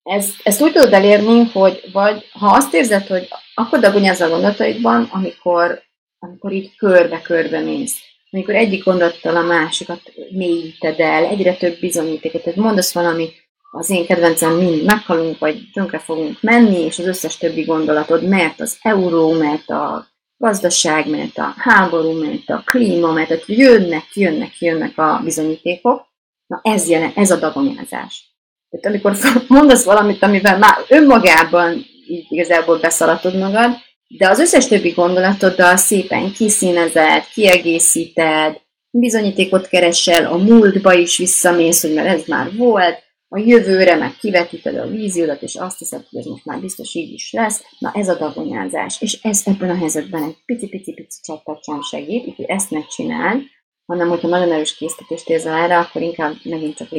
ez, 0.02 0.34
ezt 0.42 0.60
úgy 0.60 0.72
tudod 0.72 0.92
elérni, 0.92 1.44
hogy 1.44 1.88
vagy 1.92 2.28
ha 2.32 2.46
azt 2.46 2.74
érzed, 2.74 3.06
hogy 3.06 3.28
akkor 3.54 3.78
dagonyázz 3.78 4.20
a 4.20 4.28
gondolataidban, 4.28 5.04
amikor, 5.04 5.82
amikor 6.18 6.52
így 6.52 6.76
körbe-körbe 6.76 7.60
mész 7.60 8.09
amikor 8.30 8.54
egyik 8.54 8.84
gondolattal 8.84 9.36
a 9.36 9.42
másikat 9.42 10.00
mélyíted 10.30 11.00
el, 11.00 11.24
egyre 11.24 11.54
több 11.54 11.78
bizonyítéket, 11.80 12.42
tehát 12.42 12.58
mondasz 12.58 12.92
valami, 12.92 13.28
az 13.72 13.90
én 13.90 14.06
kedvencem 14.06 14.56
mind 14.56 14.84
meghalunk, 14.84 15.38
vagy 15.38 15.60
tönkre 15.72 15.98
fogunk 15.98 16.38
menni, 16.40 16.78
és 16.78 16.98
az 16.98 17.06
összes 17.06 17.36
többi 17.36 17.62
gondolatod, 17.62 18.28
mert 18.28 18.60
az 18.60 18.78
euró, 18.82 19.32
mert 19.32 19.68
a 19.68 20.06
gazdaság, 20.36 21.08
mert 21.08 21.38
a 21.38 21.54
háború, 21.56 22.20
mert 22.20 22.48
a 22.48 22.62
klíma, 22.64 23.12
mert 23.12 23.28
hogy 23.28 23.42
jönnek, 23.46 24.04
jönnek, 24.14 24.58
jönnek 24.58 24.98
a 24.98 25.20
bizonyítékok, 25.24 26.06
na 26.46 26.60
ez, 26.62 26.88
jelen, 26.88 27.12
ez 27.14 27.30
a 27.30 27.38
dagonyázás. 27.38 28.34
Tehát 28.70 28.86
amikor 28.86 29.16
mondasz 29.58 29.84
valamit, 29.84 30.22
amivel 30.22 30.58
már 30.58 30.76
önmagában 30.88 31.72
így 32.08 32.26
igazából 32.28 32.78
beszaladod 32.78 33.38
magad, 33.38 33.70
de 34.18 34.28
az 34.28 34.38
összes 34.38 34.66
többi 34.66 34.90
gondolatoddal 34.90 35.76
szépen 35.76 36.32
kiszínezed, 36.32 37.24
kiegészíted, 37.32 38.60
bizonyítékot 38.90 39.68
keresel, 39.68 40.32
a 40.32 40.36
múltba 40.36 40.92
is 40.92 41.18
visszamész, 41.18 41.82
hogy 41.82 41.94
mert 41.94 42.18
ez 42.18 42.26
már 42.26 42.56
volt, 42.56 43.08
a 43.32 43.38
jövőre 43.38 43.96
meg 43.96 44.16
kivetíted 44.20 44.76
a 44.76 44.86
víziódat, 44.86 45.42
és 45.42 45.54
azt 45.54 45.78
hiszed, 45.78 46.06
hogy 46.10 46.20
ez 46.20 46.26
most 46.26 46.44
már 46.44 46.60
biztos 46.60 46.94
így 46.94 47.12
is 47.12 47.32
lesz. 47.32 47.62
Na 47.78 47.92
ez 47.94 48.08
a 48.08 48.16
dagonyázás. 48.16 49.00
És 49.00 49.18
ez 49.22 49.42
ebben 49.44 49.70
a 49.70 49.76
helyzetben 49.76 50.22
egy 50.22 50.36
pici-pici-pici 50.46 51.18
csattat 51.22 51.64
sem 51.64 51.82
segít, 51.82 52.26
úgyhogy 52.26 52.44
ezt 52.44 52.70
ne 52.70 52.86
csináld, 52.86 53.42
hanem 53.86 54.08
hogyha 54.08 54.28
nagyon 54.28 54.52
erős 54.52 54.76
készítést 54.76 55.28
érzel 55.28 55.54
erre, 55.54 55.78
akkor 55.78 56.02
inkább 56.02 56.34
megint 56.42 56.76
csak 56.76 56.90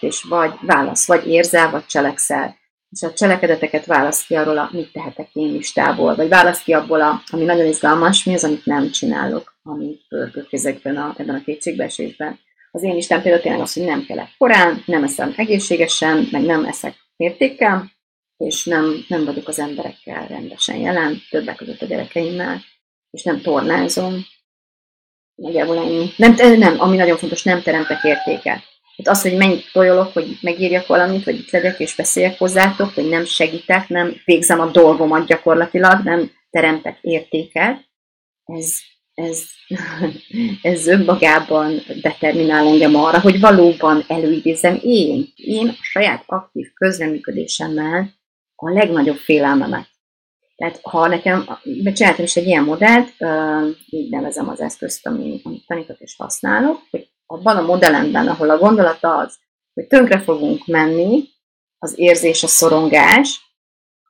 és 0.00 0.22
vagy 0.28 0.52
válasz, 0.60 1.06
vagy 1.06 1.26
érzel, 1.26 1.70
vagy 1.70 1.86
cselekszel. 1.86 2.60
És 2.92 3.02
a 3.02 3.12
cselekedeteket 3.12 3.86
válasz 3.86 4.26
ki 4.26 4.34
arról, 4.34 4.58
a 4.58 4.70
mit 4.72 4.92
tehetek 4.92 5.28
én 5.32 5.52
listából, 5.52 6.14
vagy 6.14 6.28
válasz 6.28 6.62
ki 6.62 6.72
abból, 6.72 7.00
a, 7.00 7.22
ami 7.30 7.44
nagyon 7.44 7.66
izgalmas, 7.66 8.24
mi 8.24 8.34
az, 8.34 8.44
amit 8.44 8.64
nem 8.66 8.90
csinálok, 8.90 9.56
amit 9.62 10.06
pörgök 10.08 10.52
ezekben 10.52 10.96
a, 10.96 11.14
ebben 11.16 11.34
a 11.34 11.42
kétségbeesésben. 11.42 12.38
Az 12.70 12.82
én 12.82 12.96
Isten 12.96 13.22
például 13.22 13.42
tényleg 13.42 13.60
az, 13.60 13.72
hogy 13.72 13.84
nem 13.84 14.04
kelek 14.04 14.28
korán, 14.38 14.82
nem 14.86 15.04
eszem 15.04 15.32
egészségesen, 15.36 16.28
meg 16.30 16.42
nem 16.42 16.64
eszek 16.64 16.94
mértékkel, 17.16 17.90
és 18.36 18.64
nem, 18.64 19.04
nem 19.08 19.24
vagyok 19.24 19.48
az 19.48 19.58
emberekkel 19.58 20.26
rendesen 20.26 20.76
jelen, 20.76 21.16
többek 21.30 21.56
között 21.56 21.82
a 21.82 21.86
gyerekeimmel, 21.86 22.60
és 23.10 23.22
nem 23.22 23.40
tornázom, 23.40 24.24
Nagyjából 25.34 25.76
ennyi. 25.76 26.10
Nem, 26.16 26.34
nem, 26.58 26.80
ami 26.80 26.96
nagyon 26.96 27.16
fontos, 27.16 27.42
nem 27.42 27.62
teremtek 27.62 28.02
értéket. 28.04 28.71
Hát 28.96 29.08
az, 29.08 29.22
hogy 29.22 29.36
mennyit 29.36 29.72
tojolok, 29.72 30.12
hogy 30.12 30.38
megírjak 30.40 30.86
valamit, 30.86 31.24
vagy 31.24 31.38
itt 31.38 31.50
legyek 31.50 31.80
és 31.80 31.94
beszéljek 31.94 32.38
hozzátok, 32.38 32.94
hogy 32.94 33.08
nem 33.08 33.24
segítek, 33.24 33.88
nem 33.88 34.14
végzem 34.24 34.60
a 34.60 34.70
dolgomat 34.70 35.26
gyakorlatilag, 35.26 36.02
nem 36.04 36.30
teremtek 36.50 36.98
értéket, 37.00 37.90
ez, 38.44 38.76
ez, 39.14 39.44
ez 40.72 40.86
önmagában 40.86 41.80
determinál 42.02 42.66
engem 42.66 42.96
arra, 42.96 43.20
hogy 43.20 43.40
valóban 43.40 44.04
előidézem 44.08 44.78
én, 44.82 45.26
én 45.34 45.68
a 45.68 45.82
saját 45.82 46.22
aktív 46.26 46.72
közreműködésemmel 46.72 48.10
a 48.54 48.70
legnagyobb 48.70 49.16
félelmemet. 49.16 49.90
Tehát 50.56 50.78
ha 50.82 51.08
nekem, 51.08 51.58
csináltam 51.92 52.24
is 52.24 52.36
egy 52.36 52.46
ilyen 52.46 52.64
modellt, 52.64 53.14
így 53.86 54.10
nevezem 54.10 54.48
az 54.48 54.60
eszközt, 54.60 55.06
amit 55.06 55.66
tanítok 55.66 56.00
és 56.00 56.14
használok, 56.18 56.82
hogy 56.90 57.08
abban 57.32 57.56
a 57.56 57.66
modellemben, 57.66 58.28
ahol 58.28 58.50
a 58.50 58.58
gondolat 58.58 58.98
az, 59.00 59.38
hogy 59.74 59.86
tönkre 59.86 60.20
fogunk 60.20 60.66
menni, 60.66 61.24
az 61.78 61.98
érzés, 61.98 62.42
a 62.42 62.46
szorongás, 62.46 63.40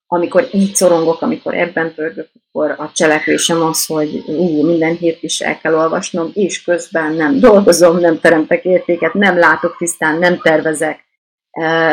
amikor 0.07 0.49
így 0.53 0.75
szorongok, 0.75 1.23
amikor 1.23 1.55
ebben 1.55 1.95
pörgök, 1.95 2.29
akkor 2.47 2.70
a 2.70 2.91
cselekvésem 2.95 3.62
az, 3.62 3.87
hogy 3.87 4.23
ú, 4.27 4.66
minden 4.66 4.97
hírt 4.97 5.23
is 5.23 5.41
el 5.41 5.59
kell 5.59 5.75
olvasnom, 5.75 6.31
és 6.35 6.62
közben 6.62 7.12
nem 7.12 7.39
dolgozom, 7.39 7.99
nem 7.99 8.20
teremtek 8.20 8.64
értéket, 8.64 9.14
nem 9.14 9.39
látok 9.39 9.77
tisztán, 9.77 10.18
nem 10.18 10.39
tervezek, 10.39 11.05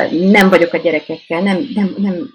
nem 0.09 0.49
vagyok 0.49 0.73
a 0.73 0.77
gyerekekkel, 0.77 1.41
nem, 1.41 1.69
nem, 1.73 1.95
nem 1.97 2.29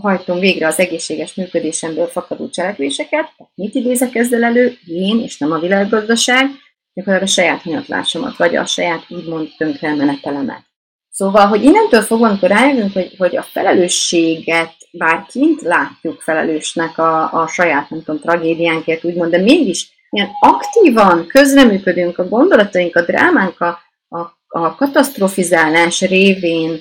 hajtom 0.00 0.38
végre 0.38 0.66
az 0.66 0.78
egészséges 0.78 1.34
működésemből 1.34 2.06
fakadó 2.06 2.48
cselekvéseket, 2.48 3.32
mit 3.54 3.74
idézek 3.74 4.14
ezzel 4.14 4.44
elő? 4.44 4.72
Én, 4.86 5.20
és 5.20 5.38
nem 5.38 5.52
a 5.52 5.58
világgazdaság, 5.58 6.46
gyakorlatilag 6.94 7.22
a 7.22 7.32
saját 7.32 7.62
hanyatlásomat, 7.62 8.36
vagy 8.36 8.56
a 8.56 8.66
saját 8.66 9.04
úgymond 9.08 9.48
tönkre 9.56 9.94
menetelemet. 9.94 10.62
Szóval, 11.10 11.46
hogy 11.46 11.64
innentől 11.64 12.00
fogva, 12.00 12.28
amikor 12.28 12.48
rájövünk, 12.48 12.92
hogy, 12.92 13.14
hogy 13.18 13.36
a 13.36 13.42
felelősséget 13.42 14.74
bár 14.92 15.26
kint 15.26 15.60
látjuk 15.60 16.20
felelősnek 16.20 16.98
a, 16.98 17.32
a 17.32 17.46
saját, 17.46 17.90
nem 17.90 18.02
tudom, 18.02 18.20
tragédiánkért, 18.20 19.04
úgymond, 19.04 19.30
de 19.30 19.38
mégis 19.38 19.90
ilyen 20.10 20.30
aktívan 20.40 21.26
közreműködünk 21.26 22.18
a 22.18 22.28
gondolataink, 22.28 22.96
a 22.96 23.04
drámánk, 23.04 23.60
a, 23.60 23.78
a, 24.08 24.18
a 24.46 24.74
katasztrofizálás 24.74 26.00
révén 26.00 26.80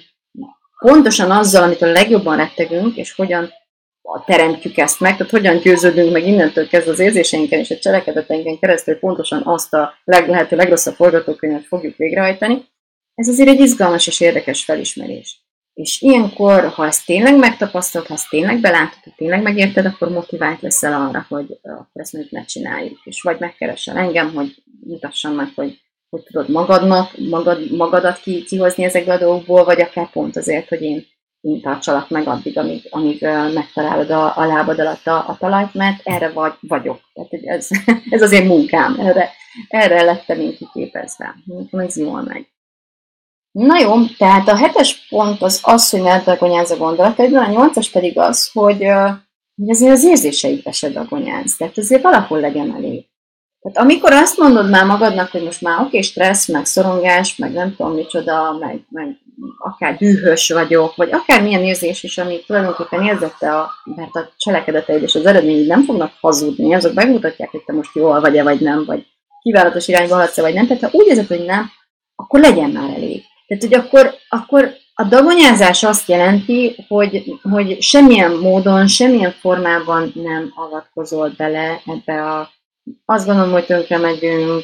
pontosan 0.80 1.32
azzal, 1.32 1.64
amit 1.64 1.82
a 1.82 1.91
legjobban 1.91 2.38
rettegünk, 2.38 2.95
és 2.95 3.14
hogyan 3.14 3.49
teremtjük 4.26 4.78
ezt 4.78 4.99
meg, 4.99 5.18
tehát 5.18 5.32
hogyan 5.32 5.58
győződünk 5.58 6.12
meg 6.12 6.28
innentől 6.28 6.68
kezdve 6.68 6.91
az 6.91 6.99
érzéseinken 6.99 7.60
és 7.60 7.72
a 7.72 7.78
cselekedeteinken 7.78 8.60
keresztül 8.60 8.99
pontosan 8.99 9.41
azt 9.45 9.74
a 9.74 9.93
leg, 10.04 10.30
lehető 10.30 10.56
legrosszabb 10.56 10.95
forgatókönyvet 10.95 11.66
fogjuk 11.66 11.97
végrehajtani, 11.97 12.70
ez 13.16 13.28
azért 13.28 13.49
egy 13.49 13.60
izgalmas 13.60 14.08
és 14.08 14.20
érdekes 14.20 14.64
felismerés. 14.64 15.39
És 15.74 16.02
ilyenkor, 16.02 16.68
ha 16.68 16.86
ezt 16.86 17.06
tényleg 17.06 17.38
megtapasztalt, 17.38 18.08
ha 18.08 18.14
ezt 18.14 18.30
tényleg 18.30 18.60
belátod, 18.60 18.99
ha 19.04 19.12
tényleg 19.16 19.41
megérted, 19.41 19.86
akkor 19.86 20.10
motivált 20.10 20.62
leszel 20.62 20.93
arra, 20.93 21.26
hogy 21.30 21.60
akkor 21.62 21.88
ezt 22.02 22.14
mondjuk 22.14 22.34
ne 22.34 22.45
csináljuk. 22.45 22.99
És 23.04 23.22
vagy 23.22 23.39
megkeresel 23.39 23.97
engem, 23.97 24.34
hogy 24.34 24.64
mutassam 24.86 25.34
meg, 25.34 25.47
hogy 25.56 25.80
hogy 26.12 26.24
tudod 26.24 26.49
magadnak, 26.49 27.18
magad, 27.18 27.72
magadat 27.72 28.20
ki, 28.20 28.43
kihozni 28.43 28.84
ezekből 28.84 29.16
a 29.16 29.18
dolgokból, 29.18 29.64
vagy 29.64 29.82
akár 29.82 30.10
pont 30.10 30.38
azért, 30.38 30.68
hogy 30.68 30.82
én 30.82 31.06
tartsalak 31.62 32.10
meg 32.10 32.28
addig, 32.28 32.58
amíg, 32.58 32.88
amíg 32.89 33.22
megtalálod 33.54 34.10
a, 34.10 34.38
a 34.38 34.46
lábad 34.46 34.80
alatt 34.80 35.08
a, 35.08 35.16
a 35.28 35.38
talajt, 35.39 35.74
mert 35.74 36.02
erre 36.04 36.30
vagy, 36.30 36.54
vagyok. 36.60 37.00
Tehát 37.14 37.32
ez, 37.32 37.68
ez 38.10 38.22
az 38.22 38.32
én 38.32 38.46
munkám, 38.46 39.00
erre, 39.00 39.32
erre 39.68 40.02
lettem 40.02 40.39
én 40.39 40.56
kiképezve. 40.56 41.36
Ez 41.72 41.98
jól 41.98 42.22
megy. 42.22 42.48
Na 43.52 43.80
jó, 43.80 44.06
tehát 44.18 44.48
a 44.48 44.56
hetes 44.56 45.08
pont 45.10 45.42
az 45.42 45.60
az, 45.64 45.89
hogy 45.89 46.02
ne 46.02 46.24
dagonyázz 46.24 46.72
a 46.72 46.78
gondolataidban, 46.78 47.44
a 47.44 47.52
nyolcas 47.52 47.89
pedig 47.89 48.18
az, 48.18 48.52
hogy, 48.52 48.86
hogy 49.56 49.70
azért 49.70 49.92
az 49.92 50.04
érzéseidbe 50.04 50.72
se 50.72 50.89
dagonyázz. 50.89 51.56
Tehát 51.56 51.78
azért 51.78 52.02
valahol 52.02 52.39
legyen 52.39 52.76
elég. 52.76 53.10
Tehát 53.62 53.78
amikor 53.78 54.12
azt 54.14 54.38
mondod 54.38 54.70
már 54.70 54.86
magadnak, 54.86 55.30
hogy 55.30 55.44
most 55.44 55.62
már 55.62 55.82
oké, 55.82 56.02
stressz, 56.02 56.48
meg 56.48 56.66
szorongás, 56.66 57.36
meg 57.36 57.52
nem 57.52 57.76
tudom 57.76 57.94
micsoda, 57.94 58.58
meg, 58.60 58.86
meg 58.89 59.18
akár 59.58 59.98
dühös 59.98 60.50
vagyok, 60.50 60.96
vagy 60.96 61.12
akár 61.12 61.42
milyen 61.42 61.64
érzés 61.64 62.04
is, 62.04 62.18
ami 62.18 62.44
tulajdonképpen 62.46 63.04
érzette, 63.04 63.58
a, 63.58 63.72
mert 63.96 64.16
a 64.16 64.30
cselekedeteid 64.38 65.02
és 65.02 65.16
az 65.16 65.26
eredményed 65.26 65.68
nem 65.68 65.84
fognak 65.84 66.12
hazudni, 66.20 66.74
azok 66.74 66.94
megmutatják, 66.94 67.50
hogy 67.50 67.64
te 67.64 67.74
most 67.74 67.96
jól 67.96 68.20
vagy-e, 68.20 68.44
vagy 68.44 68.60
nem, 68.60 68.86
vagy 68.86 69.06
kívánatos 69.42 69.88
irányba 69.88 70.14
haladsz 70.14 70.39
vagy 70.39 70.54
nem. 70.54 70.68
Tehát 70.68 70.84
ha 70.84 70.89
úgy 70.92 71.08
érzed, 71.08 71.28
hogy 71.28 71.46
nem, 71.46 71.70
akkor 72.16 72.39
legyen 72.39 72.70
már 72.70 72.89
elég. 72.89 73.24
Tehát, 73.48 73.64
hogy 73.64 73.74
akkor, 73.74 74.14
akkor 74.30 74.74
a 74.94 75.04
dagonyázás 75.04 75.84
azt 75.84 76.10
jelenti, 76.10 76.76
hogy, 76.88 77.24
hogy 77.52 77.82
semmilyen 77.82 78.32
módon, 78.32 78.88
semmilyen 78.88 79.32
formában 79.32 80.12
nem 80.16 80.52
avatkozol 80.56 81.34
bele 81.38 81.82
ebbe 81.86 82.30
a 82.30 82.50
azt 83.06 83.26
gondolom, 83.26 83.52
hogy 83.52 83.66
tönkre 83.66 83.98
megyünk, 83.98 84.64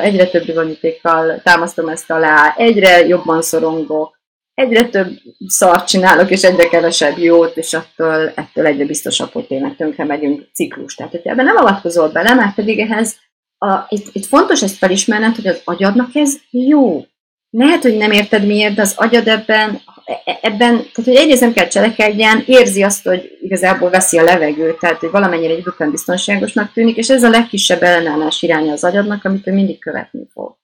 egyre 0.00 0.26
több 0.26 0.44
bizonyítékkal 0.44 1.40
támasztom 1.42 1.88
ezt 1.88 2.10
alá, 2.10 2.54
egyre 2.56 3.06
jobban 3.06 3.42
szorongok, 3.42 4.18
egyre 4.54 4.88
több 4.88 5.08
szart 5.46 5.86
csinálok, 5.86 6.30
és 6.30 6.42
egyre 6.42 6.68
kevesebb 6.68 7.18
jót, 7.18 7.56
és 7.56 7.74
attól, 7.74 8.32
ettől 8.34 8.66
egyre 8.66 8.84
biztosabb, 8.84 9.30
hogy 9.30 9.46
tényleg 9.46 9.76
tönkre 9.76 10.04
megyünk 10.04 10.48
ciklus. 10.52 10.94
Tehát, 10.94 11.12
hogy 11.12 11.20
ebben 11.24 11.44
nem 11.44 11.56
avatkozol 11.56 12.08
bele, 12.08 12.34
mert 12.34 12.54
pedig 12.54 12.78
ehhez 12.78 13.16
a, 13.58 13.86
itt, 13.88 14.08
itt 14.12 14.26
fontos 14.26 14.62
ezt 14.62 14.76
felismerned, 14.76 15.34
hogy 15.34 15.46
az 15.46 15.60
agyadnak 15.64 16.14
ez 16.14 16.36
jó. 16.50 17.04
Lehet, 17.50 17.82
hogy 17.82 17.96
nem 17.96 18.10
érted 18.10 18.46
miért, 18.46 18.74
de 18.74 18.82
az 18.82 18.94
agyad 18.96 19.28
ebben, 19.28 19.80
e, 20.04 20.38
ebben 20.42 20.76
tehát 20.76 21.04
hogy 21.04 21.14
egyrészt 21.14 21.40
nem 21.40 21.52
kell 21.52 21.66
cselekedjen, 21.66 22.42
érzi 22.46 22.82
azt, 22.82 23.04
hogy 23.04 23.38
igazából 23.40 23.90
veszi 23.90 24.18
a 24.18 24.22
levegőt, 24.22 24.78
tehát 24.78 24.98
hogy 25.00 25.10
valamennyire 25.10 25.52
egyébként 25.52 25.90
biztonságosnak 25.90 26.72
tűnik, 26.72 26.96
és 26.96 27.10
ez 27.10 27.22
a 27.22 27.28
legkisebb 27.28 27.82
ellenállás 27.82 28.42
iránya 28.42 28.72
az 28.72 28.84
agyadnak, 28.84 29.24
amit 29.24 29.46
ő 29.46 29.52
mindig 29.52 29.78
követni 29.78 30.26
fog. 30.32 30.56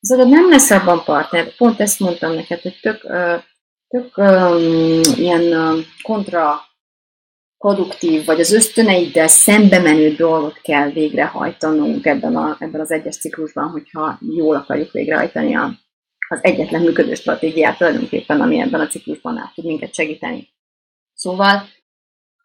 Az 0.00 0.12
agyad 0.12 0.28
nem 0.28 0.48
lesz 0.50 0.70
abban 0.70 1.04
partner, 1.04 1.56
pont 1.56 1.80
ezt 1.80 2.00
mondtam 2.00 2.34
neked, 2.34 2.60
hogy 2.60 2.78
tök, 2.82 3.00
tök 3.88 4.16
um, 4.16 5.00
ilyen 5.16 5.54
kontra 6.02 6.60
produktív, 7.58 8.24
vagy 8.24 8.40
az 8.40 8.52
ösztöneiddel 8.52 9.28
szembe 9.28 9.78
menő 9.78 10.14
dolgot 10.14 10.60
kell 10.62 10.90
végrehajtanunk 10.90 12.06
ebben, 12.06 12.36
a, 12.36 12.56
ebben 12.58 12.80
az 12.80 12.90
egyes 12.90 13.16
ciklusban, 13.16 13.68
hogyha 13.68 14.18
jól 14.36 14.56
akarjuk 14.56 14.92
végrehajtani 14.92 15.56
a, 15.56 15.70
az 16.28 16.38
egyetlen 16.42 16.82
működő 16.82 17.14
stratégiát 17.14 17.78
tulajdonképpen, 17.78 18.40
ami 18.40 18.60
ebben 18.60 18.80
a 18.80 18.86
ciklusban 18.86 19.38
át 19.38 19.52
tud 19.54 19.64
minket 19.64 19.94
segíteni. 19.94 20.48
Szóval, 21.14 21.68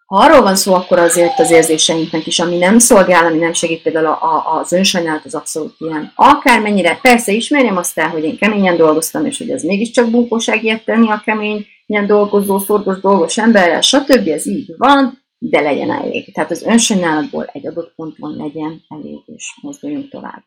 ha 0.05 0.17
arról 0.17 0.41
van 0.41 0.55
szó, 0.55 0.73
akkor 0.73 0.99
azért 0.99 1.39
az 1.39 1.51
érzéseinknek 1.51 2.27
is, 2.27 2.39
ami 2.39 2.57
nem 2.57 2.79
szolgál, 2.79 3.25
ami 3.25 3.37
nem 3.37 3.53
segít, 3.53 3.81
például 3.81 4.05
a, 4.05 4.23
a, 4.23 4.59
az 4.59 4.71
önsajnálat 4.71 5.25
az 5.25 5.35
abszolút 5.35 5.75
ilyen. 5.77 6.11
Akármennyire, 6.15 6.99
persze 7.01 7.31
ismerjem 7.31 7.77
azt 7.77 7.97
el, 7.97 8.09
hogy 8.09 8.23
én 8.23 8.37
keményen 8.37 8.77
dolgoztam, 8.77 9.25
és 9.25 9.37
hogy 9.37 9.49
ez 9.49 9.63
mégiscsak 9.63 10.09
bunkóság 10.09 10.63
ilyet 10.63 10.85
tenni 10.85 11.09
a 11.09 11.21
kemény, 11.25 11.65
ilyen 11.85 12.07
dolgozó, 12.07 12.59
szorgos, 12.59 12.99
dolgos 12.99 13.37
emberrel, 13.37 13.81
stb. 13.81 14.27
Ez 14.27 14.47
így 14.47 14.73
van, 14.77 15.23
de 15.37 15.61
legyen 15.61 15.91
elég. 15.91 16.33
Tehát 16.33 16.51
az 16.51 16.63
önsajnálatból 16.63 17.49
egy 17.53 17.67
adott 17.67 17.93
ponton 17.95 18.35
legyen 18.35 18.85
elég, 18.87 19.19
és 19.25 19.57
mozduljunk 19.61 20.09
tovább. 20.09 20.43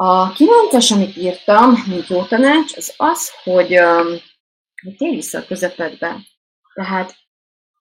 A 0.00 0.32
kilences, 0.32 0.90
amit 0.90 1.16
írtam, 1.16 1.84
mint 1.86 2.08
jó 2.08 2.24
tanács, 2.24 2.76
az 2.76 2.94
az, 2.96 3.32
hogy, 3.42 3.78
hogy 4.82 4.96
térj 4.96 5.14
vissza 5.14 5.38
a 5.38 5.44
közepedbe. 5.44 6.16
Tehát 6.74 7.14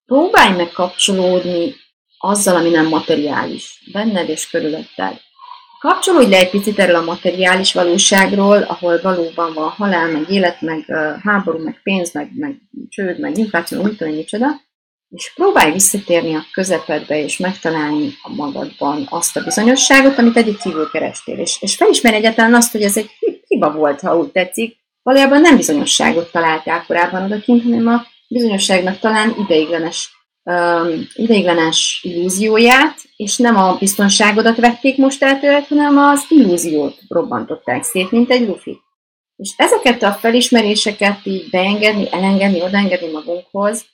próbálj 0.05 0.55
meg 0.55 0.71
kapcsolódni 0.71 1.75
azzal, 2.17 2.55
ami 2.55 2.69
nem 2.69 2.87
materiális, 2.87 3.89
benned 3.91 4.29
és 4.29 4.49
körülötted. 4.49 5.19
Kapcsolódj 5.79 6.29
le 6.29 6.37
egy 6.37 6.49
picit 6.49 6.79
erről 6.79 6.95
a 6.95 7.03
materiális 7.03 7.73
valóságról, 7.73 8.61
ahol 8.61 9.01
valóban 9.01 9.53
van 9.53 9.69
halál, 9.69 10.11
meg 10.11 10.29
élet, 10.29 10.61
meg 10.61 10.85
háború, 11.23 11.63
meg 11.63 11.79
pénz, 11.83 12.13
meg, 12.13 12.31
meg 12.35 12.61
csőd, 12.89 13.19
meg 13.19 13.37
infláció, 13.37 13.81
úgy 13.81 13.97
tudom, 13.97 14.13
micsoda, 14.13 14.47
és 15.09 15.33
próbálj 15.35 15.71
visszatérni 15.71 16.35
a 16.35 16.45
közepedbe, 16.51 17.23
és 17.23 17.37
megtalálni 17.37 18.13
a 18.21 18.33
magadban 18.33 19.07
azt 19.09 19.37
a 19.37 19.43
bizonyosságot, 19.43 20.17
amit 20.17 20.37
egyik 20.37 20.57
kívül 20.57 20.89
kerestél. 20.89 21.37
És, 21.37 21.61
és 21.61 21.75
felismerj 21.75 22.15
egyáltalán 22.15 22.53
azt, 22.53 22.71
hogy 22.71 22.81
ez 22.81 22.97
egy 22.97 23.09
hiba 23.47 23.71
volt, 23.71 23.99
ha 23.99 24.17
úgy 24.17 24.31
tetszik. 24.31 24.77
Valójában 25.01 25.41
nem 25.41 25.55
bizonyosságot 25.55 26.31
találtál 26.31 26.85
korábban 26.85 27.23
odakint, 27.23 27.63
hanem 27.63 27.87
a 27.87 28.05
bizonyosságnak 28.27 28.99
talán 28.99 29.35
ideiglenes, 29.37 30.11
um, 30.43 31.07
ideiglenes 31.13 31.99
illúzióját, 32.03 32.95
és 33.15 33.37
nem 33.37 33.57
a 33.57 33.75
biztonságodat 33.79 34.57
vették 34.57 34.97
most 34.97 35.23
el 35.23 35.39
tőled, 35.39 35.67
hanem 35.67 35.97
az 35.97 36.25
illúziót 36.29 36.97
robbantották 37.07 37.83
szét, 37.83 38.11
mint 38.11 38.31
egy 38.31 38.47
lufi. 38.47 38.79
És 39.35 39.53
ezeket 39.57 40.03
a 40.03 40.11
felismeréseket 40.11 41.19
így 41.23 41.49
beengedni, 41.49 42.07
elengedni, 42.11 42.61
odaengedni 42.61 43.11
magunkhoz, 43.11 43.85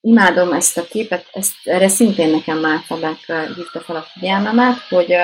imádom 0.00 0.52
ezt 0.52 0.78
a 0.78 0.84
képet, 0.84 1.28
ezt, 1.32 1.54
erre 1.64 1.88
szintén 1.88 2.30
nekem 2.30 2.58
már 2.58 2.78
Fabek 2.86 3.32
hívta 3.56 3.80
fel 3.80 3.96
a 3.96 4.06
figyelmemet, 4.12 4.78
hogy, 4.88 5.14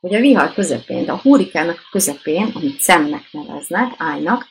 hogy 0.00 0.14
a 0.14 0.20
vihar 0.20 0.52
közepén, 0.52 1.10
a 1.10 1.16
hurikának 1.16 1.88
közepén, 1.90 2.50
amit 2.54 2.80
szemnek 2.80 3.28
neveznek, 3.30 3.94
ájnak, 3.96 4.50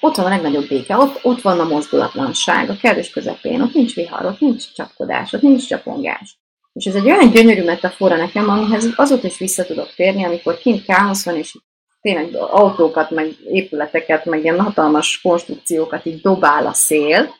ott 0.00 0.16
van 0.16 0.26
a 0.26 0.28
legnagyobb 0.28 0.68
béke, 0.68 0.96
ott, 0.96 1.24
ott 1.24 1.40
van 1.40 1.60
a 1.60 1.68
mozdulatlanság, 1.68 2.70
a 2.70 2.76
kerülés 2.76 3.10
közepén, 3.10 3.60
ott 3.60 3.74
nincs 3.74 3.94
vihar, 3.94 4.24
ott 4.24 4.40
nincs 4.40 4.72
csapkodás, 4.74 5.32
ott 5.32 5.42
nincs 5.42 5.66
csapongás. 5.66 6.38
És 6.72 6.84
ez 6.84 6.94
egy 6.94 7.10
olyan 7.10 7.30
gyönyörű 7.30 7.64
metafora 7.64 8.16
nekem, 8.16 8.48
amihez 8.48 8.92
azóta 8.96 9.26
is 9.26 9.38
vissza 9.38 9.64
tudok 9.64 9.94
térni, 9.94 10.24
amikor 10.24 10.58
kint 10.58 10.84
káosz 10.84 11.24
van, 11.24 11.36
és 11.36 11.58
tényleg 12.00 12.34
autókat, 12.34 13.10
meg 13.10 13.26
épületeket, 13.50 14.24
meg 14.24 14.42
ilyen 14.42 14.60
hatalmas 14.60 15.20
konstrukciókat 15.20 16.06
így 16.06 16.20
dobál 16.20 16.66
a 16.66 16.72
szél, 16.72 17.34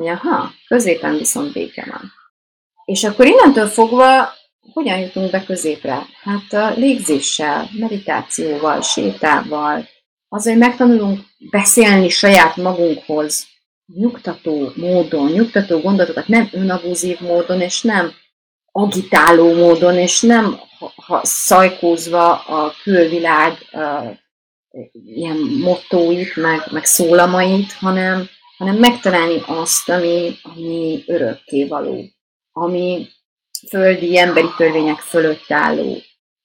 hogy 0.00 0.08
aha, 0.08 0.50
középen 0.66 1.16
viszont 1.16 1.52
béke 1.52 1.86
van. 1.90 2.12
És 2.84 3.04
akkor 3.04 3.26
innentől 3.26 3.66
fogva 3.66 4.32
hogyan 4.72 4.98
jutunk 4.98 5.30
be 5.30 5.44
középre? 5.44 6.06
Hát 6.22 6.52
a 6.52 6.74
légzéssel, 6.74 7.68
meditációval, 7.78 8.80
sétával, 8.80 9.88
az, 10.28 10.44
hogy 10.44 10.56
megtanulunk 10.56 11.20
beszélni 11.50 12.08
saját 12.08 12.56
magunkhoz, 12.56 13.46
nyugtató 13.94 14.72
módon, 14.74 15.30
nyugtató 15.30 15.80
gondolatokat, 15.80 16.28
nem 16.28 16.48
önabúzív 16.52 17.20
módon, 17.20 17.60
és 17.60 17.82
nem 17.82 18.12
agitáló 18.72 19.54
módon, 19.54 19.98
és 19.98 20.20
nem 20.20 20.58
ha, 20.78 20.92
ha 20.96 21.20
szajkózva 21.24 22.38
a 22.38 22.72
külvilág 22.82 23.58
uh, 23.72 24.16
ilyen 24.92 25.36
mottóit, 25.36 26.36
meg, 26.36 26.68
meg 26.70 26.84
szólamait, 26.84 27.72
hanem, 27.72 28.28
hanem 28.60 28.76
megtalálni 28.76 29.42
azt, 29.46 29.88
ami, 29.88 30.36
ami 30.42 31.04
örökké 31.06 31.66
való, 31.66 32.04
ami 32.52 33.08
földi 33.68 34.18
emberi 34.18 34.48
törvények 34.56 34.98
fölött 34.98 35.50
álló, 35.50 35.96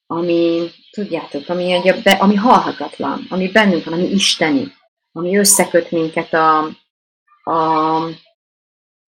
ami, 0.07 0.69
tudjátok, 0.91 1.49
ami, 1.49 1.71
egy, 1.71 2.07
ami 2.19 2.35
halhatatlan, 2.35 3.25
ami 3.29 3.51
bennünk 3.51 3.83
van, 3.83 3.93
ami 3.93 4.11
isteni, 4.11 4.73
ami 5.11 5.37
összeköt 5.37 5.91
minket 5.91 6.33
a, 6.33 6.57
a 7.43 7.99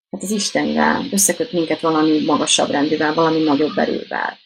hát 0.09 0.21
az 0.21 0.31
Istenivel, 0.31 1.05
összeköt 1.11 1.51
minket 1.51 1.79
valami 1.79 2.25
magasabb 2.25 2.69
rendűvel, 2.69 3.13
valami 3.13 3.43
nagyobb 3.43 3.77
erővel. 3.77 4.37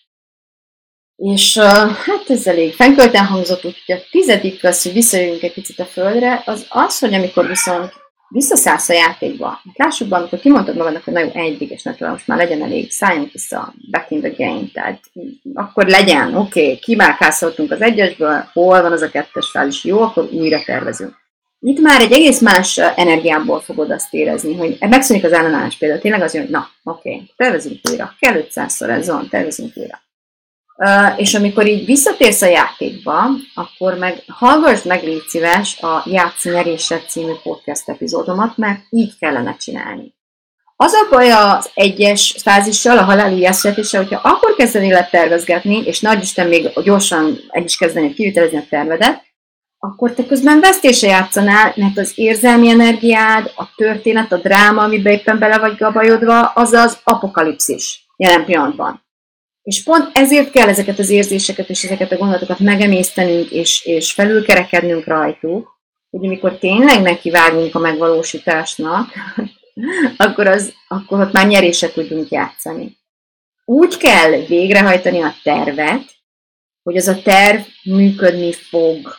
És 1.16 1.58
hát 2.06 2.30
ez 2.30 2.48
elég 2.48 2.74
fenkölten 2.74 3.26
hangzott, 3.26 3.66
úgyhogy 3.66 3.96
a 3.96 4.02
tizedik 4.12 4.64
az, 4.64 4.84
hogy 4.84 4.94
visszajövünk 4.94 5.42
egy 5.42 5.54
picit 5.54 5.80
a 5.80 5.86
földre, 5.86 6.44
az 6.46 6.66
az, 6.70 7.00
hogy 7.00 7.14
amikor 7.14 7.48
viszont 7.48 8.00
visszaszállsz 8.32 8.90
a 8.90 8.94
játékba. 8.94 9.48
Hát 9.48 9.78
lássuk 9.78 10.08
be, 10.08 10.16
amikor 10.16 10.40
kimondtad 10.40 10.76
magadnak, 10.76 11.04
hogy 11.04 11.14
nagyon 11.14 11.32
egydig, 11.32 11.72
és 11.72 11.84
ne 11.84 12.10
most 12.10 12.28
már 12.28 12.38
legyen 12.38 12.64
elég, 12.64 12.92
szálljunk 12.92 13.32
vissza 13.32 13.74
back 13.92 14.12
in 14.12 14.22
the 14.22 14.34
game, 14.38 14.64
tehát 14.74 15.00
akkor 15.54 15.88
legyen, 15.88 16.36
oké, 16.36 16.64
okay, 16.64 16.78
kimákászoltunk 16.78 17.72
az 17.72 17.82
egyesből, 17.82 18.50
hol 18.54 18.82
van 18.82 18.92
az 18.92 19.02
a 19.02 19.10
kettes 19.10 19.50
fázis, 19.50 19.84
jó, 19.84 20.02
akkor 20.02 20.30
újra 20.32 20.64
tervezünk. 20.66 21.20
Itt 21.60 21.80
már 21.80 22.02
egy 22.02 22.12
egész 22.12 22.40
más 22.40 22.78
energiából 22.78 23.60
fogod 23.60 23.92
azt 23.92 24.14
érezni, 24.14 24.56
hogy 24.58 24.78
megszűnik 24.80 25.24
az 25.24 25.32
ellenállás 25.32 25.78
például, 25.78 26.02
tényleg 26.02 26.22
az, 26.22 26.32
hogy 26.32 26.50
na, 26.50 26.70
oké, 26.84 27.14
okay, 27.14 27.32
tervezünk 27.36 27.80
újra, 27.90 28.16
kell 28.20 28.46
500-szor 28.50 28.90
ez 28.90 29.08
van, 29.08 29.30
tervezünk 29.30 29.72
újra 29.76 30.02
és 31.16 31.34
amikor 31.34 31.68
így 31.68 31.86
visszatérsz 31.86 32.42
a 32.42 32.46
játékba, 32.46 33.30
akkor 33.54 33.98
meg 33.98 34.24
hallgass 34.28 34.82
meg, 34.84 35.04
légy 35.04 35.28
szíves, 35.28 35.82
a 35.82 36.04
Játsz 36.06 36.44
Nyerésed 36.44 37.04
című 37.08 37.34
podcast 37.44 37.90
epizódomat, 37.90 38.58
mert 38.58 38.82
így 38.90 39.18
kellene 39.20 39.56
csinálni. 39.56 40.14
Az 40.76 40.94
a 40.94 41.08
baj 41.10 41.32
az 41.32 41.70
egyes 41.74 42.36
fázissal, 42.44 42.98
a 42.98 43.04
halál 43.04 43.34
újjászületéssel, 43.34 44.04
hogyha 44.04 44.30
akkor 44.30 44.56
kezdeni 44.56 44.92
le 44.92 45.08
tervezgetni, 45.12 45.82
és 45.86 46.00
nagy 46.00 46.22
Isten 46.22 46.48
még 46.48 46.70
gyorsan 46.84 47.38
egy 47.50 47.64
is 47.64 47.78
kezdeni 47.78 48.14
kivitelezni 48.14 48.58
a 48.58 48.66
tervedet, 48.70 49.24
akkor 49.80 50.14
te 50.14 50.26
közben 50.26 50.60
vesztése 50.60 51.08
játszanál, 51.08 51.74
mert 51.76 51.98
az 51.98 52.12
érzelmi 52.16 52.70
energiád, 52.70 53.52
a 53.56 53.74
történet, 53.76 54.32
a 54.32 54.38
dráma, 54.38 54.84
amiben 54.84 55.14
éppen 55.14 55.40
bele 55.40 55.58
vagy 55.58 55.76
gabajodva, 55.78 56.42
az 56.42 56.74
az 56.74 56.98
apokalipszis 57.04 58.06
jelen 58.16 58.46
pillanatban. 58.46 59.04
És 59.62 59.84
pont 59.84 60.18
ezért 60.18 60.52
kell 60.52 60.68
ezeket 60.68 61.00
az 61.00 61.10
érzéseket 61.10 61.70
és 61.70 61.84
ezeket 61.84 62.12
a 62.12 62.18
gondolatokat 62.18 62.60
megemésztenünk 62.60 63.52
és, 63.52 63.86
és 63.86 64.12
felülkerekednünk 64.12 65.06
rajtuk, 65.06 65.80
hogy 66.10 66.26
amikor 66.26 66.58
tényleg 66.58 67.02
nekivágunk 67.02 67.76
a 67.76 67.80
megvalósításnak, 67.80 69.14
akkor, 70.18 70.48
az, 70.48 70.74
akkor 70.88 71.20
ott 71.20 71.32
már 71.32 71.48
nyerése 71.48 71.92
tudjunk 71.92 72.30
játszani. 72.30 72.98
Úgy 73.66 73.98
kell 73.98 74.32
végrehajtani 74.32 75.22
a 75.22 75.36
tervet, 75.44 76.04
hogy 76.84 76.98
az 76.98 77.08
a 77.08 77.22
terv 77.22 77.62
működni 77.84 78.54
fog. 78.54 79.16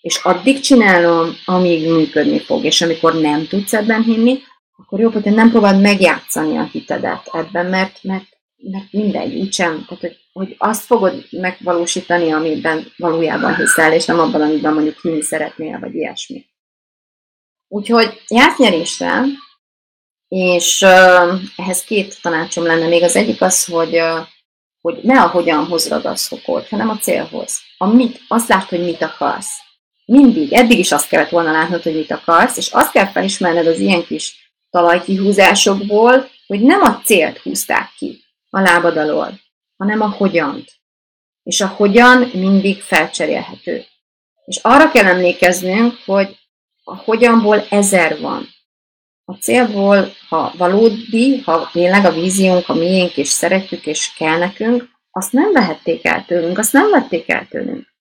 És 0.00 0.20
addig 0.22 0.60
csinálom, 0.60 1.36
amíg 1.44 1.88
működni 1.88 2.40
fog. 2.40 2.64
És 2.64 2.82
amikor 2.82 3.20
nem 3.20 3.46
tudsz 3.46 3.72
ebben 3.72 4.02
hinni, 4.02 4.38
akkor 4.76 5.00
jobb, 5.00 5.12
hogy 5.12 5.34
nem 5.34 5.50
próbáld 5.50 5.80
megjátszani 5.80 6.56
a 6.56 6.68
hitedet 6.72 7.28
ebben, 7.32 7.66
mert, 7.66 7.98
mert 8.02 8.35
mert 8.56 8.92
mindegy, 8.92 9.34
úgysem, 9.34 9.84
tehát 9.84 10.00
hogy, 10.00 10.18
hogy 10.32 10.54
azt 10.58 10.84
fogod 10.84 11.26
megvalósítani, 11.30 12.32
amiben 12.32 12.92
valójában 12.96 13.56
hiszel, 13.56 13.92
és 13.92 14.04
nem 14.04 14.18
abban, 14.18 14.40
amiben 14.40 14.74
mondjuk 14.74 15.00
hinni 15.00 15.22
szeretnél, 15.22 15.78
vagy 15.78 15.94
ilyesmi. 15.94 16.46
Úgyhogy 17.68 18.22
nyerésre, 18.58 19.24
és 20.28 20.80
uh, 20.80 21.40
ehhez 21.56 21.84
két 21.84 22.22
tanácsom 22.22 22.64
lenne. 22.64 22.86
Még 22.86 23.02
az 23.02 23.16
egyik 23.16 23.42
az, 23.42 23.64
hogy, 23.64 23.94
uh, 23.98 24.26
hogy 24.80 24.98
ne 25.02 25.20
a 25.20 25.28
hogyanhoz 25.28 25.88
ragaszkodj, 25.88 26.68
hanem 26.68 26.88
a 26.88 26.98
célhoz. 26.98 27.60
A 27.78 27.86
mit, 27.86 28.20
azt 28.28 28.48
lát, 28.48 28.68
hogy 28.68 28.84
mit 28.84 29.02
akarsz. 29.02 29.50
Mindig, 30.04 30.52
eddig 30.52 30.78
is 30.78 30.92
azt 30.92 31.08
kellett 31.08 31.28
volna 31.28 31.50
látnod, 31.50 31.82
hogy 31.82 31.94
mit 31.94 32.10
akarsz, 32.10 32.56
és 32.56 32.68
azt 32.72 32.92
kell 32.92 33.06
felismerned 33.06 33.66
az 33.66 33.78
ilyen 33.78 34.04
kis 34.04 34.54
talajkihúzásokból, 34.70 36.30
hogy 36.46 36.60
nem 36.60 36.82
a 36.82 37.00
célt 37.04 37.38
húzták 37.38 37.92
ki, 37.98 38.24
a 38.56 38.60
lábad 38.60 38.96
alól, 38.96 39.40
hanem 39.76 40.00
a 40.00 40.08
hogyant. 40.08 40.72
És 41.42 41.60
a 41.60 41.66
hogyan 41.66 42.30
mindig 42.32 42.82
felcserélhető. 42.82 43.84
És 44.44 44.58
arra 44.62 44.90
kell 44.90 45.04
emlékeznünk, 45.04 45.94
hogy 46.04 46.38
a 46.84 46.96
hogyanból 46.96 47.66
ezer 47.70 48.20
van. 48.20 48.46
A 49.24 49.34
célból, 49.34 50.12
ha 50.28 50.52
valódi, 50.56 51.40
ha 51.44 51.68
tényleg 51.72 52.04
a 52.04 52.12
víziónk, 52.12 52.68
a 52.68 52.74
miénk, 52.74 53.16
és 53.16 53.28
szeretjük, 53.28 53.86
és 53.86 54.14
kell 54.14 54.38
nekünk, 54.38 54.88
azt 55.10 55.32
nem 55.32 55.52
vehették 55.52 56.04
el 56.04 56.24
tőlünk, 56.24 56.58
azt 56.58 56.72
nem 56.72 56.90
vették 56.90 57.28
el 57.28 57.46
tőlünk. 57.48 57.94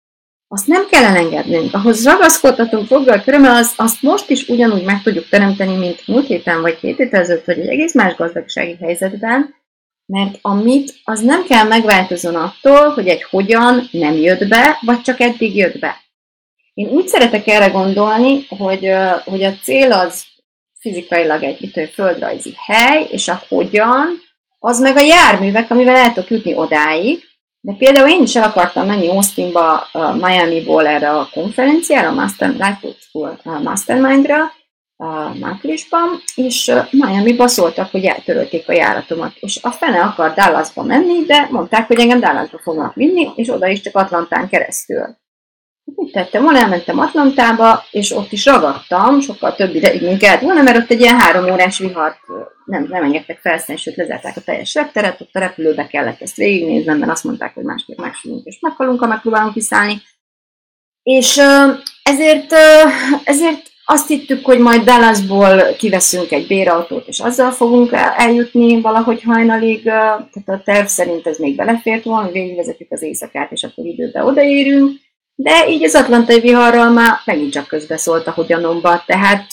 Azt 0.48 0.68
nem 0.68 0.88
kell 0.90 1.04
elengednünk. 1.04 1.74
Ahhoz 1.74 2.06
ragaszkodhatunk 2.06 2.88
foggal 2.88 3.22
körülbelül, 3.22 3.58
az, 3.58 3.74
azt 3.76 4.02
most 4.02 4.30
is 4.30 4.48
ugyanúgy 4.48 4.84
meg 4.84 5.02
tudjuk 5.02 5.30
teremteni, 5.30 5.76
mint 5.78 6.08
múlt 6.08 6.28
héten 6.28 6.62
vagy 6.62 6.80
két 6.80 6.98
héten 6.98 7.22
ezelőtt, 7.22 7.46
vagy 7.46 7.60
egy 7.60 7.68
egész 7.68 7.94
más 7.94 8.16
gazdasági 8.16 8.76
helyzetben, 8.82 9.64
mert 10.06 10.38
a 10.42 10.54
mit, 10.54 11.00
az 11.04 11.20
nem 11.20 11.44
kell 11.44 11.64
megváltozon 11.64 12.36
attól, 12.36 12.90
hogy 12.90 13.08
egy 13.08 13.24
hogyan 13.24 13.88
nem 13.92 14.14
jött 14.14 14.48
be, 14.48 14.78
vagy 14.82 15.02
csak 15.02 15.20
eddig 15.20 15.56
jött 15.56 15.80
be. 15.80 16.04
Én 16.74 16.88
úgy 16.88 17.08
szeretek 17.08 17.48
erre 17.48 17.68
gondolni, 17.68 18.46
hogy, 18.48 18.92
hogy 19.24 19.44
a 19.44 19.54
cél 19.64 19.92
az 19.92 20.26
fizikailag 20.80 21.44
egy 21.44 21.62
itt, 21.62 21.94
földrajzi 21.94 22.54
hely, 22.58 23.08
és 23.12 23.28
a 23.28 23.42
hogyan, 23.48 24.08
az 24.60 24.80
meg 24.80 24.98
a 24.98 25.02
járművek, 25.02 25.72
amivel 25.72 25.96
el 25.96 26.14
tudok 26.14 26.30
jutni 26.30 26.56
odáig. 26.56 27.24
De 27.60 27.74
például 27.78 28.10
én 28.10 28.22
is 28.22 28.36
el 28.36 28.44
akartam 28.44 28.86
menni 28.86 29.08
Austinba, 29.08 29.88
Miami-ból 30.22 30.88
erre 30.88 31.10
a 31.10 31.30
konferenciára, 31.32 32.08
a 32.08 32.14
Master, 32.14 32.50
Life 32.50 32.80
School 33.00 33.40
Mastermindra, 33.44 34.52
májusban, 35.40 36.22
és 36.36 36.72
Miami-ba 36.92 37.48
szóltak, 37.48 37.92
hogy 37.92 38.06
eltörölték 38.06 38.70
a 38.70 38.74
járatomat, 38.74 39.34
és 39.40 39.60
a 39.62 39.72
fene 39.72 40.02
akar 40.02 40.34
Dallasba 40.34 40.84
menni, 40.84 41.26
de 41.26 41.48
mondták, 41.52 41.88
hogy 41.88 42.00
engem 42.00 42.20
Dallasba 42.20 42.60
fognak 42.64 42.94
vinni, 42.94 43.32
és 43.36 43.50
oda 43.50 43.68
is 43.68 43.82
csak 43.82 43.96
Atlantán 43.96 44.50
keresztül. 44.50 45.18
Mit 45.96 46.12
tettem 46.12 46.44
volna? 46.44 46.60
Elmentem 46.60 47.00
Atlantába, 47.00 47.84
és 47.92 48.12
ott 48.12 48.32
is 48.32 48.46
ragadtam, 48.46 49.20
sokkal 49.20 49.56
több 49.56 49.76
ideig, 49.76 50.02
mint 50.02 50.20
kellett 50.20 50.42
volna, 50.42 50.62
mert 50.62 50.78
ott 50.78 50.90
egy 50.90 51.00
ilyen 51.00 51.20
három 51.20 51.52
órás 51.52 51.80
vihart 51.80 52.20
nem, 52.66 52.88
nem 52.90 53.04
engedtek 53.04 53.40
felszállni, 53.40 53.82
sőt 53.82 53.96
lezárták 53.96 54.38
a 54.38 54.42
teljes 54.42 54.74
repteret, 54.74 55.22
ott 55.22 55.36
a 55.36 55.40
repülőbe 55.40 55.88
kellett 55.88 56.22
ezt 56.22 56.36
végignéznem, 56.36 56.98
mert 56.98 57.12
azt 57.12 57.24
mondták, 57.24 57.54
hogy 57.54 57.64
másképp 57.64 57.98
megsülünk 57.98 58.46
és 58.46 58.58
meghalunk, 58.60 59.00
ha 59.00 59.08
megpróbálunk 59.08 59.54
kiszállni. 59.54 60.02
És 61.04 61.42
ezért, 62.04 62.54
ezért 63.24 63.72
azt 63.86 64.08
hittük, 64.08 64.46
hogy 64.46 64.60
majd 64.60 64.84
Dallasból 64.84 65.76
kiveszünk 65.78 66.32
egy 66.32 66.48
bérautót, 66.48 67.08
és 67.08 67.20
azzal 67.20 67.52
fogunk 67.52 67.92
eljutni 68.18 68.82
valahogy 68.82 69.22
hajnalig, 69.22 69.84
tehát 69.84 70.44
a 70.46 70.62
terv 70.66 70.86
szerint 70.86 71.28
ez 71.28 71.38
még 71.38 71.56
belefért 71.56 72.04
volna, 72.04 72.32
végigvezetjük 72.32 72.92
az 72.92 73.02
éjszakát, 73.02 73.52
és 73.52 73.64
akkor 73.64 73.86
időbe 73.86 74.24
odaérünk, 74.24 74.92
de 75.36 75.70
így 75.70 75.84
az 75.84 75.96
atlantai 75.96 76.40
viharral 76.40 76.90
már 76.90 77.12
megint 77.26 77.52
csak 77.52 77.68
közbeszólt 77.68 78.28
a 78.28 78.32
hogyanomba, 78.32 79.04
tehát 79.06 79.48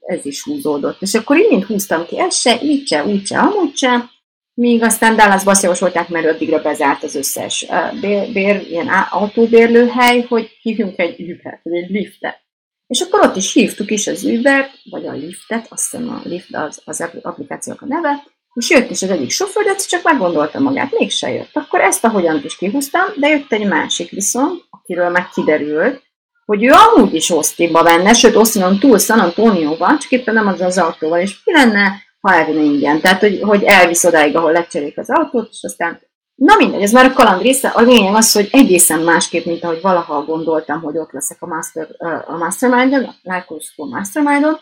ez 0.00 0.24
is 0.24 0.42
húzódott. 0.42 1.02
És 1.02 1.14
akkor 1.14 1.38
így 1.38 1.48
mind 1.50 1.64
húztam 1.64 2.06
ki, 2.06 2.18
ez 2.18 2.34
se, 2.34 2.60
így 2.62 2.86
se, 2.86 3.04
úgy 3.04 3.26
se, 3.26 3.38
amúgy 3.38 3.76
se, 3.76 4.10
míg 4.54 4.82
aztán 4.82 5.16
Dallasba 5.16 5.50
azt 5.50 5.62
javasolták, 5.62 6.08
mert 6.08 6.26
addigra 6.26 6.62
bezárt 6.62 7.02
az 7.02 7.14
összes 7.14 7.66
bér, 8.00 8.32
bér, 8.32 8.66
ilyen 8.70 8.88
autóbérlőhely, 9.10 10.24
hogy 10.28 10.50
hívjunk 10.62 10.98
egy 10.98 11.20
Uber-t, 11.20 11.60
vagy 11.62 11.76
egy 11.76 11.90
liftet. 11.90 12.46
És 12.88 13.00
akkor 13.00 13.20
ott 13.20 13.36
is 13.36 13.52
hívtuk 13.52 13.90
is 13.90 14.06
az 14.06 14.24
Uber-t, 14.24 14.70
vagy 14.90 15.06
a 15.06 15.12
liftet, 15.12 15.66
azt 15.68 15.90
hiszem 15.90 16.08
a 16.08 16.20
lift 16.24 16.54
az, 16.54 16.80
az 16.84 17.08
applikációk 17.22 17.82
a 17.82 17.86
neve, 17.86 18.22
és 18.54 18.70
jött 18.70 18.90
is 18.90 19.02
az 19.02 19.10
egyik 19.10 19.30
sofőr, 19.30 19.64
de 19.64 19.74
csak 19.74 20.02
meggondolta 20.02 20.60
magát, 20.60 20.98
mégse 20.98 21.32
jött. 21.32 21.50
Akkor 21.52 21.80
ezt 21.80 22.04
a 22.04 22.08
hogyan 22.08 22.40
is 22.44 22.56
kihúztam, 22.56 23.06
de 23.16 23.28
jött 23.28 23.52
egy 23.52 23.66
másik 23.66 24.10
viszont, 24.10 24.64
akiről 24.70 25.08
meg 25.08 25.28
kiderült, 25.28 26.02
hogy 26.44 26.64
ő 26.64 26.70
amúgy 26.70 27.14
is 27.14 27.30
Austinba 27.30 27.82
menne, 27.82 28.12
sőt 28.12 28.34
Austinon 28.34 28.78
túl 28.78 28.98
San 28.98 29.18
Antonioban, 29.18 29.98
csak 29.98 30.10
éppen 30.10 30.34
nem 30.34 30.46
az 30.46 30.60
az 30.60 30.78
autóval, 30.78 31.20
és 31.20 31.36
mi 31.44 31.52
lenne, 31.52 32.02
ha 32.20 32.34
elvinne 32.34 32.62
ingyen. 32.62 33.00
Tehát, 33.00 33.20
hogy, 33.20 33.40
hogy 33.40 33.62
elvisz 33.62 34.04
odáig, 34.04 34.36
ahol 34.36 34.52
lecserélik 34.52 34.98
az 34.98 35.10
autót, 35.10 35.48
és 35.50 35.62
aztán 35.62 36.00
Na 36.38 36.56
mindegy, 36.56 36.82
ez 36.82 36.92
már 36.92 37.04
a 37.04 37.12
kaland 37.12 37.42
része. 37.42 37.68
A 37.68 37.80
lényeg 37.80 38.14
az, 38.14 38.32
hogy 38.32 38.48
egészen 38.52 39.00
másképp, 39.00 39.44
mint 39.44 39.64
ahogy 39.64 39.80
valaha 39.80 40.24
gondoltam, 40.24 40.80
hogy 40.80 40.98
ott 40.98 41.12
leszek 41.12 41.36
a, 41.42 41.46
master, 41.46 41.88
a 42.26 42.36
Mastermind-on, 42.36 43.04
a 43.04 43.14
Life 43.22 43.46
School 43.58 43.88
Mastermind-on. 43.88 44.58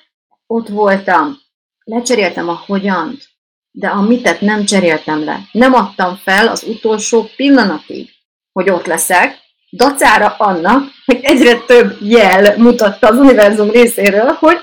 Ott 0.46 0.68
voltam, 0.68 1.38
lecseréltem 1.84 2.48
a 2.48 2.62
hogyant, 2.66 3.22
de 3.70 3.88
a 3.88 4.00
mitet 4.00 4.40
nem 4.40 4.64
cseréltem 4.64 5.24
le. 5.24 5.40
Nem 5.52 5.74
adtam 5.74 6.16
fel 6.22 6.48
az 6.48 6.62
utolsó 6.62 7.28
pillanatig, 7.36 8.10
hogy 8.52 8.70
ott 8.70 8.86
leszek, 8.86 9.38
dacára 9.70 10.34
annak, 10.38 10.90
hogy 11.04 11.18
egyre 11.22 11.58
több 11.58 11.96
jel 12.00 12.58
mutatta 12.58 13.08
az 13.08 13.18
univerzum 13.18 13.70
részéről, 13.70 14.32
hogy 14.32 14.58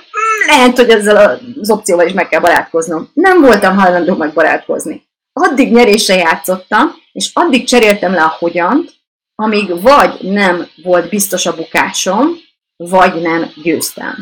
lehet, 0.48 0.78
hogy 0.78 0.90
ezzel 0.90 1.40
az 1.62 1.72
opcióval 1.72 2.06
is 2.06 2.14
meg 2.14 2.30
kell 2.30 2.40
barátkoznom. 2.42 3.10
Nem 3.14 3.42
voltam 3.42 3.78
hajlandó 3.78 4.16
megbarátkozni. 4.16 5.04
Addig 5.34 5.72
nyerésre 5.72 6.16
játszottam, 6.16 7.02
és 7.14 7.30
addig 7.34 7.68
cseréltem 7.68 8.14
le 8.14 8.24
a 8.24 8.36
hogyant, 8.40 8.94
amíg 9.36 9.82
vagy 9.82 10.18
nem 10.22 10.68
volt 10.84 11.10
biztos 11.10 11.46
a 11.46 11.56
bukásom, 11.56 12.28
vagy 12.76 13.22
nem 13.22 13.52
győztem. 13.64 14.16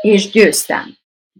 És 0.00 0.30
győztem. 0.30 0.96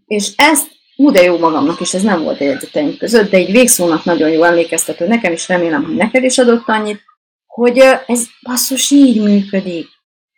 És 0.06 0.32
ezt 0.36 0.76
de 1.06 1.22
jó 1.22 1.38
magamnak 1.38 1.80
is, 1.80 1.94
ez 1.94 2.02
nem 2.02 2.22
volt 2.22 2.40
a 2.40 2.44
jegyzeteim 2.44 2.96
között, 2.96 3.30
de 3.30 3.36
egy 3.36 3.50
végszónak 3.50 4.04
nagyon 4.04 4.30
jó 4.30 4.42
emlékeztető 4.42 5.06
nekem, 5.06 5.32
is 5.32 5.48
remélem, 5.48 5.84
hogy 5.84 5.94
neked 5.94 6.24
is 6.24 6.38
adott 6.38 6.68
annyit, 6.68 7.00
hogy 7.46 7.78
ez 8.06 8.26
basszus 8.42 8.90
így 8.90 9.22
működik. 9.22 9.88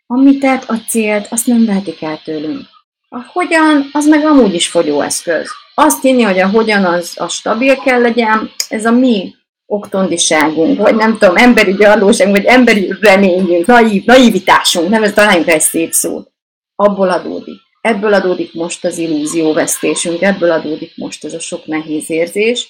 A 0.07 0.37
tett, 0.39 0.63
a 0.69 0.75
célt, 0.89 1.27
azt 1.29 1.45
nem 1.45 1.65
vehetik 1.65 2.01
el 2.01 2.21
tőlünk. 2.23 2.67
A 3.09 3.19
hogyan, 3.27 3.89
az 3.91 4.07
meg 4.07 4.25
amúgy 4.25 4.53
is 4.53 4.67
fogyóeszköz. 4.67 5.49
Azt 5.75 6.01
hinni, 6.01 6.21
hogy 6.21 6.39
a 6.39 6.49
hogyan 6.49 6.85
az 6.85 7.13
a 7.15 7.27
stabil 7.27 7.77
kell 7.77 8.01
legyen, 8.01 8.51
ez 8.69 8.85
a 8.85 8.91
mi 8.91 9.35
oktondiságunk, 9.71 10.79
vagy 10.79 10.95
nem 10.95 11.17
tudom, 11.17 11.35
emberi 11.35 11.73
gyarlóságunk, 11.73 12.35
vagy 12.35 12.45
emberi 12.45 12.93
reményünk, 13.01 13.65
naív, 13.65 14.03
naivitásunk, 14.05 14.89
nem, 14.89 15.03
ez 15.03 15.13
találjunk 15.13 15.47
egy 15.47 15.61
szép 15.61 15.91
szót. 15.91 16.31
Abból 16.75 17.09
adódik. 17.09 17.59
Ebből 17.81 18.13
adódik 18.13 18.53
most 18.53 18.85
az 18.85 18.97
illúzióvesztésünk, 18.97 20.21
ebből 20.21 20.51
adódik 20.51 20.91
most 20.95 21.25
ez 21.25 21.33
a 21.33 21.39
sok 21.39 21.65
nehéz 21.65 22.09
érzés, 22.09 22.69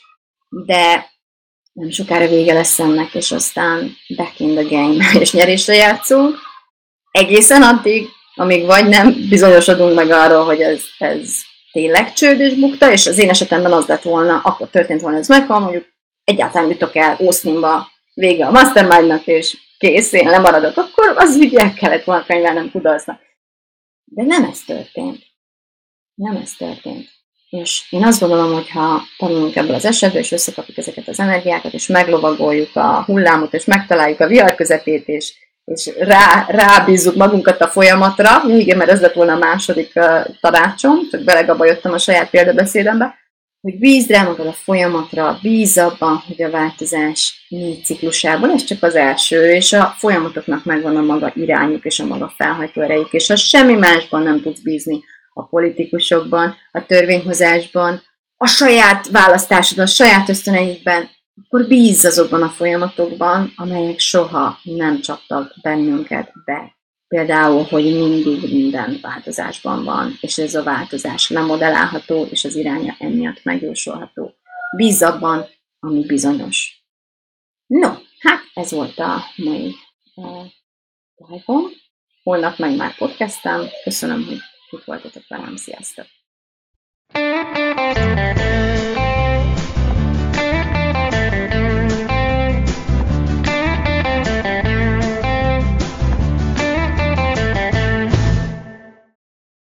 de 0.50 1.12
nem 1.74 1.90
sokára 1.90 2.28
vége 2.28 2.54
lesz 2.54 2.80
ennek, 2.80 3.14
és 3.14 3.32
aztán 3.32 3.92
back 4.16 4.40
in 4.40 4.56
the 4.56 4.64
game, 4.64 5.06
és 5.22 5.34
nyerésre 5.34 5.76
játszunk. 5.76 6.38
Egészen 7.12 7.62
addig, 7.62 8.08
amíg 8.36 8.66
vagy 8.66 8.88
nem 8.88 9.26
bizonyosodunk 9.30 9.96
meg 9.96 10.12
arról, 10.12 10.46
hogy 10.46 10.62
ez, 10.62 10.82
ez 10.98 11.30
tényleg 11.72 12.14
csőd 12.14 12.40
és 12.40 12.54
bukta, 12.54 12.92
és 12.92 13.08
az 13.08 13.18
én 13.18 13.30
esetemben 13.30 13.74
az 13.74 13.86
lett 13.86 14.02
volna, 14.02 14.42
akkor 14.44 14.68
történt 14.68 15.02
volna 15.02 15.18
ez 15.18 15.28
meg, 15.28 15.48
ha 15.48 15.60
mondjuk 15.60 15.91
egyáltalán 16.32 16.70
jutok 16.70 16.96
el 16.96 17.16
Austinba, 17.20 17.88
vége 18.14 18.46
a 18.46 18.52
mastermindnak, 18.52 19.28
és 19.28 19.58
kész, 19.78 20.12
én 20.12 20.30
lemaradok, 20.30 20.78
akkor 20.78 21.14
az 21.16 21.36
úgy 21.36 21.56
el 21.56 21.74
kellett 21.74 22.04
volna 22.04 22.26
könyvelnem 22.26 22.72
kudarcnak. 22.72 23.20
De 24.04 24.24
nem 24.24 24.44
ez 24.44 24.60
történt. 24.66 25.20
Nem 26.14 26.36
ez 26.36 26.52
történt. 26.58 27.10
És 27.50 27.86
én 27.90 28.06
azt 28.06 28.20
gondolom, 28.20 28.54
hogy 28.54 28.70
ha 28.70 29.02
tanulunk 29.18 29.56
ebből 29.56 29.74
az 29.74 29.86
esetből, 29.86 30.22
és 30.22 30.32
összekapjuk 30.32 30.78
ezeket 30.78 31.08
az 31.08 31.20
energiákat, 31.20 31.74
és 31.74 31.88
meglovagoljuk 31.88 32.76
a 32.76 33.04
hullámot, 33.04 33.54
és 33.54 33.66
megtaláljuk 33.66 34.20
a 34.20 34.28
vihar 34.28 34.56
közepét, 34.56 35.08
és, 35.08 35.34
és 35.66 35.92
rá, 36.00 36.46
rábízzuk 36.48 37.16
magunkat 37.16 37.62
a 37.62 37.68
folyamatra, 37.68 38.44
igen, 38.48 38.78
mert 38.78 38.90
ez 38.90 39.02
lett 39.02 39.14
volna 39.14 39.34
a 39.34 39.38
második 39.38 39.92
uh, 39.96 40.26
tanácsom, 40.42 41.10
csak 41.10 41.24
belegabajottam 41.24 41.94
a 41.94 41.98
saját 41.98 42.30
példabeszédembe, 42.30 43.16
hogy 43.62 43.80
bízd 43.80 44.10
rá 44.10 44.24
magad 44.24 44.48
a 44.48 44.54
folyamatra, 44.54 45.40
bíz 45.42 45.78
abban, 45.78 46.24
hogy 46.28 46.42
a 46.42 46.50
változás 46.50 47.46
négy 47.50 47.84
ciklusában, 47.84 48.50
ez 48.50 48.64
csak 48.64 48.84
az 48.84 48.96
első, 48.96 49.52
és 49.52 49.74
a 49.74 49.96
folyamatoknak 49.98 50.66
megvan 50.66 50.96
a 50.96 51.02
maga 51.02 51.32
irányuk 51.36 51.86
és 51.86 52.00
a 52.00 52.06
maga 52.06 52.34
felhajtó 52.38 52.82
erejük, 52.82 53.14
és 53.14 53.28
ha 53.28 53.36
semmi 53.36 53.74
másban 53.74 54.24
nem 54.24 54.42
tudsz 54.42 54.60
bízni, 54.60 55.04
a 55.34 55.44
politikusokban, 55.44 56.56
a 56.72 56.86
törvényhozásban, 56.86 58.02
a 58.38 58.48
saját 58.48 59.08
választásodon, 59.08 59.86
a 59.86 59.88
saját 59.88 60.30
ösztöneidben, 60.30 61.10
akkor 61.46 61.68
bízz 61.68 62.06
azokban 62.06 62.42
a 62.42 62.50
folyamatokban, 62.50 63.54
amelyek 63.56 64.00
soha 64.00 64.60
nem 64.64 65.02
csaptak 65.02 65.54
bennünket 65.62 66.32
be. 66.46 66.81
Például, 67.16 67.64
hogy 67.64 67.84
mindig 67.84 68.54
minden 68.54 68.98
változásban 69.02 69.84
van, 69.84 70.18
és 70.22 70.38
ez 70.38 70.56
a 70.56 70.64
változás 70.64 71.30
nem 71.30 71.46
modellálható 71.46 72.26
és 72.30 72.44
az 72.44 72.56
iránya 72.56 72.96
emiatt 73.00 73.44
megjósolható. 73.44 74.34
Bízz 74.76 75.02
abban, 75.02 75.46
ami 75.80 76.06
bizonyos. 76.06 76.86
No, 77.66 77.90
hát 78.20 78.42
ez 78.54 78.72
volt 78.72 79.00
a 79.00 79.24
mai 79.36 79.76
uh, 80.16 80.46
live-om. 81.16 81.64
Holnap 82.24 82.58
meg 82.58 82.76
már 82.76 82.96
podcastem. 82.98 83.68
Köszönöm, 83.84 84.26
hogy 84.26 84.40
itt 84.70 84.84
voltatok 84.84 85.24
velem. 85.28 85.56
Sziasztok! 85.56 86.06
thank 87.14 88.66
you 88.66 88.71